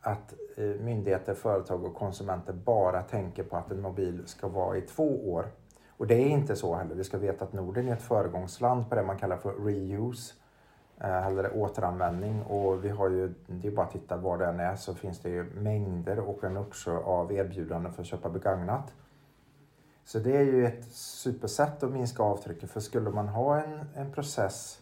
att 0.07 0.35
eh, 0.57 0.65
myndigheter, 0.65 1.35
företag 1.35 1.85
och 1.85 1.95
konsumenter 1.95 2.53
bara 2.53 3.03
tänker 3.03 3.43
på 3.43 3.57
att 3.57 3.71
en 3.71 3.81
mobil 3.81 4.23
ska 4.27 4.49
vara 4.49 4.77
i 4.77 4.81
två 4.81 5.33
år. 5.33 5.47
Och 5.89 6.07
det 6.07 6.15
är 6.15 6.29
inte 6.29 6.57
så 6.57 6.75
heller. 6.75 6.95
Vi 6.95 7.05
ska 7.05 7.19
veta 7.19 7.45
att 7.45 7.53
Norden 7.53 7.89
är 7.89 7.93
ett 7.93 8.03
föregångsland 8.03 8.89
på 8.89 8.95
det 8.95 9.03
man 9.03 9.19
kallar 9.19 9.37
för 9.37 9.53
reuse 9.53 10.35
eh, 11.01 11.27
eller 11.27 11.57
återanvändning 11.57 12.43
och 12.43 12.85
vi 12.85 12.89
har 12.89 13.11
ju, 13.11 13.35
det 13.47 13.69
är 13.69 13.73
bara 13.73 13.87
att 13.87 13.93
titta 13.93 14.17
var 14.17 14.39
den 14.39 14.61
är 14.61 14.77
så 14.77 14.95
finns 14.95 15.19
det 15.21 15.31
ju 15.31 15.45
mängder 15.45 16.19
och 16.19 16.45
en 16.45 16.57
uppsjö 16.57 16.97
av 16.97 17.33
erbjudanden 17.33 17.93
för 17.93 18.03
att 18.03 18.09
köpa 18.09 18.29
begagnat. 18.29 18.95
Så 20.05 20.19
det 20.19 20.37
är 20.37 20.43
ju 20.43 20.67
ett 20.67 20.85
supersätt 20.93 21.83
att 21.83 21.93
minska 21.93 22.23
avtrycket 22.23 22.71
för 22.71 22.81
skulle 22.81 23.11
man 23.11 23.29
ha 23.29 23.61
en, 23.61 23.81
en 23.95 24.13
process 24.13 24.81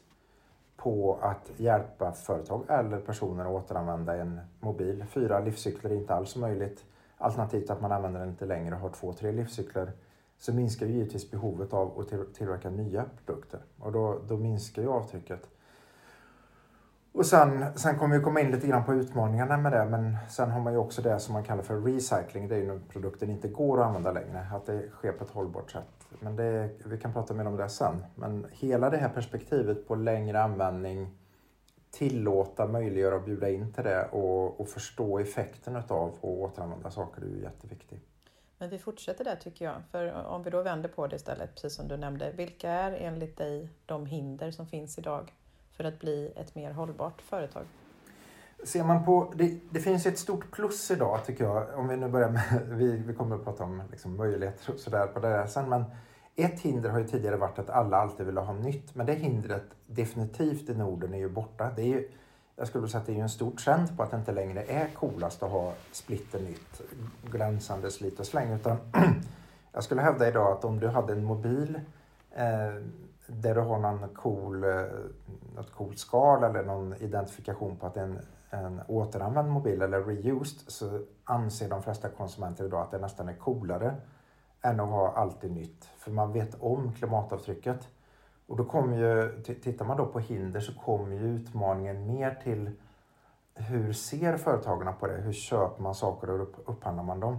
på 0.76 1.18
att 1.22 1.50
hjälpa 1.56 2.12
företag 2.12 2.64
eller 2.68 3.00
personer 3.00 3.44
att 3.44 3.64
återanvända 3.64 4.16
en 4.16 4.40
mobil. 4.60 5.04
Fyra 5.10 5.40
livscykler 5.40 5.90
är 5.90 5.94
inte 5.94 6.14
alls 6.14 6.36
möjligt. 6.36 6.84
Alternativt 7.18 7.70
att 7.70 7.80
man 7.80 7.92
använder 7.92 8.20
den 8.20 8.30
lite 8.30 8.46
längre 8.46 8.74
och 8.74 8.80
har 8.80 8.90
två, 8.90 9.12
tre 9.12 9.32
livscykler 9.32 9.92
så 10.38 10.52
minskar 10.52 10.86
ju 10.86 10.92
givetvis 10.92 11.30
behovet 11.30 11.72
av 11.72 12.00
att 12.00 12.34
tillverka 12.34 12.70
nya 12.70 13.04
produkter 13.26 13.60
och 13.78 13.92
då, 13.92 14.18
då 14.28 14.36
minskar 14.36 14.82
ju 14.82 14.88
avtrycket. 14.88 15.48
Och 17.14 17.26
sen, 17.26 17.64
sen 17.78 17.98
kommer 17.98 18.18
vi 18.18 18.24
komma 18.24 18.40
in 18.40 18.50
lite 18.50 18.66
grann 18.66 18.84
på 18.84 18.94
utmaningarna 18.94 19.56
med 19.56 19.72
det 19.72 19.84
men 19.84 20.16
sen 20.28 20.50
har 20.50 20.60
man 20.60 20.72
ju 20.72 20.78
också 20.78 21.02
det 21.02 21.20
som 21.20 21.32
man 21.32 21.44
kallar 21.44 21.62
för 21.62 21.80
recycling. 21.80 22.48
Det 22.48 22.54
är 22.54 22.58
ju 22.58 22.66
när 22.66 22.80
produkten 22.88 23.30
inte 23.30 23.48
går 23.48 23.80
att 23.80 23.86
använda 23.86 24.12
längre, 24.12 24.46
att 24.52 24.66
det 24.66 24.88
sker 24.90 25.12
på 25.12 25.24
ett 25.24 25.30
hållbart 25.30 25.70
sätt. 25.70 26.06
Men 26.20 26.36
det, 26.36 26.70
vi 26.84 26.98
kan 26.98 27.12
prata 27.12 27.34
mer 27.34 27.46
om 27.46 27.56
det 27.56 27.68
sen. 27.68 28.04
Men 28.14 28.46
hela 28.50 28.90
det 28.90 28.96
här 28.96 29.08
perspektivet 29.08 29.88
på 29.88 29.94
längre 29.94 30.42
användning, 30.42 31.18
tillåta, 31.90 32.66
möjliggöra 32.66 33.14
och 33.14 33.22
bjuda 33.22 33.50
in 33.50 33.72
till 33.72 33.84
det 33.84 34.04
och, 34.04 34.60
och 34.60 34.68
förstå 34.68 35.18
effekten 35.18 35.76
av 35.76 35.82
att 35.92 36.24
återanvända 36.24 36.90
saker 36.90 37.22
är 37.22 37.26
ju 37.26 37.42
jätteviktigt. 37.42 38.04
Men 38.58 38.70
vi 38.70 38.78
fortsätter 38.78 39.24
där 39.24 39.36
tycker 39.36 39.64
jag. 39.64 39.74
För 39.90 40.26
om 40.26 40.42
vi 40.42 40.50
då 40.50 40.62
vänder 40.62 40.88
på 40.88 41.06
det 41.06 41.16
istället, 41.16 41.54
precis 41.54 41.74
som 41.74 41.88
du 41.88 41.96
nämnde. 41.96 42.32
Vilka 42.32 42.70
är 42.70 42.92
enligt 42.92 43.36
dig 43.36 43.68
de 43.86 44.06
hinder 44.06 44.50
som 44.50 44.66
finns 44.66 44.98
idag 44.98 45.32
för 45.76 45.84
att 45.84 46.00
bli 46.00 46.32
ett 46.36 46.54
mer 46.54 46.72
hållbart 46.72 47.22
företag? 47.22 47.64
Ser 48.64 48.84
man 48.84 49.04
på, 49.04 49.32
det, 49.36 49.58
det 49.70 49.80
finns 49.80 50.06
ett 50.06 50.18
stort 50.18 50.50
plus 50.50 50.90
idag 50.90 51.24
tycker 51.26 51.44
jag, 51.44 51.78
om 51.78 51.88
vi 51.88 51.96
nu 51.96 52.08
börjar 52.08 52.30
med, 52.30 52.62
vi, 52.68 52.96
vi 52.96 53.14
kommer 53.14 53.36
att 53.36 53.44
prata 53.44 53.64
om 53.64 53.82
liksom 53.90 54.16
möjligheter 54.16 54.72
och 54.72 54.80
sådär 54.80 55.06
på 55.06 55.20
det 55.20 55.28
här 55.28 55.46
sen, 55.46 55.68
men 55.68 55.84
ett 56.36 56.60
hinder 56.60 56.90
har 56.90 56.98
ju 56.98 57.06
tidigare 57.06 57.36
varit 57.36 57.58
att 57.58 57.70
alla 57.70 57.96
alltid 57.96 58.26
ville 58.26 58.40
ha 58.40 58.52
nytt, 58.52 58.94
men 58.94 59.06
det 59.06 59.14
hindret 59.14 59.64
definitivt 59.86 60.70
i 60.70 60.74
Norden 60.74 61.14
är 61.14 61.18
ju 61.18 61.28
borta. 61.28 61.70
Det 61.76 61.82
är 61.82 61.86
ju, 61.86 62.08
jag 62.56 62.68
skulle 62.68 62.88
säga 62.88 63.00
att 63.00 63.06
det 63.06 63.18
är 63.18 63.22
en 63.22 63.28
stor 63.28 63.50
trend 63.50 63.96
på 63.96 64.02
att 64.02 64.10
det 64.10 64.16
inte 64.16 64.32
längre 64.32 64.64
är 64.64 64.88
coolast 64.88 65.42
att 65.42 65.50
ha 65.50 65.72
splitter 65.92 66.40
nytt, 66.40 66.80
glänsande 67.30 67.90
slit 67.90 68.20
och 68.20 68.26
släng, 68.26 68.52
utan 68.52 68.76
jag 69.72 69.84
skulle 69.84 70.02
hävda 70.02 70.28
idag 70.28 70.52
att 70.52 70.64
om 70.64 70.80
du 70.80 70.88
hade 70.88 71.12
en 71.12 71.24
mobil 71.24 71.80
eh, 72.30 72.74
där 73.26 73.54
du 73.54 73.60
har 73.60 73.78
någon 73.78 74.08
cool, 74.14 74.64
eh, 74.64 74.82
något 75.54 75.72
coolt 75.72 75.98
skal 75.98 76.44
eller 76.44 76.64
någon 76.64 76.94
identifikation 76.94 77.76
på 77.76 77.86
att 77.86 77.94
det 77.94 78.00
är 78.00 78.04
en, 78.04 78.20
en 78.50 78.80
återanvänd 78.88 79.50
mobil 79.50 79.82
eller 79.82 80.02
reused 80.02 80.72
så 80.72 81.00
anser 81.24 81.68
de 81.68 81.82
flesta 81.82 82.08
konsumenter 82.08 82.64
idag 82.64 82.82
att 82.82 82.90
det 82.90 82.98
nästan 82.98 83.28
är 83.28 83.36
coolare 83.36 83.94
än 84.62 84.80
att 84.80 84.88
ha 84.88 85.12
alltid 85.12 85.52
nytt. 85.52 85.84
För 85.98 86.10
man 86.10 86.32
vet 86.32 86.62
om 86.62 86.92
klimatavtrycket. 86.92 87.88
Och 88.46 88.56
då 88.56 88.64
kommer 88.64 88.96
ju, 88.96 89.42
tittar 89.42 89.84
man 89.84 89.96
då 89.96 90.06
på 90.06 90.18
hinder 90.18 90.60
så 90.60 90.74
kommer 90.74 91.16
ju 91.16 91.36
utmaningen 91.36 92.06
mer 92.06 92.40
till 92.42 92.70
hur 93.54 93.92
ser 93.92 94.36
företagen 94.36 94.94
på 95.00 95.06
det? 95.06 95.14
Hur 95.14 95.32
köper 95.32 95.82
man 95.82 95.94
saker 95.94 96.30
och 96.30 96.48
upphandlar 96.64 97.04
man 97.04 97.20
dem? 97.20 97.38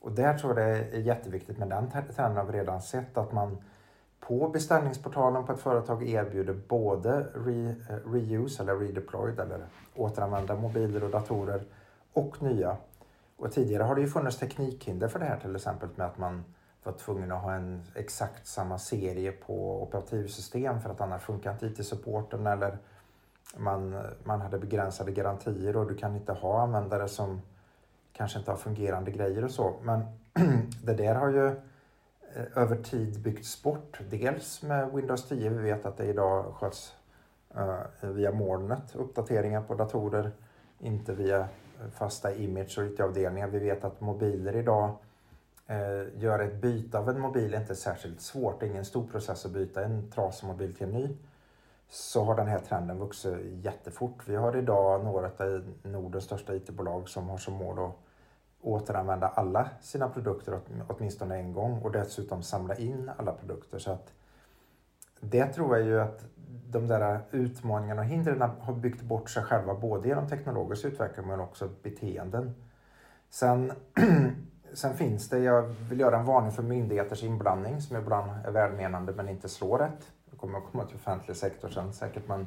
Och 0.00 0.12
där 0.12 0.38
tror 0.38 0.58
jag 0.58 0.68
det 0.68 0.96
är 0.96 1.00
jätteviktigt 1.00 1.58
med 1.58 1.68
den 1.68 1.90
trenden 1.90 2.36
har 2.36 2.44
vi 2.44 2.58
redan 2.58 2.82
sett 2.82 3.18
att 3.18 3.32
man 3.32 3.58
på 4.28 4.48
beställningsportalen 4.48 5.44
på 5.44 5.52
ett 5.52 5.60
företag 5.60 6.08
erbjuder 6.08 6.54
både 6.68 7.26
re, 7.34 7.74
eh, 7.90 8.12
reuse 8.12 8.62
eller 8.62 8.76
redeployed 8.76 9.40
eller 9.40 9.60
återanvända 9.94 10.56
mobiler 10.56 11.04
och 11.04 11.10
datorer 11.10 11.62
och 12.12 12.42
nya. 12.42 12.76
Och 13.36 13.52
tidigare 13.52 13.82
har 13.82 13.94
det 13.94 14.00
ju 14.00 14.08
funnits 14.08 14.38
teknikhinder 14.38 15.08
för 15.08 15.18
det 15.18 15.24
här 15.24 15.36
till 15.36 15.56
exempel 15.56 15.88
med 15.94 16.06
att 16.06 16.18
man 16.18 16.44
var 16.84 16.92
tvungen 16.92 17.32
att 17.32 17.42
ha 17.42 17.54
en 17.54 17.82
exakt 17.94 18.46
samma 18.46 18.78
serie 18.78 19.32
på 19.32 19.82
operativsystem 19.82 20.80
för 20.80 20.90
att 20.90 21.00
annars 21.00 21.22
funkar 21.22 21.52
inte 21.52 21.66
IT-supporten 21.66 22.46
eller 22.46 22.78
man, 23.56 24.02
man 24.24 24.40
hade 24.40 24.58
begränsade 24.58 25.12
garantier 25.12 25.76
och 25.76 25.88
du 25.88 25.94
kan 25.94 26.16
inte 26.16 26.32
ha 26.32 26.62
användare 26.62 27.08
som 27.08 27.42
kanske 28.12 28.38
inte 28.38 28.50
har 28.50 28.58
fungerande 28.58 29.10
grejer 29.10 29.44
och 29.44 29.50
så. 29.50 29.74
Men 29.82 30.00
det 30.84 30.94
där 30.94 31.14
har 31.14 31.28
ju 31.28 31.54
Eh, 32.34 32.62
över 32.62 32.76
tid 32.76 33.20
byggts 33.20 33.62
bort. 33.62 34.00
Dels 34.10 34.62
med 34.62 34.92
Windows 34.92 35.28
10, 35.28 35.50
vi 35.50 35.62
vet 35.62 35.86
att 35.86 35.96
det 35.96 36.04
idag 36.04 36.54
sköts 36.54 36.94
uh, 37.56 38.10
via 38.10 38.32
molnet, 38.32 38.96
uppdateringar 38.96 39.62
på 39.62 39.74
datorer, 39.74 40.30
inte 40.78 41.14
via 41.14 41.38
eh, 41.38 41.46
fasta 41.92 42.34
image 42.34 42.78
och 42.78 42.84
IT-avdelningar. 42.84 43.48
Vi 43.48 43.58
vet 43.58 43.84
att 43.84 44.00
mobiler 44.00 44.56
idag 44.56 44.90
uh, 45.70 46.22
gör 46.22 46.38
ett 46.38 46.54
byte 46.54 46.98
av 46.98 47.08
en 47.08 47.20
mobil 47.20 47.54
inte 47.54 47.74
särskilt 47.74 48.20
svårt. 48.20 48.60
Det 48.60 48.66
är 48.66 48.70
ingen 48.70 48.84
stor 48.84 49.06
process 49.06 49.46
att 49.46 49.52
byta 49.52 49.84
en 49.84 50.10
trasig 50.10 50.46
mobil 50.46 50.74
till 50.74 50.86
en 50.86 50.92
ny. 50.92 51.16
Så 51.88 52.24
har 52.24 52.36
den 52.36 52.46
här 52.46 52.58
trenden 52.58 52.98
vuxit 52.98 53.36
jättefort. 53.62 54.28
Vi 54.28 54.36
har 54.36 54.56
idag 54.56 55.04
några 55.04 55.26
av 55.26 55.74
Nordens 55.82 56.24
största 56.24 56.54
IT-bolag 56.54 57.08
som 57.08 57.28
har 57.28 57.38
som 57.38 57.54
mål 57.54 57.78
att 57.78 58.07
återanvända 58.62 59.28
alla 59.28 59.68
sina 59.80 60.08
produkter 60.08 60.60
åtminstone 60.88 61.36
en 61.36 61.52
gång 61.52 61.82
och 61.82 61.92
dessutom 61.92 62.42
samla 62.42 62.74
in 62.74 63.10
alla 63.16 63.32
produkter. 63.32 63.78
Så 63.78 63.90
att 63.90 64.12
det 65.20 65.46
tror 65.46 65.76
jag 65.76 65.86
ju 65.86 66.00
att 66.00 66.24
de 66.70 66.86
där 66.86 67.20
utmaningarna 67.30 68.00
och 68.00 68.06
hindren 68.08 68.50
har 68.60 68.74
byggt 68.74 69.02
bort 69.02 69.30
sig 69.30 69.42
själva 69.42 69.74
både 69.74 70.08
genom 70.08 70.28
teknologisk 70.28 70.84
utveckling 70.84 71.26
men 71.26 71.40
också 71.40 71.68
beteenden. 71.82 72.54
Sen, 73.30 73.72
sen 74.72 74.94
finns 74.94 75.28
det, 75.28 75.38
jag 75.38 75.62
vill 75.62 76.00
göra 76.00 76.18
en 76.18 76.24
varning 76.24 76.52
för 76.52 76.62
myndigheters 76.62 77.22
inblandning 77.22 77.80
som 77.80 77.96
ibland 77.96 78.30
är 78.46 78.50
välmenande 78.50 79.12
men 79.12 79.28
inte 79.28 79.48
slår 79.48 79.78
rätt. 79.78 80.12
Det 80.30 80.36
kommer 80.36 80.58
att 80.58 80.64
komma 80.72 80.84
till 80.84 80.96
offentlig 80.96 81.36
sektor 81.36 81.68
sen 81.68 81.92
säkert 81.92 82.28
men 82.28 82.46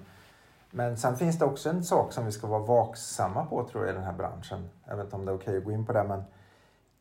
men 0.72 0.98
sen 0.98 1.16
finns 1.16 1.40
det 1.40 1.46
också 1.46 1.70
en 1.70 1.84
sak 1.84 2.14
som 2.14 2.26
vi 2.26 2.32
ska 2.32 2.48
vara 2.48 2.64
vaksamma 2.64 3.46
på 3.46 3.64
tror 3.64 3.84
jag 3.84 3.94
i 3.94 3.96
den 3.96 4.06
här 4.06 4.14
branschen. 4.14 4.70
Jag 4.88 4.96
vet 4.96 5.06
inte 5.06 5.16
om 5.16 5.26
det 5.26 5.32
är 5.32 5.36
okej 5.36 5.58
att 5.58 5.64
gå 5.64 5.72
in 5.72 5.86
på 5.86 5.94
det 5.94 6.04
men 6.04 6.24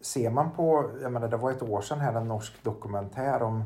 ser 0.01 0.31
man 0.31 0.51
på, 0.51 0.91
jag 1.03 1.13
menar 1.13 1.29
det 1.29 1.37
var 1.37 1.51
ett 1.51 1.63
år 1.63 1.81
sedan 1.81 2.01
här 2.01 2.15
en 2.15 2.29
norsk 2.29 2.63
dokumentär 2.63 3.43
om 3.43 3.65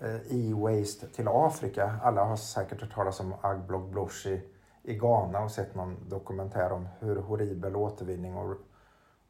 eh, 0.00 0.14
e-waste 0.14 1.06
till 1.06 1.28
Afrika. 1.28 1.94
Alla 2.02 2.24
har 2.24 2.36
säkert 2.36 2.80
hört 2.80 2.94
talas 2.94 3.20
om 3.20 3.34
Agblog 3.40 3.90
Blosh 3.90 4.26
i, 4.26 4.42
i 4.82 4.94
Ghana 4.94 5.40
och 5.40 5.50
sett 5.50 5.74
någon 5.74 5.96
dokumentär 6.08 6.72
om 6.72 6.88
hur 7.00 7.16
horribel 7.16 7.76
återvinning 7.76 8.36
och, 8.36 8.56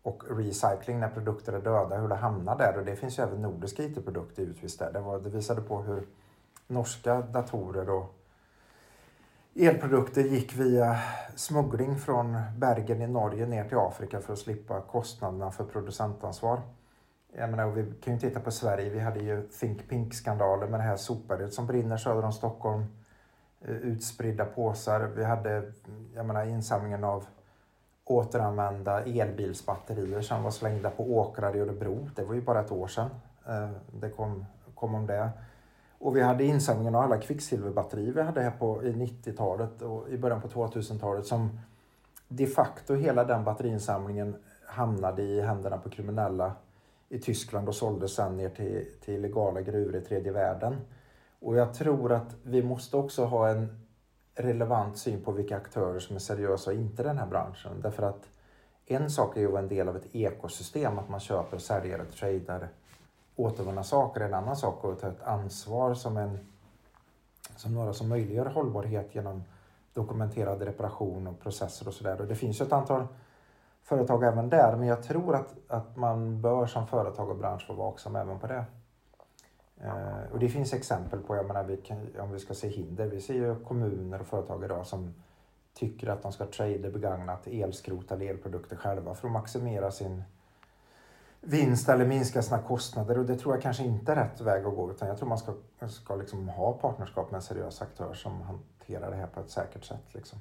och 0.03 0.23
recycling 0.37 1.01
när 1.01 1.09
produkter 1.09 1.53
är 1.53 1.61
döda, 1.61 1.97
hur 1.97 2.09
det 2.09 2.15
hamnar 2.15 2.59
där. 2.59 2.79
Och 2.79 2.85
det 2.85 2.97
finns 2.97 3.19
ju 3.19 3.23
även 3.23 3.43
nordiska 3.43 3.83
IT-produkter 3.83 4.43
givetvis 4.43 4.77
där. 4.77 4.93
Det, 4.93 5.01
var, 5.01 5.19
det 5.19 5.31
visade 5.31 5.61
på 5.61 5.83
hur 5.83 6.07
norska 6.67 7.21
datorer 7.21 7.91
och 7.91 8.15
elprodukter 9.59 10.23
gick 10.23 10.55
via 10.55 10.99
smuggling 11.35 11.99
från 11.99 12.41
Bergen 12.59 13.03
i 13.03 13.07
Norge 13.07 13.47
ner 13.47 13.65
till 13.65 13.79
Afrika 13.79 14.21
för 14.21 14.33
att 14.33 14.39
slippa 14.39 14.81
kostnaderna 14.81 15.51
för 15.51 15.65
producentansvar. 15.65 16.61
Jag 17.33 17.51
menar, 17.51 17.67
vi 17.67 17.93
kan 18.01 18.15
ju 18.15 18.21
titta 18.21 18.41
på 18.41 18.51
Sverige. 18.51 18.91
Vi 18.91 19.01
hade 19.01 19.21
ju 19.21 19.49
Think 19.49 19.89
Pink-skandalen 19.89 20.71
med 20.71 20.81
det 20.81 20.85
här 20.85 20.97
sopberget 20.97 21.55
som 21.55 21.67
brinner 21.67 21.97
söder 21.97 22.25
om 22.25 22.33
Stockholm. 22.33 22.85
Eh, 23.61 23.71
utspridda 23.71 24.45
påsar. 24.45 25.01
Vi 25.01 25.25
hade 25.25 25.73
jag 26.15 26.27
menar, 26.27 26.47
insamlingen 26.47 27.05
av 27.05 27.27
återanvända 28.05 29.05
elbilsbatterier 29.05 30.21
som 30.21 30.43
var 30.43 30.51
slängda 30.51 30.91
på 30.91 31.17
åkrar 31.17 31.57
i 31.57 31.61
Örebro. 31.61 32.11
Det 32.15 32.25
var 32.25 32.35
ju 32.35 32.41
bara 32.41 32.61
ett 32.61 32.73
år 32.73 32.87
sedan 32.87 33.11
eh, 33.47 33.71
det 34.01 34.11
kom, 34.11 34.47
kom 34.75 34.95
om 34.95 35.07
det. 35.07 35.31
Och 35.99 36.17
vi 36.17 36.23
hade 36.23 36.45
insamlingen 36.45 36.95
av 36.95 37.03
alla 37.03 37.19
kvicksilverbatterier 37.19 38.13
vi 38.13 38.23
hade 38.23 38.43
här 38.43 38.51
på, 38.51 38.85
i 38.85 38.93
90-talet 38.93 39.83
och 39.83 40.09
i 40.09 40.19
början 40.19 40.41
på 40.41 40.49
2000-talet 40.49 41.27
som 41.27 41.61
de 42.29 42.47
facto 42.47 42.95
hela 42.95 43.25
den 43.25 43.45
batteriinsamlingen 43.45 44.37
hamnade 44.67 45.23
i 45.23 45.41
händerna 45.41 45.79
på 45.79 45.91
kriminella 45.91 46.53
i 47.09 47.19
Tyskland 47.19 47.69
och 47.69 47.75
såldes 47.75 48.15
sen 48.15 48.37
ner 48.37 48.49
till, 48.49 48.87
till 49.05 49.15
illegala 49.15 49.61
gruvor 49.61 49.97
i 49.97 50.01
tredje 50.01 50.33
världen. 50.33 50.77
Och 51.41 51.57
jag 51.57 51.75
tror 51.75 52.13
att 52.13 52.37
vi 52.43 52.63
måste 52.63 52.97
också 52.97 53.25
ha 53.25 53.49
en 53.49 53.87
relevant 54.35 54.99
syn 54.99 55.25
på 55.25 55.33
vilka 55.33 55.57
aktörer 55.57 55.99
som 55.99 56.17
är 56.17 56.21
seriösa 56.21 56.71
och 56.71 56.77
inte 56.77 57.03
i 57.03 57.05
den 57.05 57.19
här 57.19 57.27
branschen. 57.27 57.81
Därför 57.83 58.03
att 58.03 58.29
en 58.87 59.11
sak 59.11 59.37
är 59.37 59.41
ju 59.41 59.47
att 59.47 59.53
vara 59.53 59.63
en 59.63 59.69
del 59.69 59.89
av 59.89 59.97
ett 59.97 60.15
ekosystem, 60.15 60.99
att 60.99 61.09
man 61.09 61.21
köper, 61.21 61.59
säljer 61.59 62.01
och 62.01 62.13
tradar 62.13 62.69
återvunna 63.37 63.85
saker 63.85 64.21
är 64.21 64.25
en 64.25 64.35
annan 64.35 64.57
sak 64.57 64.85
och 64.85 65.01
ta 65.01 65.09
ett 65.09 65.23
ansvar 65.23 65.95
som, 65.95 66.17
en, 66.17 66.39
som 67.57 67.75
några 67.75 67.93
som 67.93 68.09
möjliggör 68.09 68.47
hållbarhet 68.47 69.15
genom 69.15 69.45
dokumenterad 69.95 70.63
reparation 70.63 71.27
och 71.27 71.41
processer 71.41 71.89
och 71.89 71.95
sådär. 71.95 72.21
Och 72.21 72.27
det 72.27 72.35
finns 72.35 72.61
ju 72.61 72.65
ett 72.65 72.73
antal 72.73 73.07
företag 73.83 74.25
även 74.25 74.49
där 74.49 74.77
men 74.77 74.89
jag 74.89 75.03
tror 75.03 75.35
att, 75.35 75.55
att 75.69 75.97
man 75.97 76.43
bör 76.43 76.67
som 76.67 76.87
företag 76.87 77.31
och 77.31 77.37
bransch 77.37 77.69
vara 77.69 77.79
vaksam 77.79 78.17
även 78.17 78.39
på 78.39 78.47
det. 78.47 78.65
Eh, 79.81 80.33
och 80.33 80.39
det 80.39 80.49
finns 80.49 80.73
exempel 80.73 81.21
på, 81.21 81.37
jag 81.37 81.47
menar, 81.47 81.65
vi 81.65 81.77
kan, 81.77 82.09
om 82.21 82.33
vi 82.33 82.39
ska 82.39 82.55
se 82.55 82.69
hinder, 82.69 83.07
vi 83.07 83.21
ser 83.21 83.35
ju 83.35 83.65
kommuner 83.65 84.21
och 84.21 84.27
företag 84.27 84.65
idag 84.65 84.87
som 84.87 85.15
tycker 85.75 86.09
att 86.09 86.23
de 86.23 86.33
ska 86.33 86.47
trade 86.47 86.91
begagnat 86.91 87.47
elskrot 87.47 88.13
eller 88.13 88.27
elprodukter 88.27 88.77
själva 88.77 89.15
för 89.15 89.29
att 89.29 89.33
maximera 89.33 89.91
sin 89.91 90.23
vinst 91.47 91.89
eller 91.89 92.07
minska 92.07 92.43
sina 92.43 92.63
kostnader 92.63 93.19
och 93.19 93.25
det 93.25 93.37
tror 93.37 93.55
jag 93.55 93.63
kanske 93.63 93.85
inte 93.85 94.13
är 94.13 94.17
rätt 94.17 94.41
väg 94.41 94.67
att 94.67 94.75
gå 94.75 94.91
utan 94.91 95.09
jag 95.09 95.19
tror 95.19 95.29
man 95.29 95.39
ska, 95.39 95.55
ska 95.89 96.17
liksom 96.17 96.49
ha 96.49 96.73
partnerskap 96.73 97.31
med 97.31 97.37
en 97.37 97.43
seriös 97.43 97.83
aktör 97.83 98.15
som 98.15 98.43
hanterar 98.43 99.11
det 99.11 99.17
här 99.17 99.27
på 99.27 99.41
ett 99.41 99.51
säkert 99.51 99.85
sätt. 99.85 100.15
Liksom. 100.15 100.39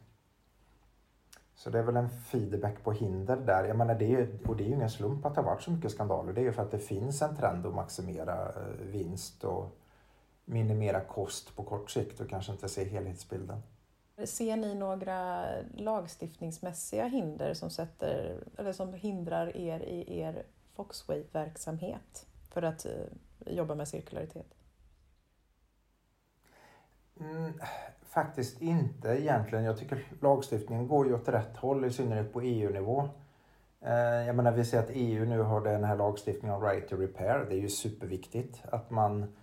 Så 1.55 1.69
det 1.69 1.79
är 1.79 1.83
väl 1.83 1.97
en 1.97 2.09
feedback 2.09 2.83
på 2.83 2.91
hinder 2.91 3.37
där. 3.37 3.63
Jag 3.63 3.77
menar, 3.77 3.95
det 3.95 4.15
är, 4.15 4.29
och 4.47 4.55
det 4.55 4.63
är 4.63 4.67
ju 4.67 4.73
ingen 4.73 4.89
slump 4.89 5.25
att 5.25 5.35
det 5.35 5.41
har 5.41 5.49
varit 5.49 5.61
så 5.61 5.71
mycket 5.71 5.91
skandaler. 5.91 6.33
Det 6.33 6.41
är 6.41 6.43
ju 6.43 6.51
för 6.51 6.61
att 6.61 6.71
det 6.71 6.79
finns 6.79 7.21
en 7.21 7.35
trend 7.35 7.65
att 7.65 7.73
maximera 7.73 8.49
eh, 8.49 8.85
vinst 8.85 9.43
och 9.43 9.77
minimera 10.45 11.01
kost 11.01 11.55
på 11.55 11.63
kort 11.63 11.89
sikt 11.89 12.19
och 12.19 12.29
kanske 12.29 12.51
inte 12.51 12.69
se 12.69 12.83
helhetsbilden. 12.83 13.61
Ser 14.25 14.57
ni 14.57 14.75
några 14.75 15.45
lagstiftningsmässiga 15.77 17.05
hinder 17.05 17.53
som, 17.53 17.69
sätter, 17.69 18.43
eller 18.57 18.73
som 18.73 18.93
hindrar 18.93 19.57
er 19.57 19.79
i 19.79 20.19
er 20.19 20.43
Foxway-verksamhet 20.75 22.27
för 22.49 22.61
att 22.61 22.85
eh, 22.85 23.53
jobba 23.53 23.75
med 23.75 23.87
cirkularitet? 23.87 24.55
Mm, 27.19 27.53
faktiskt 28.03 28.61
inte 28.61 29.07
egentligen. 29.07 29.65
Jag 29.65 29.77
tycker 29.77 30.03
lagstiftningen 30.21 30.87
går 30.87 31.07
ju 31.07 31.13
åt 31.13 31.29
rätt 31.29 31.57
håll, 31.57 31.85
i 31.85 31.91
synnerhet 31.91 32.33
på 32.33 32.41
EU-nivå. 32.41 33.09
Eh, 33.81 34.25
jag 34.27 34.35
menar, 34.35 34.51
vi 34.51 34.65
ser 34.65 34.79
att 34.79 34.89
EU 34.89 35.25
nu 35.25 35.41
har 35.41 35.61
den 35.61 35.83
här 35.83 35.95
lagstiftningen 35.95 36.55
om 36.55 36.63
right 36.63 36.89
to 36.89 36.95
repair. 36.95 37.45
Det 37.49 37.55
är 37.55 37.59
ju 37.59 37.69
superviktigt 37.69 38.63
att 38.71 38.89
man 38.89 39.35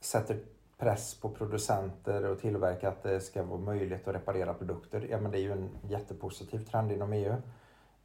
sätter 0.00 0.38
press 0.78 1.20
på 1.20 1.28
producenter 1.28 2.24
och 2.24 2.40
tillverkare 2.40 2.90
att 2.90 3.02
det 3.02 3.20
ska 3.20 3.42
vara 3.42 3.60
möjligt 3.60 4.08
att 4.08 4.14
reparera 4.14 4.54
produkter. 4.54 5.06
Ja, 5.10 5.20
men 5.20 5.30
det 5.30 5.38
är 5.38 5.42
ju 5.42 5.52
en 5.52 5.70
jättepositiv 5.82 6.58
trend 6.58 6.92
inom 6.92 7.12
EU. 7.12 7.34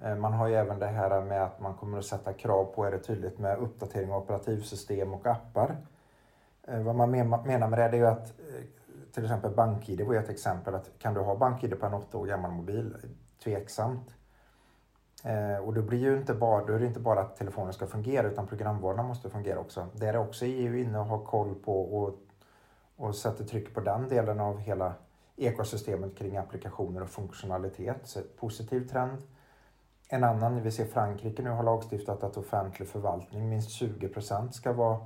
Eh, 0.04 0.16
man 0.16 0.34
har 0.34 0.47
ju 0.47 0.56
även 0.56 0.80
det 0.80 0.88
här 0.88 1.22
med 1.22 1.43
att 1.43 1.60
man 1.60 1.74
kommer 1.74 1.97
att 1.97 2.06
sätta 2.06 2.34
krav 2.34 2.66
på, 2.66 2.86
är 2.86 2.91
det 2.91 2.99
tydligt, 2.99 3.39
med 3.39 3.58
uppdatering 3.58 4.12
av 4.12 4.24
operativsystem 4.24 5.14
och 5.14 5.28
appar. 5.28 5.78
Eh, 6.68 6.82
vad 6.82 6.95
man 6.95 7.12
menar 7.12 7.68
med 7.68 7.80
det 7.80 7.84
är 7.84 7.93
ju 7.93 8.08
att 8.08 8.39
eh, 8.39 8.64
till 9.14 9.24
exempel 9.24 9.51
BankID 9.56 10.01
var 10.01 10.16
ett 10.16 10.30
exempel. 10.30 10.76
att 10.76 10.89
Kan 10.99 11.14
du 11.14 11.20
ha 11.20 11.36
BankID 11.36 11.80
på 11.80 11.86
en 11.86 11.93
åtta 11.93 12.18
år 12.18 12.26
gammal 12.26 12.51
mobil? 12.51 12.95
Tveksamt. 13.43 14.10
Och 15.64 15.74
då, 15.74 15.82
blir 15.82 15.99
ju 15.99 16.18
inte 16.18 16.34
bara, 16.34 16.66
då 16.66 16.74
är 16.74 16.80
det 16.80 16.86
inte 16.86 16.99
bara 16.99 17.20
att 17.20 17.38
telefonen 17.38 17.74
ska 17.74 17.88
fungera 17.88 18.28
utan 18.28 18.47
programvarorna 18.47 19.04
måste 19.04 19.30
fungera 19.30 19.60
också. 19.60 19.88
Där 19.93 20.14
är 20.14 20.18
också 20.18 20.45
EU 20.45 20.78
inne 20.78 20.99
och 20.99 21.06
har 21.06 21.26
koll 21.26 21.56
på 21.56 21.82
och, 21.82 22.20
och 22.95 23.16
sätter 23.16 23.43
tryck 23.43 23.74
på 23.74 23.80
den 23.80 24.10
delen 24.10 24.39
av 24.39 24.58
hela 24.60 24.93
ekosystemet 25.36 26.18
kring 26.18 26.38
applikationer 26.38 27.01
och 27.01 27.10
funktionalitet. 27.10 27.99
Så 28.04 28.20
positiv 28.39 28.88
trend. 28.88 29.18
En 30.10 30.24
annan, 30.24 30.64
vi 30.64 30.72
ser 30.72 30.86
Frankrike 30.86 31.41
nu 31.41 31.49
har 31.49 31.64
lagstiftat 31.64 32.24
att 32.24 32.38
offentlig 32.38 32.88
förvaltning, 32.88 33.49
minst 33.49 33.70
20 33.70 34.08
procent 34.08 34.56
ska 34.56 34.74
vara 34.74 34.97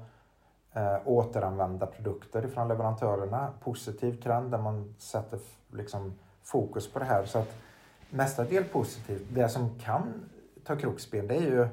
eh, 0.73 0.97
återanvända 1.05 1.85
produkter 1.85 2.47
från 2.47 2.67
leverantörerna. 2.67 3.53
Positiv 3.63 4.21
trend 4.21 4.51
där 4.51 4.57
man 4.57 4.95
sätter 4.97 5.39
liksom, 5.73 6.13
fokus 6.43 6.91
på 6.91 6.99
det 6.99 7.05
här. 7.05 7.25
Så 7.25 7.39
att 7.39 7.55
mestadels 8.09 8.69
positivt. 8.71 9.27
Det 9.29 9.49
som 9.49 9.79
kan 9.79 10.29
ta 10.63 10.75
krockben 10.75 11.27
det 11.27 11.35
är 11.35 11.41
ju 11.41 11.67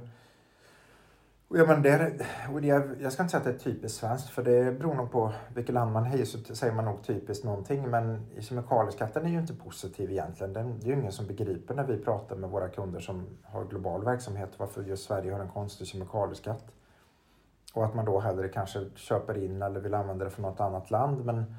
Ja, 1.49 1.65
men 1.67 1.83
det, 1.83 2.27
och 2.53 2.61
det, 2.61 2.67
jag 3.01 3.13
ska 3.13 3.23
inte 3.23 3.31
säga 3.31 3.39
att 3.39 3.45
det 3.45 3.51
är 3.51 3.73
typiskt 3.73 3.99
svenskt 3.99 4.31
för 4.31 4.43
det 4.43 4.79
beror 4.79 4.95
nog 4.95 5.11
på 5.11 5.33
vilket 5.55 5.75
land 5.75 5.93
man 5.93 6.07
är 6.07 6.25
så 6.25 6.55
säger 6.55 6.75
man 6.75 6.85
nog 6.85 7.03
typiskt 7.03 7.45
någonting. 7.45 7.91
Men 7.91 8.27
kemikalieskatten 8.41 9.27
är 9.27 9.31
ju 9.31 9.39
inte 9.39 9.55
positiv 9.55 10.11
egentligen. 10.11 10.53
Den, 10.53 10.81
det 10.81 10.87
är 10.87 10.95
ju 10.95 11.01
ingen 11.01 11.13
som 11.13 11.27
begriper 11.27 11.75
när 11.75 11.85
vi 11.85 11.99
pratar 11.99 12.37
med 12.37 12.51
våra 12.51 12.69
kunder 12.69 13.01
som 13.01 13.27
har 13.43 13.65
global 13.65 14.05
verksamhet 14.05 14.51
varför 14.57 14.83
just 14.83 15.05
Sverige 15.05 15.33
har 15.33 15.41
en 15.41 15.49
konstig 15.49 15.87
kemikalieskatt. 15.87 16.65
Och 17.75 17.85
att 17.85 17.95
man 17.95 18.05
då 18.05 18.21
hellre 18.21 18.49
kanske 18.49 18.85
köper 18.95 19.45
in 19.45 19.63
eller 19.63 19.81
vill 19.81 19.95
använda 19.95 20.25
det 20.25 20.31
för 20.31 20.43
något 20.43 20.61
annat 20.61 20.91
land. 20.91 21.25
Men 21.25 21.55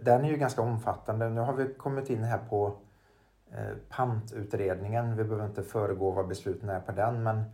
den 0.00 0.24
är 0.24 0.28
ju 0.28 0.36
ganska 0.36 0.62
omfattande. 0.62 1.28
Nu 1.28 1.40
har 1.40 1.52
vi 1.52 1.74
kommit 1.74 2.10
in 2.10 2.24
här 2.24 2.38
på 2.48 2.76
eh, 3.50 3.76
pantutredningen. 3.88 5.16
Vi 5.16 5.24
behöver 5.24 5.46
inte 5.46 5.62
föregå 5.62 6.10
vad 6.10 6.28
besluten 6.28 6.68
är 6.68 6.80
på 6.80 6.92
den 6.92 7.22
men 7.22 7.44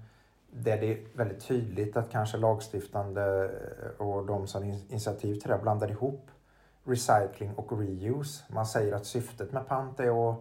där 0.51 0.81
det 0.81 0.93
är 0.93 1.07
väldigt 1.15 1.47
tydligt 1.47 1.97
att 1.97 2.11
kanske 2.11 2.39
lagstiftande 2.39 3.51
eh, 3.83 4.07
och 4.07 4.27
de 4.27 4.47
som 4.47 4.65
initiativ 4.65 5.41
till 5.41 5.51
det 5.51 5.59
blandar 5.59 5.91
ihop 5.91 6.31
recycling 6.85 7.55
och 7.55 7.79
reuse. 7.79 8.45
Man 8.49 8.67
säger 8.67 8.93
att 8.93 9.07
syftet 9.07 9.53
med 9.53 9.69
pant 9.69 10.01
är 10.01 10.31
att, 10.31 10.39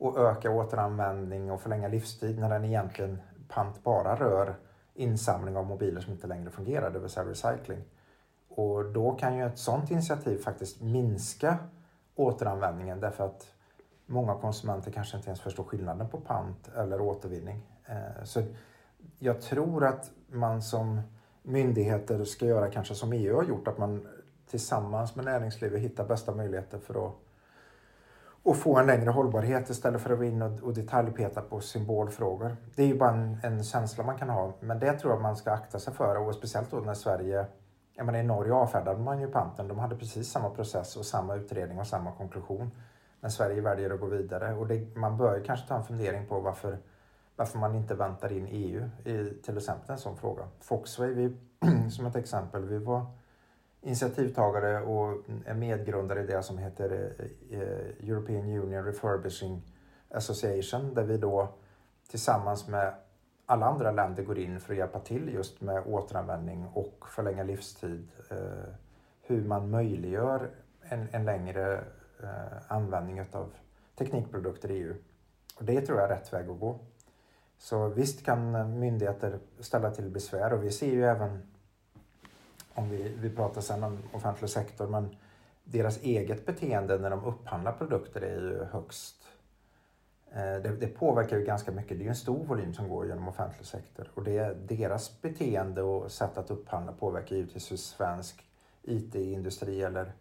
att 0.00 0.16
öka 0.16 0.50
återanvändning 0.50 1.50
och 1.50 1.60
förlänga 1.60 1.88
livstid 1.88 2.38
när 2.38 2.48
den 2.48 2.64
egentligen 2.64 3.18
pant 3.48 3.84
bara 3.84 4.16
rör 4.16 4.54
insamling 4.94 5.56
av 5.56 5.66
mobiler 5.66 6.00
som 6.00 6.12
inte 6.12 6.26
längre 6.26 6.50
fungerar, 6.50 6.90
det 6.90 6.98
vill 6.98 7.10
säga 7.10 7.26
recycling. 7.26 7.84
Och 8.48 8.84
då 8.84 9.12
kan 9.12 9.36
ju 9.36 9.46
ett 9.46 9.58
sådant 9.58 9.90
initiativ 9.90 10.38
faktiskt 10.38 10.80
minska 10.80 11.58
återanvändningen 12.14 13.00
därför 13.00 13.24
att 13.24 13.46
många 14.06 14.34
konsumenter 14.34 14.90
kanske 14.90 15.16
inte 15.16 15.28
ens 15.28 15.40
förstår 15.40 15.64
skillnaden 15.64 16.08
på 16.08 16.20
pant 16.20 16.68
eller 16.76 17.00
återvinning. 17.00 17.62
Eh, 17.86 18.24
så 18.24 18.42
jag 19.24 19.40
tror 19.40 19.84
att 19.84 20.10
man 20.28 20.62
som 20.62 21.00
myndigheter 21.42 22.24
ska 22.24 22.46
göra 22.46 22.70
kanske 22.70 22.94
som 22.94 23.12
EU 23.12 23.36
har 23.36 23.44
gjort, 23.44 23.68
att 23.68 23.78
man 23.78 24.06
tillsammans 24.50 25.16
med 25.16 25.24
näringslivet 25.24 25.80
hittar 25.80 26.04
bästa 26.04 26.34
möjligheter 26.34 26.78
för 26.78 27.06
att 27.06 27.14
och 28.42 28.56
få 28.56 28.78
en 28.78 28.86
längre 28.86 29.10
hållbarhet 29.10 29.70
istället 29.70 30.00
för 30.02 30.12
att 30.12 30.18
gå 30.18 30.24
in 30.24 30.42
och, 30.42 30.62
och 30.62 30.74
detaljpeta 30.74 31.40
på 31.40 31.60
symbolfrågor. 31.60 32.56
Det 32.76 32.82
är 32.82 32.86
ju 32.86 32.98
bara 32.98 33.10
en, 33.10 33.38
en, 33.42 33.64
känsla 33.64 34.04
man 34.04 34.18
kan 34.18 34.28
ha, 34.28 34.52
men 34.60 34.78
det 34.78 34.92
tror 34.92 35.12
jag 35.12 35.22
man 35.22 35.36
ska 35.36 35.52
akta 35.52 35.78
sig 35.78 35.94
för 35.94 36.16
och 36.16 36.34
speciellt 36.34 36.70
då 36.70 36.76
när 36.76 36.94
Sverige 36.94 37.46
jag 37.96 38.06
menar, 38.06 38.18
I 38.18 38.22
Norge 38.22 38.52
avfärdade 38.52 38.98
man 38.98 39.20
ju 39.20 39.26
panten. 39.26 39.68
De 39.68 39.78
hade 39.78 39.96
precis 39.96 40.28
samma 40.28 40.50
process 40.50 40.96
och 40.96 41.06
samma 41.06 41.34
utredning 41.34 41.78
och 41.78 41.86
samma 41.86 42.12
konklusion. 42.12 42.70
Men 43.20 43.30
Sverige 43.30 43.60
väljer 43.60 43.90
att 43.90 44.00
gå 44.00 44.06
vidare 44.06 44.54
och 44.54 44.66
det, 44.66 44.96
man 44.96 45.16
bör 45.16 45.44
kanske 45.46 45.68
ta 45.68 45.76
en 45.76 45.84
fundering 45.84 46.26
på 46.26 46.40
varför, 46.40 46.78
varför 47.36 47.58
man 47.58 47.74
inte 47.74 47.94
väntar 47.94 48.32
in 48.32 48.46
EU 48.46 48.90
i 49.04 49.42
till 49.42 49.56
exempel 49.56 49.90
en 49.90 49.98
sån 49.98 50.16
fråga. 50.16 50.48
Foxway, 50.60 51.10
vi, 51.10 51.36
som 51.90 52.06
ett 52.06 52.16
exempel, 52.16 52.64
vi 52.64 52.78
var 52.78 53.06
initiativtagare 53.80 54.82
och 54.82 55.24
är 55.46 55.54
medgrundare 55.54 56.22
i 56.22 56.26
det 56.26 56.42
som 56.42 56.58
heter 56.58 57.14
eh, 57.50 58.08
European 58.08 58.44
Union 58.44 58.84
Refurbishing 58.84 59.62
Association 60.10 60.94
där 60.94 61.02
vi 61.02 61.16
då 61.16 61.48
tillsammans 62.10 62.68
med 62.68 62.94
alla 63.46 63.66
andra 63.66 63.90
länder 63.90 64.22
går 64.22 64.38
in 64.38 64.60
för 64.60 64.72
att 64.72 64.78
hjälpa 64.78 65.00
till 65.00 65.34
just 65.34 65.60
med 65.60 65.82
återanvändning 65.86 66.66
och 66.74 67.04
förlänga 67.08 67.42
livstid. 67.42 68.08
Eh, 68.30 68.74
hur 69.22 69.44
man 69.44 69.70
möjliggör 69.70 70.50
en, 70.82 71.08
en 71.12 71.24
längre 71.24 71.84
eh, 72.22 72.58
användning 72.68 73.20
av 73.20 73.52
teknikprodukter 73.98 74.70
i 74.70 74.74
EU. 74.74 74.94
Och 75.56 75.64
det 75.64 75.80
tror 75.80 76.00
jag 76.00 76.10
är 76.10 76.16
rätt 76.16 76.32
väg 76.32 76.50
att 76.50 76.60
gå. 76.60 76.78
Så 77.64 77.88
visst 77.88 78.24
kan 78.24 78.54
eh, 78.54 78.66
myndigheter 78.66 79.38
ställa 79.60 79.90
till 79.90 80.10
besvär 80.10 80.52
och 80.52 80.64
vi 80.64 80.70
ser 80.70 80.90
ju 80.90 81.04
även 81.04 81.42
om 82.74 82.90
vi, 82.90 83.14
vi 83.20 83.30
pratar 83.30 83.60
sen 83.60 83.84
om 83.84 83.98
offentlig 84.12 84.50
sektor, 84.50 84.86
men 84.86 85.16
deras 85.64 86.02
eget 86.02 86.46
beteende 86.46 86.98
när 86.98 87.10
de 87.10 87.24
upphandlar 87.24 87.72
produkter 87.72 88.20
är 88.20 88.40
ju 88.40 88.64
högst 88.64 89.16
eh, 90.32 90.62
det, 90.62 90.76
det, 90.80 90.86
påverkar 90.86 91.36
ju 91.36 91.44
ganska 91.44 91.72
mycket. 91.72 91.98
Det 91.98 92.02
är 92.02 92.04
ju 92.04 92.08
en 92.08 92.16
stor 92.16 92.44
volym 92.44 92.74
som 92.74 92.88
går 92.88 93.06
genom 93.06 93.28
offentlig 93.28 93.66
sektor 93.66 94.10
och 94.14 94.24
det, 94.24 94.68
deras 94.68 95.22
beteende 95.22 95.82
och 95.82 96.12
sätt 96.12 96.38
att 96.38 96.50
upphandla 96.50 96.92
påverkar 96.92 97.36
givetvis 97.36 97.72
hur 97.72 97.76
svensk 97.76 98.44
IT-industri 98.82 99.82
eller, 99.82 100.12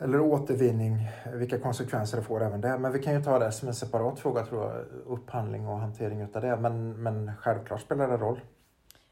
eller 0.00 0.20
återvinning, 0.20 1.08
vilka 1.32 1.58
konsekvenser 1.58 2.16
det 2.16 2.22
får 2.22 2.42
även 2.42 2.60
där. 2.60 2.78
Men 2.78 2.92
vi 2.92 3.02
kan 3.02 3.14
ju 3.14 3.22
ta 3.22 3.38
det 3.38 3.52
som 3.52 3.68
en 3.68 3.74
separat 3.74 4.18
fråga 4.18 4.46
tror 4.46 4.64
jag, 4.64 4.84
upphandling 5.06 5.66
och 5.66 5.78
hantering 5.78 6.20
utav 6.20 6.42
det. 6.42 6.56
Men, 6.56 7.02
men 7.02 7.32
självklart 7.40 7.80
spelar 7.80 8.08
det 8.08 8.16
roll. 8.16 8.40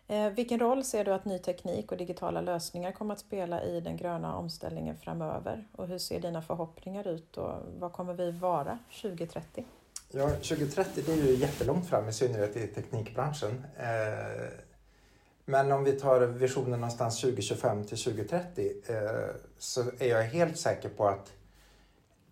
Eh, 0.07 0.31
vilken 0.31 0.61
roll 0.61 0.85
ser 0.85 1.05
du 1.05 1.13
att 1.13 1.25
ny 1.25 1.39
teknik 1.39 1.93
och 1.93 1.99
digitala 1.99 2.41
lösningar 2.41 2.93
kommer 2.93 3.15
att 3.15 3.21
spela 3.21 3.63
i 3.63 3.81
den 3.81 3.97
gröna 3.97 4.37
omställningen 4.37 4.97
framöver? 4.97 5.69
Och 5.73 5.89
hur 5.89 5.99
ser 5.99 6.21
dina 6.21 6.43
förhoppningar 6.43 7.09
ut 7.09 7.37
och 7.37 7.53
vad 7.79 7.93
kommer 7.93 8.15
vi 8.15 8.31
vara 8.31 8.79
2030? 9.03 9.65
Ja, 10.11 10.29
2030 10.29 11.03
det 11.07 11.13
är 11.13 11.17
ju 11.17 11.35
jättelångt 11.35 11.87
fram 11.87 12.09
i 12.09 12.13
synnerhet 12.13 12.57
i 12.57 12.67
teknikbranschen. 12.67 13.65
Eh, 13.77 14.68
men 15.49 15.73
om 15.73 15.85
vi 15.85 15.93
tar 15.93 16.21
visionen 16.21 16.81
någonstans 16.81 17.21
2025 17.21 17.85
till 17.85 17.99
2030 17.99 18.73
eh, 18.87 18.97
så 19.59 19.83
är 19.99 20.09
jag 20.09 20.23
helt 20.23 20.59
säker 20.59 20.89
på 20.89 21.09
att 21.09 21.33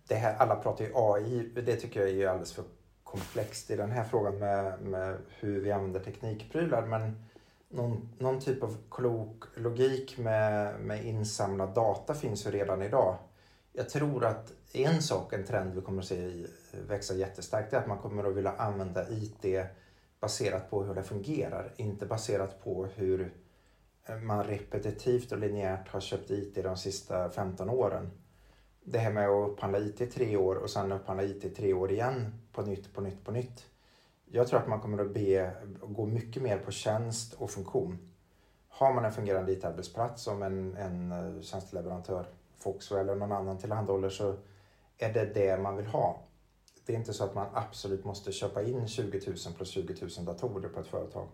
det 0.09 0.15
här, 0.15 0.37
alla 0.37 0.57
pratar 0.57 0.85
ju 0.85 0.91
AI, 0.95 1.51
det 1.55 1.77
tycker 1.77 2.01
jag 2.01 2.11
är 2.11 2.29
alldeles 2.29 2.53
för 2.53 2.65
komplext 3.05 3.71
i 3.71 3.77
den 3.77 3.91
här 3.91 4.05
frågan 4.05 4.39
med, 4.39 4.81
med 4.81 5.17
hur 5.29 5.61
vi 5.61 5.73
använder 5.73 6.01
teknikprylar. 6.01 6.87
Men 6.87 7.25
någon, 7.69 8.09
någon 8.19 8.41
typ 8.41 8.63
av 8.63 8.77
klok 8.91 9.45
logik 9.55 10.19
med, 10.19 10.81
med 10.81 11.05
insamlad 11.05 11.75
data 11.75 12.15
finns 12.15 12.47
ju 12.47 12.51
redan 12.51 12.83
idag. 12.83 13.17
Jag 13.73 13.89
tror 13.89 14.25
att 14.25 14.53
en 14.73 15.03
sak, 15.03 15.33
en 15.33 15.45
trend 15.45 15.75
vi 15.75 15.81
kommer 15.81 16.03
att 16.03 16.09
se 16.09 16.47
växa 16.89 17.15
jättestarkt, 17.15 17.73
är 17.73 17.79
att 17.79 17.87
man 17.87 17.99
kommer 17.99 18.25
att 18.25 18.37
vilja 18.37 18.53
använda 18.53 19.11
IT 19.11 19.45
baserat 20.21 20.71
på 20.71 20.83
hur 20.83 20.95
det 20.95 21.03
fungerar, 21.03 21.73
inte 21.77 22.07
baserat 22.07 22.65
på 22.65 22.87
hur 22.87 23.35
eh, 24.07 24.17
man 24.17 24.45
repetitivt 24.45 25.33
och 25.33 25.39
linjärt 25.39 25.89
har 25.89 26.01
köpt 26.01 26.31
IT 26.31 26.55
de 26.55 26.77
sista 26.77 27.31
15 27.31 27.71
åren. 27.71 28.11
Det 28.85 28.99
här 28.99 29.13
med 29.13 29.29
att 29.29 29.51
upphandla 29.51 29.79
IT 29.79 30.01
i 30.01 30.07
tre 30.07 30.37
år 30.37 30.55
och 30.55 30.71
sen 30.71 30.93
upphandla 30.93 31.25
IT 31.25 31.45
i 31.45 31.51
tre 31.51 31.73
år 31.73 31.93
igen 31.93 32.35
på 32.53 32.63
nytt, 32.63 32.95
på 32.95 33.01
nytt, 33.01 33.25
på 33.25 33.31
nytt 33.31 33.67
jag 34.31 34.49
tror 34.49 34.61
att 34.61 34.69
man 34.69 34.81
kommer 34.81 35.05
att 35.05 35.15
be, 35.15 35.53
gå 35.83 36.07
mycket 36.07 36.43
mer 36.43 36.59
på 36.59 36.71
tjänst 36.71 37.35
och 37.35 37.51
funktion. 37.51 37.99
Har 38.69 38.93
man 38.93 39.05
en 39.05 39.13
fungerande 39.13 39.53
IT-arbetsplats 39.53 40.23
som 40.23 40.43
en, 40.43 40.77
en 40.77 41.13
eh, 41.13 41.43
tjänsteleverantör, 41.43 42.27
Foxwell 42.59 43.09
eller 43.09 43.15
någon 43.15 43.33
annan 43.33 43.59
tillhandahåller 43.59 44.09
så 44.09 44.35
är 44.99 45.13
det 45.13 45.35
det 45.35 45.59
man 45.59 45.77
vill 45.77 45.87
ha. 45.87 46.21
Det 46.87 46.93
är 46.93 46.97
inte 46.97 47.13
så 47.13 47.25
att 47.25 47.35
man 47.35 47.47
absolut 47.55 48.05
måste 48.05 48.33
köpa 48.33 48.63
in 48.63 48.89
20 48.89 49.21
000 49.27 49.37
plus 49.57 49.69
20 49.69 49.95
000 50.17 50.25
datorer 50.25 50.69
på 50.69 50.81
ett 50.81 50.87
företag. 50.87 51.29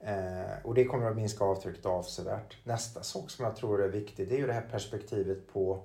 Eh, 0.00 0.64
och 0.64 0.74
det 0.74 0.84
kommer 0.84 1.10
att 1.10 1.16
minska 1.16 1.44
avtrycket 1.44 1.86
avsevärt. 1.86 2.56
Nästa 2.64 3.02
sak 3.02 3.30
som 3.30 3.44
jag 3.44 3.56
tror 3.56 3.82
är 3.82 3.88
viktig 3.88 4.28
det 4.28 4.34
är 4.34 4.38
ju 4.38 4.46
det 4.46 4.52
här 4.52 4.68
perspektivet 4.70 5.52
på 5.52 5.82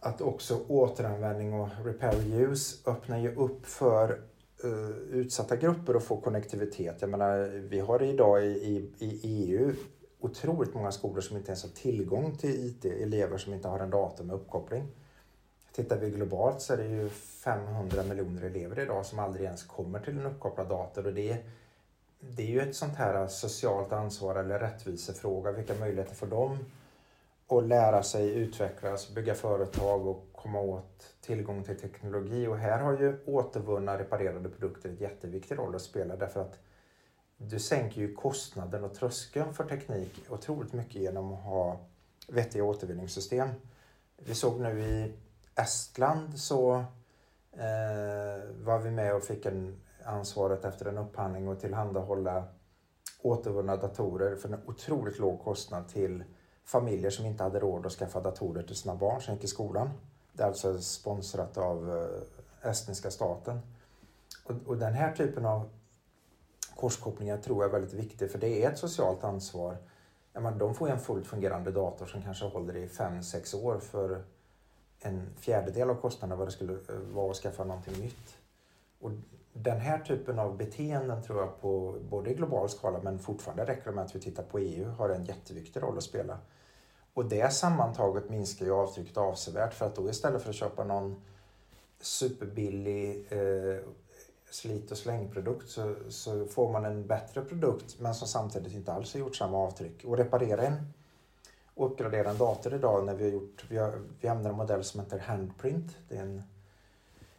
att 0.00 0.20
också 0.20 0.60
återanvändning 0.68 1.60
och 1.60 1.68
repair 1.84 2.34
use 2.34 2.90
öppnar 2.90 3.18
ju 3.18 3.34
upp 3.34 3.66
för 3.66 4.20
uh, 4.64 4.90
utsatta 5.10 5.56
grupper 5.56 5.94
att 5.94 6.04
få 6.04 6.20
konnektivitet. 6.20 6.96
Jag 7.00 7.10
menar, 7.10 7.48
vi 7.68 7.80
har 7.80 8.02
idag 8.02 8.44
i, 8.44 8.48
i, 8.48 8.90
i 8.98 9.20
EU 9.22 9.74
otroligt 10.20 10.74
många 10.74 10.92
skolor 10.92 11.20
som 11.20 11.36
inte 11.36 11.48
ens 11.48 11.62
har 11.62 11.70
tillgång 11.70 12.36
till 12.36 12.66
IT, 12.66 12.84
elever 12.84 13.38
som 13.38 13.54
inte 13.54 13.68
har 13.68 13.80
en 13.80 13.90
dator 13.90 14.24
med 14.24 14.36
uppkoppling. 14.36 14.84
Tittar 15.76 15.96
vi 15.96 16.10
globalt 16.10 16.60
så 16.60 16.72
är 16.72 16.76
det 16.76 16.86
ju 16.86 17.08
500 17.08 18.02
miljoner 18.02 18.42
elever 18.42 18.78
idag 18.78 19.06
som 19.06 19.18
aldrig 19.18 19.44
ens 19.44 19.62
kommer 19.62 20.00
till 20.00 20.18
en 20.18 20.26
uppkopplad 20.26 20.68
dator 20.68 21.06
och 21.06 21.14
det, 21.14 21.44
det 22.20 22.42
är 22.42 22.46
ju 22.46 22.60
ett 22.60 22.76
sånt 22.76 22.94
här 22.94 23.28
socialt 23.28 23.92
ansvar 23.92 24.36
eller 24.36 24.58
rättvisefråga. 24.58 25.52
Vilka 25.52 25.74
möjligheter 25.74 26.14
får 26.14 26.26
de 26.26 26.58
att 27.48 27.64
lära 27.64 28.02
sig 28.02 28.34
utvecklas, 28.34 29.14
bygga 29.14 29.34
företag 29.34 30.06
och 30.06 30.28
komma 30.32 30.60
åt 30.60 31.14
tillgång 31.20 31.64
till 31.64 31.80
teknologi. 31.80 32.46
Och 32.46 32.58
här 32.58 32.78
har 32.78 32.92
ju 32.92 33.16
återvunna 33.26 33.98
reparerade 33.98 34.48
produkter 34.48 34.88
en 34.88 34.96
jätteviktig 34.96 35.58
roll 35.58 35.74
att 35.74 35.82
spela 35.82 36.16
därför 36.16 36.40
att 36.40 36.58
du 37.36 37.58
sänker 37.58 38.00
ju 38.00 38.14
kostnaden 38.14 38.84
och 38.84 38.94
tröskeln 38.94 39.54
för 39.54 39.64
teknik 39.64 40.24
otroligt 40.28 40.72
mycket 40.72 41.02
genom 41.02 41.32
att 41.32 41.42
ha 41.42 41.80
vettiga 42.28 42.64
återvinningssystem. 42.64 43.48
Vi 44.16 44.34
såg 44.34 44.60
nu 44.60 44.82
i 44.82 45.12
Estland 45.56 46.38
så 46.38 46.74
eh, 47.52 48.44
var 48.64 48.78
vi 48.78 48.90
med 48.90 49.14
och 49.14 49.22
fick 49.22 49.46
en 49.46 49.80
ansvaret 50.04 50.64
efter 50.64 50.86
en 50.86 50.98
upphandling 50.98 51.48
att 51.48 51.60
tillhandahålla 51.60 52.44
återvunna 53.22 53.76
datorer 53.76 54.36
för 54.36 54.48
en 54.48 54.60
otroligt 54.66 55.18
låg 55.18 55.44
kostnad 55.44 55.88
till 55.88 56.24
familjer 56.64 57.10
som 57.10 57.26
inte 57.26 57.42
hade 57.42 57.60
råd 57.60 57.86
att 57.86 57.92
skaffa 57.92 58.20
datorer 58.20 58.62
till 58.62 58.76
sina 58.76 58.94
barn 58.94 59.20
som 59.20 59.34
gick 59.34 59.44
i 59.44 59.46
skolan. 59.46 59.90
Det 60.32 60.42
är 60.42 60.46
alltså 60.46 60.78
sponsrat 60.78 61.58
av 61.58 61.90
eh, 61.90 62.70
estniska 62.70 63.10
staten. 63.10 63.60
Och, 64.44 64.54
och 64.66 64.76
den 64.76 64.94
här 64.94 65.12
typen 65.12 65.46
av 65.46 65.70
korskopplingar 66.76 67.38
tror 67.38 67.64
jag 67.64 67.68
är 67.68 67.80
väldigt 67.80 67.94
viktig 67.94 68.30
för 68.30 68.38
det 68.38 68.64
är 68.64 68.70
ett 68.70 68.78
socialt 68.78 69.24
ansvar. 69.24 69.76
menar, 70.32 70.52
de 70.52 70.74
får 70.74 70.88
en 70.88 71.00
fullt 71.00 71.26
fungerande 71.26 71.70
dator 71.70 72.06
som 72.06 72.22
kanske 72.22 72.44
håller 72.44 72.76
i 72.76 72.86
5-6 72.86 73.64
år 73.64 73.78
för 73.78 74.24
en 75.00 75.28
fjärdedel 75.36 75.90
av 75.90 75.94
kostnaden 75.94 76.38
vad 76.38 76.46
det 76.48 76.52
skulle 76.52 76.72
eh, 76.72 76.98
vara 77.12 77.30
att 77.30 77.36
skaffa 77.36 77.64
någonting 77.64 78.00
nytt. 78.00 78.36
Och 79.00 79.10
den 79.52 79.80
här 79.80 79.98
typen 79.98 80.38
av 80.38 80.56
beteenden 80.56 81.22
tror 81.22 81.40
jag 81.40 81.60
på 81.60 81.98
både 82.10 82.30
i 82.30 82.34
global 82.34 82.68
skala 82.68 83.00
men 83.02 83.18
fortfarande 83.18 83.64
räcker 83.64 83.84
det 83.84 83.92
med 83.92 84.04
att 84.04 84.14
vi 84.14 84.20
tittar 84.20 84.42
på 84.42 84.58
EU 84.58 84.90
har 84.90 85.08
en 85.08 85.24
jätteviktig 85.24 85.82
roll 85.82 85.98
att 85.98 86.04
spela. 86.04 86.38
Och 87.14 87.24
det 87.24 87.52
sammantaget 87.52 88.30
minskar 88.30 88.66
ju 88.66 88.72
avtrycket 88.72 89.16
avsevärt 89.16 89.74
för 89.74 89.86
att 89.86 89.96
då 89.96 90.10
istället 90.10 90.42
för 90.42 90.50
att 90.50 90.56
köpa 90.56 90.84
någon 90.84 91.22
superbillig 92.00 93.26
eh, 93.32 93.80
slit 94.50 94.90
och 94.90 94.98
slängprodukt 94.98 95.68
så, 95.68 95.94
så 96.08 96.46
får 96.46 96.72
man 96.72 96.84
en 96.84 97.06
bättre 97.06 97.42
produkt 97.42 98.00
men 98.00 98.14
som 98.14 98.28
samtidigt 98.28 98.74
inte 98.74 98.92
alls 98.92 99.12
har 99.12 99.20
gjort 99.20 99.36
samma 99.36 99.58
avtryck. 99.58 100.04
Och 100.04 100.16
reparera 100.16 100.62
en 100.62 100.92
uppgradera 101.76 102.30
en 102.30 102.38
dator 102.38 102.74
idag 102.74 103.06
när 103.06 103.14
vi 103.14 103.24
har 103.24 103.30
gjort, 103.30 103.64
vi, 103.68 103.76
har, 103.76 104.02
vi 104.20 104.28
använder 104.28 104.50
en 104.50 104.56
modell 104.56 104.84
som 104.84 105.00
heter 105.00 105.18
Handprint. 105.18 105.96
Det 106.08 106.16
är 106.16 106.22
en, 106.22 106.42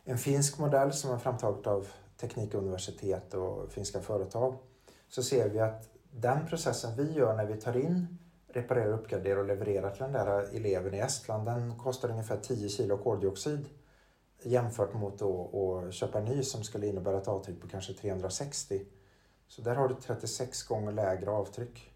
en 0.04 0.18
finsk 0.18 0.60
modell 0.60 0.94
som 0.94 1.12
är 1.12 1.18
framtaget 1.18 1.68
av 1.68 1.88
teknikuniversitet 2.18 3.34
och 3.34 3.72
finska 3.72 4.02
företag. 4.02 4.58
Så 5.10 5.24
ser 5.24 5.50
vi 5.50 5.60
att 5.60 5.90
den 6.12 6.48
processen 6.48 6.96
vi 6.98 7.14
gör 7.14 7.36
när 7.36 7.46
vi 7.46 7.62
tar 7.62 7.78
in 7.78 8.18
reparerar, 8.48 8.94
uppgraderar 8.94 9.38
och 9.38 9.46
levererar 9.46 9.92
till 9.92 10.04
den 10.04 10.12
där 10.12 10.56
eleven 10.56 10.94
i 10.94 11.00
Estland, 11.00 11.46
den 11.46 11.78
kostar 11.78 12.10
ungefär 12.10 12.38
10 12.38 12.70
kilo 12.70 12.98
koldioxid 12.98 13.66
jämfört 14.44 14.94
mot 14.94 15.22
att 15.22 15.94
köpa 15.94 16.20
en 16.20 16.26
ny 16.26 16.44
som 16.44 16.64
skulle 16.64 16.88
innebära 16.88 17.18
ett 17.18 17.28
avtryck 17.28 17.62
på 17.62 17.68
kanske 17.68 17.94
360. 17.94 18.86
Så 19.48 19.62
där 19.62 19.76
har 19.76 19.88
du 19.88 19.96
36 19.96 20.64
gånger 20.64 20.92
lägre 20.92 21.30
avtryck. 21.30 21.92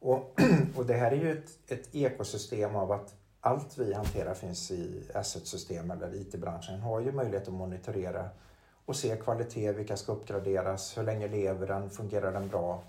Och, 0.00 0.40
och 0.76 0.86
det 0.86 0.94
här 0.94 1.12
är 1.12 1.16
ju 1.16 1.32
ett, 1.32 1.72
ett 1.72 1.94
ekosystem 1.94 2.76
av 2.76 2.92
att 2.92 3.14
allt 3.40 3.78
vi 3.78 3.94
hanterar 3.94 4.34
finns 4.34 4.70
i 4.70 5.02
asset-system 5.14 5.90
eller 5.90 6.14
IT-branschen 6.14 6.80
har 6.80 7.00
ju 7.00 7.12
möjlighet 7.12 7.48
att 7.48 7.54
monitorera 7.54 8.28
och 8.84 8.96
se 8.96 9.16
kvalitet, 9.16 9.72
vilka 9.72 9.96
ska 9.96 10.12
uppgraderas, 10.12 10.98
hur 10.98 11.02
länge 11.02 11.28
lever 11.28 11.66
den, 11.66 11.90
fungerar 11.90 12.32
den 12.32 12.48
bra? 12.48 12.82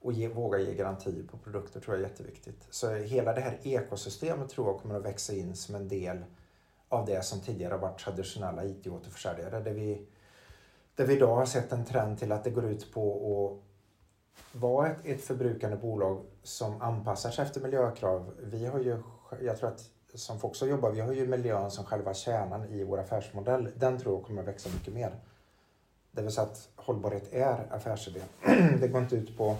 Och 0.00 0.12
ge, 0.12 0.28
våga 0.28 0.58
ge 0.58 0.74
garanti 0.74 1.26
på 1.30 1.36
produkter 1.36 1.80
tror 1.80 1.96
jag 1.96 2.04
är 2.04 2.08
jätteviktigt. 2.08 2.66
Så 2.70 2.94
hela 2.94 3.32
det 3.32 3.40
här 3.40 3.58
ekosystemet 3.62 4.48
tror 4.48 4.66
jag 4.66 4.80
kommer 4.80 4.94
att 4.94 5.04
växa 5.04 5.32
in 5.34 5.56
som 5.56 5.74
en 5.74 5.88
del 5.88 6.24
av 6.88 7.06
det 7.06 7.24
som 7.24 7.40
tidigare 7.40 7.72
har 7.72 7.78
varit 7.78 7.98
traditionella 7.98 8.64
IT-återförsäljare. 8.64 9.60
Där 9.60 9.72
vi, 9.72 10.06
där 10.94 11.06
vi 11.06 11.16
idag 11.16 11.36
har 11.36 11.46
sett 11.46 11.72
en 11.72 11.84
trend 11.84 12.18
till 12.18 12.32
att 12.32 12.44
det 12.44 12.50
går 12.50 12.64
ut 12.64 12.92
på 12.94 13.12
att 13.12 13.65
vara 14.52 14.88
ett, 14.88 14.98
ett 15.04 15.24
förbrukande 15.24 15.76
bolag 15.76 16.24
som 16.42 16.82
anpassar 16.82 17.30
sig 17.30 17.44
efter 17.44 17.60
miljökrav. 17.60 18.32
Vi 18.38 18.66
har 18.66 18.78
ju, 18.80 19.02
jag 19.42 19.58
tror 19.58 19.68
att 19.68 19.90
som 20.14 20.38
Foxo 20.38 20.66
jobbar, 20.66 20.90
vi 20.90 21.00
har 21.00 21.12
ju 21.12 21.26
miljön 21.26 21.70
som 21.70 21.84
själva 21.84 22.14
kärnan 22.14 22.64
i 22.64 22.84
vår 22.84 23.00
affärsmodell. 23.00 23.68
Den 23.76 23.98
tror 23.98 24.14
jag 24.14 24.24
kommer 24.24 24.42
att 24.42 24.48
växa 24.48 24.68
mycket 24.68 24.94
mer. 24.94 25.12
Det 26.10 26.22
vill 26.22 26.32
säga 26.32 26.46
att 26.46 26.68
hållbarhet 26.76 27.32
är 27.32 27.66
affärsidé. 27.70 28.20
det 28.80 28.88
går 28.88 29.02
inte 29.02 29.16
ut 29.16 29.36
på 29.36 29.56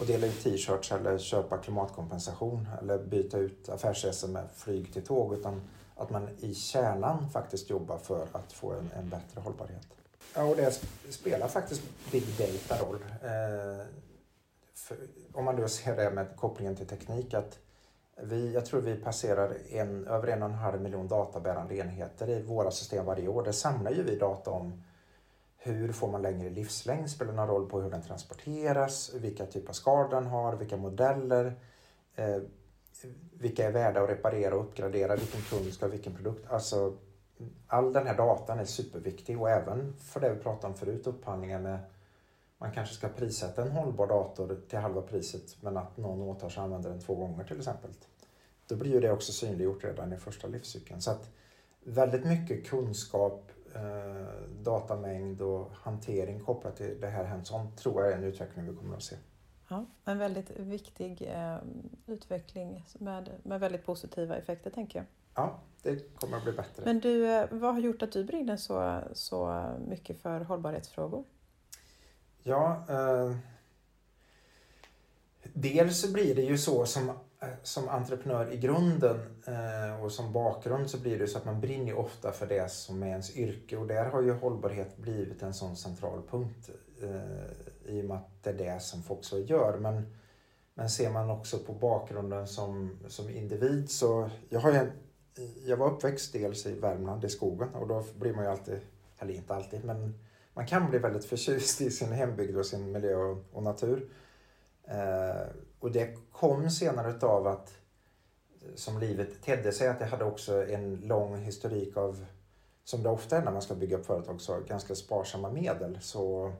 att 0.00 0.06
dela 0.06 0.26
ut 0.26 0.42
t-shirts 0.42 0.92
eller 0.92 1.18
köpa 1.18 1.58
klimatkompensation 1.58 2.68
eller 2.80 2.98
byta 2.98 3.38
ut 3.38 3.68
affärsresor 3.68 4.28
med 4.28 4.44
flyg 4.54 4.92
till 4.92 5.04
tåg 5.04 5.34
utan 5.34 5.62
att 5.96 6.10
man 6.10 6.28
i 6.38 6.54
kärnan 6.54 7.30
faktiskt 7.30 7.70
jobbar 7.70 7.98
för 7.98 8.26
att 8.32 8.52
få 8.52 8.72
en, 8.72 8.90
en 8.96 9.08
bättre 9.08 9.40
hållbarhet. 9.40 9.86
Ja, 10.34 10.44
och 10.44 10.56
det 10.56 10.80
spelar 11.10 11.48
faktiskt 11.48 11.82
big 12.12 12.24
data 12.38 12.84
roll. 12.84 13.04
Eh, 13.22 13.86
för, 14.74 14.96
om 15.32 15.44
man 15.44 15.56
då 15.56 15.68
ser 15.68 15.96
det 15.96 16.10
med 16.10 16.36
kopplingen 16.36 16.76
till 16.76 16.86
teknik 16.86 17.34
att 17.34 17.58
vi, 18.16 18.52
jag 18.52 18.66
tror 18.66 18.80
vi 18.80 18.96
passerar 18.96 19.56
en, 19.70 20.06
över 20.06 20.28
en 20.28 20.42
och 20.42 20.48
en 20.48 20.54
halv 20.54 20.80
miljon 20.80 21.08
databärande 21.08 21.76
enheter 21.76 22.30
i 22.30 22.42
våra 22.42 22.70
system 22.70 23.06
varje 23.06 23.28
år. 23.28 23.42
Det 23.42 23.52
samlar 23.52 23.90
ju 23.90 24.02
vi 24.02 24.16
data 24.16 24.50
om 24.50 24.82
hur 25.56 25.92
får 25.92 26.08
man 26.08 26.22
längre 26.22 26.50
livslängd? 26.50 27.10
Spelar 27.10 27.32
någon 27.32 27.48
roll 27.48 27.68
på 27.68 27.80
hur 27.80 27.90
den 27.90 28.02
transporteras? 28.02 29.14
Vilka 29.14 29.46
typer 29.46 29.68
av 29.68 29.72
skador 29.72 30.10
den 30.10 30.26
har? 30.26 30.56
Vilka 30.56 30.76
modeller? 30.76 31.54
Eh, 32.14 32.38
vilka 33.32 33.66
är 33.66 33.72
värda 33.72 34.02
att 34.02 34.10
reparera 34.10 34.54
och 34.54 34.64
uppgradera? 34.64 35.16
Vilken 35.16 35.40
kund 35.40 35.72
ska 35.72 35.86
ha 35.86 35.90
vilken 35.90 36.14
produkt? 36.14 36.50
Alltså, 36.50 36.96
all 37.66 37.92
den 37.92 38.06
här 38.06 38.16
datan 38.16 38.58
är 38.58 38.64
superviktig 38.64 39.40
och 39.40 39.50
även 39.50 39.96
för 39.96 40.20
det 40.20 40.34
vi 40.34 40.40
pratade 40.40 40.66
om 40.66 40.74
förut, 40.74 41.06
upphandlingar 41.06 41.60
med 41.60 41.78
man 42.58 42.72
kanske 42.72 42.94
ska 42.94 43.08
prissätta 43.08 43.62
en 43.62 43.70
hållbar 43.70 44.06
dator 44.06 44.60
till 44.68 44.78
halva 44.78 45.02
priset 45.02 45.62
men 45.62 45.76
att 45.76 45.96
någon 45.96 46.22
åtar 46.22 46.48
sig 46.48 46.60
att 46.60 46.64
använda 46.64 46.88
den 46.88 47.00
två 47.00 47.14
gånger 47.14 47.44
till 47.44 47.58
exempel. 47.58 47.90
Då 48.68 48.76
blir 48.76 48.92
ju 48.92 49.00
det 49.00 49.12
också 49.12 49.32
synliggjort 49.32 49.84
redan 49.84 50.12
i 50.12 50.16
första 50.16 50.48
livscykeln. 50.48 51.00
Så 51.00 51.10
att 51.10 51.30
väldigt 51.84 52.24
mycket 52.24 52.66
kunskap, 52.66 53.50
eh, 53.74 54.48
datamängd 54.62 55.42
och 55.42 55.70
hantering 55.72 56.40
kopplat 56.40 56.76
till 56.76 57.00
det 57.00 57.08
här 57.08 57.24
hands-on 57.24 57.76
tror 57.76 58.02
jag 58.02 58.12
är 58.12 58.16
en 58.16 58.24
utveckling 58.24 58.70
vi 58.70 58.76
kommer 58.76 58.96
att 58.96 59.02
se. 59.02 59.16
Ja, 59.68 59.86
en 60.04 60.18
väldigt 60.18 60.50
viktig 60.50 61.22
eh, 61.22 61.58
utveckling 62.06 62.84
med, 62.98 63.30
med 63.42 63.60
väldigt 63.60 63.86
positiva 63.86 64.36
effekter 64.36 64.70
tänker 64.70 64.98
jag. 64.98 65.06
Ja, 65.34 65.60
det 65.82 66.16
kommer 66.20 66.36
att 66.36 66.44
bli 66.44 66.52
bättre. 66.52 66.82
Men 66.84 67.00
du, 67.00 67.26
eh, 67.26 67.46
vad 67.50 67.74
har 67.74 67.80
gjort 67.80 68.02
att 68.02 68.12
du 68.12 68.24
brinner 68.24 68.56
så, 68.56 69.00
så 69.12 69.66
mycket 69.88 70.22
för 70.22 70.40
hållbarhetsfrågor? 70.40 71.24
Ja, 72.42 72.84
eh, 72.88 73.36
dels 75.52 76.00
så 76.00 76.12
blir 76.12 76.34
det 76.34 76.42
ju 76.42 76.58
så 76.58 76.86
som, 76.86 77.08
eh, 77.08 77.48
som 77.62 77.88
entreprenör 77.88 78.52
i 78.52 78.56
grunden 78.56 79.16
eh, 79.46 80.04
och 80.04 80.12
som 80.12 80.32
bakgrund 80.32 80.90
så 80.90 80.98
blir 80.98 81.18
det 81.18 81.26
så 81.26 81.38
att 81.38 81.44
man 81.44 81.60
brinner 81.60 81.98
ofta 81.98 82.32
för 82.32 82.46
det 82.46 82.70
som 82.70 83.02
är 83.02 83.06
ens 83.06 83.36
yrke 83.36 83.76
och 83.76 83.86
där 83.86 84.04
har 84.04 84.22
ju 84.22 84.32
hållbarhet 84.32 84.96
blivit 84.96 85.42
en 85.42 85.54
sån 85.54 85.76
central 85.76 86.22
punkt 86.30 86.70
eh, 87.02 87.94
i 87.94 88.00
och 88.00 88.04
med 88.04 88.16
att 88.16 88.42
det 88.42 88.50
är 88.50 88.54
det 88.54 88.82
som 88.82 89.02
folk 89.02 89.24
så 89.24 89.38
gör. 89.38 89.78
Men, 89.78 90.14
men 90.74 90.90
ser 90.90 91.10
man 91.10 91.30
också 91.30 91.58
på 91.58 91.72
bakgrunden 91.72 92.46
som, 92.46 92.98
som 93.08 93.30
individ 93.30 93.90
så 93.90 94.30
jag 94.48 94.60
har 94.60 94.72
en, 94.72 94.92
jag 95.64 95.76
var 95.76 95.90
uppväxt 95.92 96.32
dels 96.32 96.66
i 96.66 96.74
Värmland 96.74 97.24
i 97.24 97.28
skogen 97.28 97.74
och 97.74 97.88
då 97.88 98.04
blir 98.18 98.34
man 98.34 98.44
ju 98.44 98.50
alltid, 98.50 98.80
eller 99.18 99.34
inte 99.34 99.54
alltid, 99.54 99.84
men 99.84 100.14
man 100.54 100.66
kan 100.66 100.90
bli 100.90 100.98
väldigt 100.98 101.24
förtjust 101.24 101.80
i 101.80 101.90
sin 101.90 102.12
hembygd 102.12 102.56
och 102.56 102.66
sin 102.66 102.92
miljö 102.92 103.16
och, 103.16 103.44
och 103.52 103.62
natur. 103.62 104.10
Eh, 104.84 105.46
och 105.80 105.92
det 105.92 106.18
kom 106.32 106.70
senare 106.70 107.10
utav 107.10 107.46
att 107.46 107.72
eh, 108.62 108.74
som 108.74 108.98
livet 108.98 109.42
tedde 109.42 109.72
sig 109.72 109.88
att 109.88 110.00
jag 110.00 110.06
hade 110.06 110.24
också 110.24 110.66
en 110.66 110.96
lång 110.96 111.36
historik 111.36 111.96
av, 111.96 112.26
som 112.84 113.02
det 113.02 113.08
ofta 113.08 113.36
är 113.36 113.44
när 113.44 113.52
man 113.52 113.62
ska 113.62 113.74
bygga 113.74 113.96
upp 113.96 114.06
företag, 114.06 114.40
så 114.40 114.60
ganska 114.60 114.94
sparsamma 114.94 115.50
medel. 115.50 115.98
Så 116.00 116.52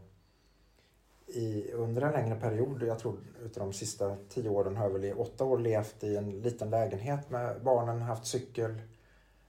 i, 1.37 1.73
under 1.73 2.03
en 2.03 2.13
längre 2.13 2.41
period, 2.41 2.83
jag 2.83 2.99
tror 2.99 3.19
utav 3.45 3.67
de 3.67 3.73
sista 3.73 4.17
tio 4.29 4.49
åren 4.49 4.77
har 4.77 4.85
jag 4.85 4.93
väl 4.93 5.05
i 5.05 5.13
åtta 5.13 5.45
år 5.45 5.59
levt 5.59 6.05
i 6.05 6.17
en 6.17 6.43
liten 6.43 6.71
lägenhet 6.71 7.31
med 7.31 7.63
barnen, 7.63 8.03
haft 8.03 8.27
cykel, 8.27 8.75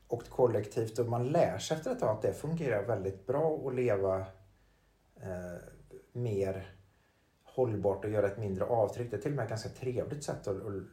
åkt 0.07 0.29
kollektivt 0.29 0.99
och 0.99 1.05
man 1.05 1.27
lär 1.27 1.57
sig 1.57 1.77
efter 1.77 1.91
ett 1.91 1.99
tag 1.99 2.09
att 2.09 2.21
det 2.21 2.33
fungerar 2.33 2.83
väldigt 2.83 3.27
bra 3.27 3.67
att 3.67 3.75
leva 3.75 4.19
eh, 5.15 5.57
mer 6.11 6.75
hållbart 7.43 8.05
och 8.05 8.11
göra 8.11 8.27
ett 8.27 8.37
mindre 8.37 8.65
avtryck. 8.65 9.11
Det 9.11 9.17
är 9.17 9.21
till 9.21 9.31
och 9.31 9.35
med 9.35 9.43
ett 9.43 9.49
ganska 9.49 9.69
trevligt 9.69 10.23
sätt 10.23 10.47
att, 10.47 10.65
att 10.65 10.83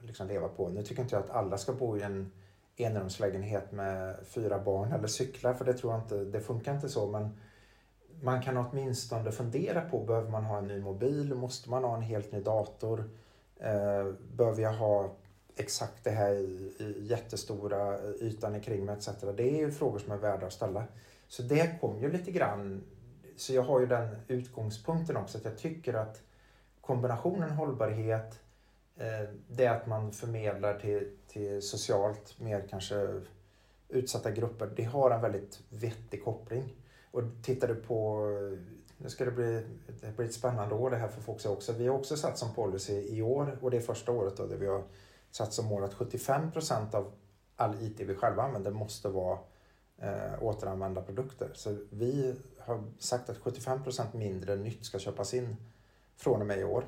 liksom 0.00 0.26
leva 0.26 0.48
på. 0.48 0.68
Nu 0.68 0.82
tycker 0.82 1.02
inte 1.02 1.14
jag 1.14 1.24
att 1.24 1.30
alla 1.30 1.58
ska 1.58 1.72
bo 1.72 1.96
i 1.96 2.02
en 2.02 2.32
enrumslägenhet 2.76 3.72
med 3.72 4.16
fyra 4.26 4.58
barn 4.58 4.92
eller 4.92 5.06
cyklar 5.06 5.54
för 5.54 5.64
det 5.64 5.74
tror 5.74 5.92
jag 5.92 6.02
inte, 6.02 6.24
det 6.24 6.40
funkar 6.40 6.74
inte 6.74 6.88
så 6.88 7.06
men 7.06 7.38
man 8.22 8.42
kan 8.42 8.56
åtminstone 8.56 9.32
fundera 9.32 9.80
på, 9.80 10.04
behöver 10.04 10.30
man 10.30 10.44
ha 10.44 10.58
en 10.58 10.66
ny 10.66 10.80
mobil? 10.80 11.34
Måste 11.34 11.70
man 11.70 11.84
ha 11.84 11.96
en 11.96 12.02
helt 12.02 12.32
ny 12.32 12.40
dator? 12.40 13.04
Eh, 13.60 14.12
behöver 14.36 14.62
jag 14.62 14.72
ha 14.72 15.10
exakt 15.56 16.04
det 16.04 16.10
här 16.10 16.32
i, 16.32 16.72
i 16.78 17.06
jättestora 17.06 17.98
ytan 18.20 18.60
kring 18.60 18.84
mig 18.84 18.96
etc. 18.96 19.08
Det 19.36 19.42
är 19.42 19.56
ju 19.56 19.70
frågor 19.70 19.98
som 19.98 20.12
är 20.12 20.16
värda 20.16 20.46
att 20.46 20.52
ställa. 20.52 20.84
Så 21.28 21.42
det 21.42 21.80
kom 21.80 22.00
ju 22.00 22.12
lite 22.12 22.30
grann, 22.30 22.84
så 23.36 23.54
jag 23.54 23.62
har 23.62 23.80
ju 23.80 23.86
den 23.86 24.16
utgångspunkten 24.28 25.16
också 25.16 25.38
att 25.38 25.44
jag 25.44 25.58
tycker 25.58 25.94
att 25.94 26.22
kombinationen 26.80 27.50
hållbarhet, 27.50 28.40
eh, 28.96 29.28
det 29.48 29.66
att 29.66 29.86
man 29.86 30.12
förmedlar 30.12 30.78
till, 30.78 31.16
till 31.28 31.62
socialt 31.62 32.40
mer 32.40 32.66
kanske 32.70 33.20
utsatta 33.88 34.30
grupper, 34.30 34.70
det 34.76 34.84
har 34.84 35.10
en 35.10 35.20
väldigt 35.20 35.60
vettig 35.68 36.24
koppling. 36.24 36.74
Och 37.12 37.22
tittar 37.42 37.68
du 37.68 37.74
på, 37.74 38.26
nu 38.96 39.10
ska 39.10 39.24
det 39.24 39.30
bli, 39.30 39.66
det 40.00 40.16
blir 40.16 40.26
ett 40.26 40.34
spännande 40.34 40.74
år 40.74 40.90
det 40.90 40.96
här 40.96 41.08
för 41.08 41.20
folk 41.20 41.46
också. 41.46 41.72
Vi 41.72 41.86
har 41.86 41.94
också 41.94 42.16
satt 42.16 42.38
som 42.38 42.54
policy 42.54 42.92
i 42.92 43.22
år 43.22 43.58
och 43.60 43.70
det 43.70 43.76
är 43.76 43.80
första 43.80 44.12
året 44.12 44.36
då 44.36 44.46
där 44.46 44.56
vi 44.56 44.66
har 44.66 44.82
satt 45.30 45.52
som 45.52 45.66
mål 45.66 45.84
att 45.84 45.94
75 45.94 46.52
procent 46.52 46.94
av 46.94 47.12
all 47.56 47.82
IT 47.82 48.00
vi 48.00 48.14
själva 48.14 48.42
använder 48.42 48.70
måste 48.70 49.08
vara 49.08 49.38
eh, 49.98 50.42
återanvända 50.42 51.02
produkter. 51.02 51.50
Så 51.54 51.76
vi 51.90 52.34
har 52.58 52.84
sagt 52.98 53.30
att 53.30 53.38
75 53.38 53.82
procent 53.82 54.14
mindre 54.14 54.56
nytt 54.56 54.84
ska 54.84 54.98
köpas 54.98 55.34
in 55.34 55.56
från 56.16 56.40
och 56.40 56.46
med 56.46 56.58
i 56.58 56.64
år. 56.64 56.84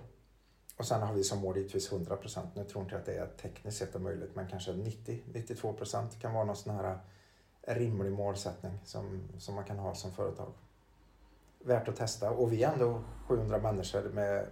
Och 0.77 0.87
sen 0.87 1.03
har 1.03 1.15
vi 1.15 1.25
som 1.25 1.39
mål 1.39 1.57
givetvis 1.57 1.93
100 1.93 2.17
procent. 2.17 2.57
Nu 2.57 2.65
tror 2.65 2.83
inte 2.83 2.95
jag 2.95 3.01
att 3.01 3.07
det 3.07 3.15
är 3.15 3.27
tekniskt 3.27 3.79
sett 3.79 4.01
möjligt, 4.01 4.35
men 4.35 4.49
kanske 4.49 4.73
90-92 4.73 5.73
procent 5.73 6.21
kan 6.21 6.35
vara 6.35 6.45
någon 6.45 6.57
sån 6.57 6.75
här 6.75 6.99
rimlig 7.67 8.13
målsättning 8.13 8.79
som, 8.85 9.23
som 9.39 9.55
man 9.55 9.65
kan 9.65 9.79
ha 9.79 9.95
som 9.95 10.13
företag. 10.13 10.53
Värt 11.59 11.89
att 11.89 11.97
testa. 11.97 12.31
Och 12.31 12.53
vi 12.53 12.63
är 12.63 12.73
ändå 12.73 13.03
700 13.27 13.59
människor 13.59 14.03
med 14.03 14.47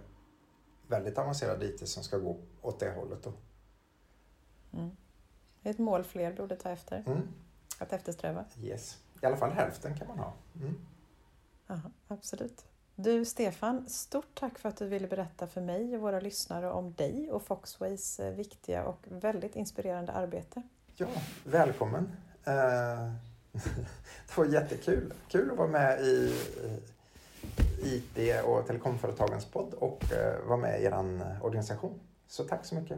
väldigt 0.87 1.17
avancerad 1.17 1.63
IT 1.63 1.87
som 1.87 2.03
ska 2.03 2.17
gå 2.17 2.37
åt 2.61 2.79
det 2.79 2.91
hållet. 2.91 3.23
Då. 3.23 3.33
Mm. 4.73 4.91
Ett 5.63 5.79
mål 5.79 6.03
fler 6.03 6.33
borde 6.33 6.55
ta 6.55 6.69
efter. 6.69 7.03
Mm. 7.07 7.27
Att 7.79 7.93
eftersträva. 7.93 8.45
Yes. 8.61 8.97
I 9.21 9.25
alla 9.25 9.37
fall 9.37 9.51
hälften 9.51 9.97
kan 9.97 10.07
man 10.07 10.19
ha. 10.19 10.33
Mm. 10.55 10.75
Aha, 11.67 11.91
absolut. 12.07 12.65
Du 12.95 13.25
Stefan, 13.25 13.89
stort 13.89 14.39
tack 14.39 14.59
för 14.59 14.69
att 14.69 14.77
du 14.77 14.87
ville 14.87 15.07
berätta 15.07 15.47
för 15.47 15.61
mig 15.61 15.95
och 15.95 16.01
våra 16.01 16.19
lyssnare 16.19 16.71
om 16.71 16.93
dig 16.93 17.31
och 17.31 17.43
Foxways 17.43 18.19
eh, 18.19 18.33
viktiga 18.33 18.83
och 18.83 19.05
väldigt 19.09 19.55
inspirerande 19.55 20.11
arbete. 20.11 20.61
Ja, 20.95 21.07
välkommen. 21.43 22.15
Eh, 22.45 23.07
det 24.27 24.37
var 24.37 24.45
jättekul. 24.45 25.13
Kul 25.27 25.51
att 25.51 25.57
vara 25.57 25.67
med 25.67 26.01
i 26.01 26.33
IT 27.83 28.43
och 28.43 28.67
telekomföretagens 28.67 29.45
podd 29.45 29.73
och 29.73 30.11
eh, 30.11 30.47
vara 30.47 30.57
med 30.57 30.81
i 30.81 30.85
er 30.85 31.19
organisation. 31.41 31.99
Så 32.27 32.43
tack 32.43 32.65
så 32.65 32.75
mycket. 32.75 32.97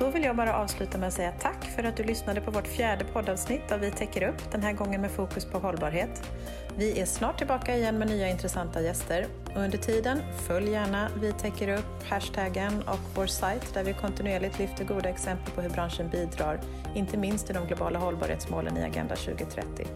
Då 0.00 0.10
vill 0.10 0.24
jag 0.24 0.36
bara 0.36 0.56
avsluta 0.56 0.98
med 0.98 1.08
att 1.08 1.14
säga 1.14 1.32
tack 1.40 1.64
för 1.64 1.84
att 1.84 1.96
du 1.96 2.04
lyssnade 2.04 2.40
på 2.40 2.50
vårt 2.50 2.66
fjärde 2.66 3.04
poddavsnitt 3.04 3.72
av 3.72 3.80
Vi 3.80 3.90
täcker 3.90 4.28
upp, 4.28 4.52
den 4.52 4.62
här 4.62 4.72
gången 4.72 5.00
med 5.00 5.10
fokus 5.10 5.44
på 5.44 5.58
hållbarhet. 5.58 6.30
Vi 6.76 7.00
är 7.00 7.06
snart 7.06 7.38
tillbaka 7.38 7.76
igen 7.76 7.98
med 7.98 8.08
nya 8.08 8.28
intressanta 8.28 8.80
gäster. 8.80 9.26
Och 9.54 9.60
under 9.60 9.78
tiden, 9.78 10.18
följ 10.46 10.70
gärna 10.70 11.08
Vi 11.20 11.32
täcker 11.32 11.78
upp, 11.78 12.08
hashtaggen 12.08 12.82
och 12.82 12.98
vår 13.14 13.26
sajt 13.26 13.74
där 13.74 13.84
vi 13.84 13.92
kontinuerligt 13.92 14.58
lyfter 14.58 14.84
goda 14.84 15.08
exempel 15.08 15.54
på 15.54 15.60
hur 15.60 15.70
branschen 15.70 16.08
bidrar, 16.10 16.60
inte 16.94 17.16
minst 17.16 17.46
till 17.46 17.54
de 17.54 17.66
globala 17.66 17.98
hållbarhetsmålen 17.98 18.76
i 18.76 18.84
Agenda 18.84 19.16
2030. 19.16 19.86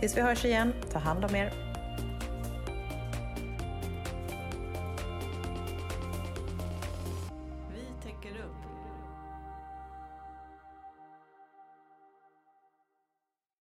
Tills 0.00 0.16
vi 0.16 0.20
hörs 0.20 0.44
igen, 0.44 0.72
ta 0.92 0.98
hand 0.98 1.24
om 1.24 1.34
er 1.34 1.65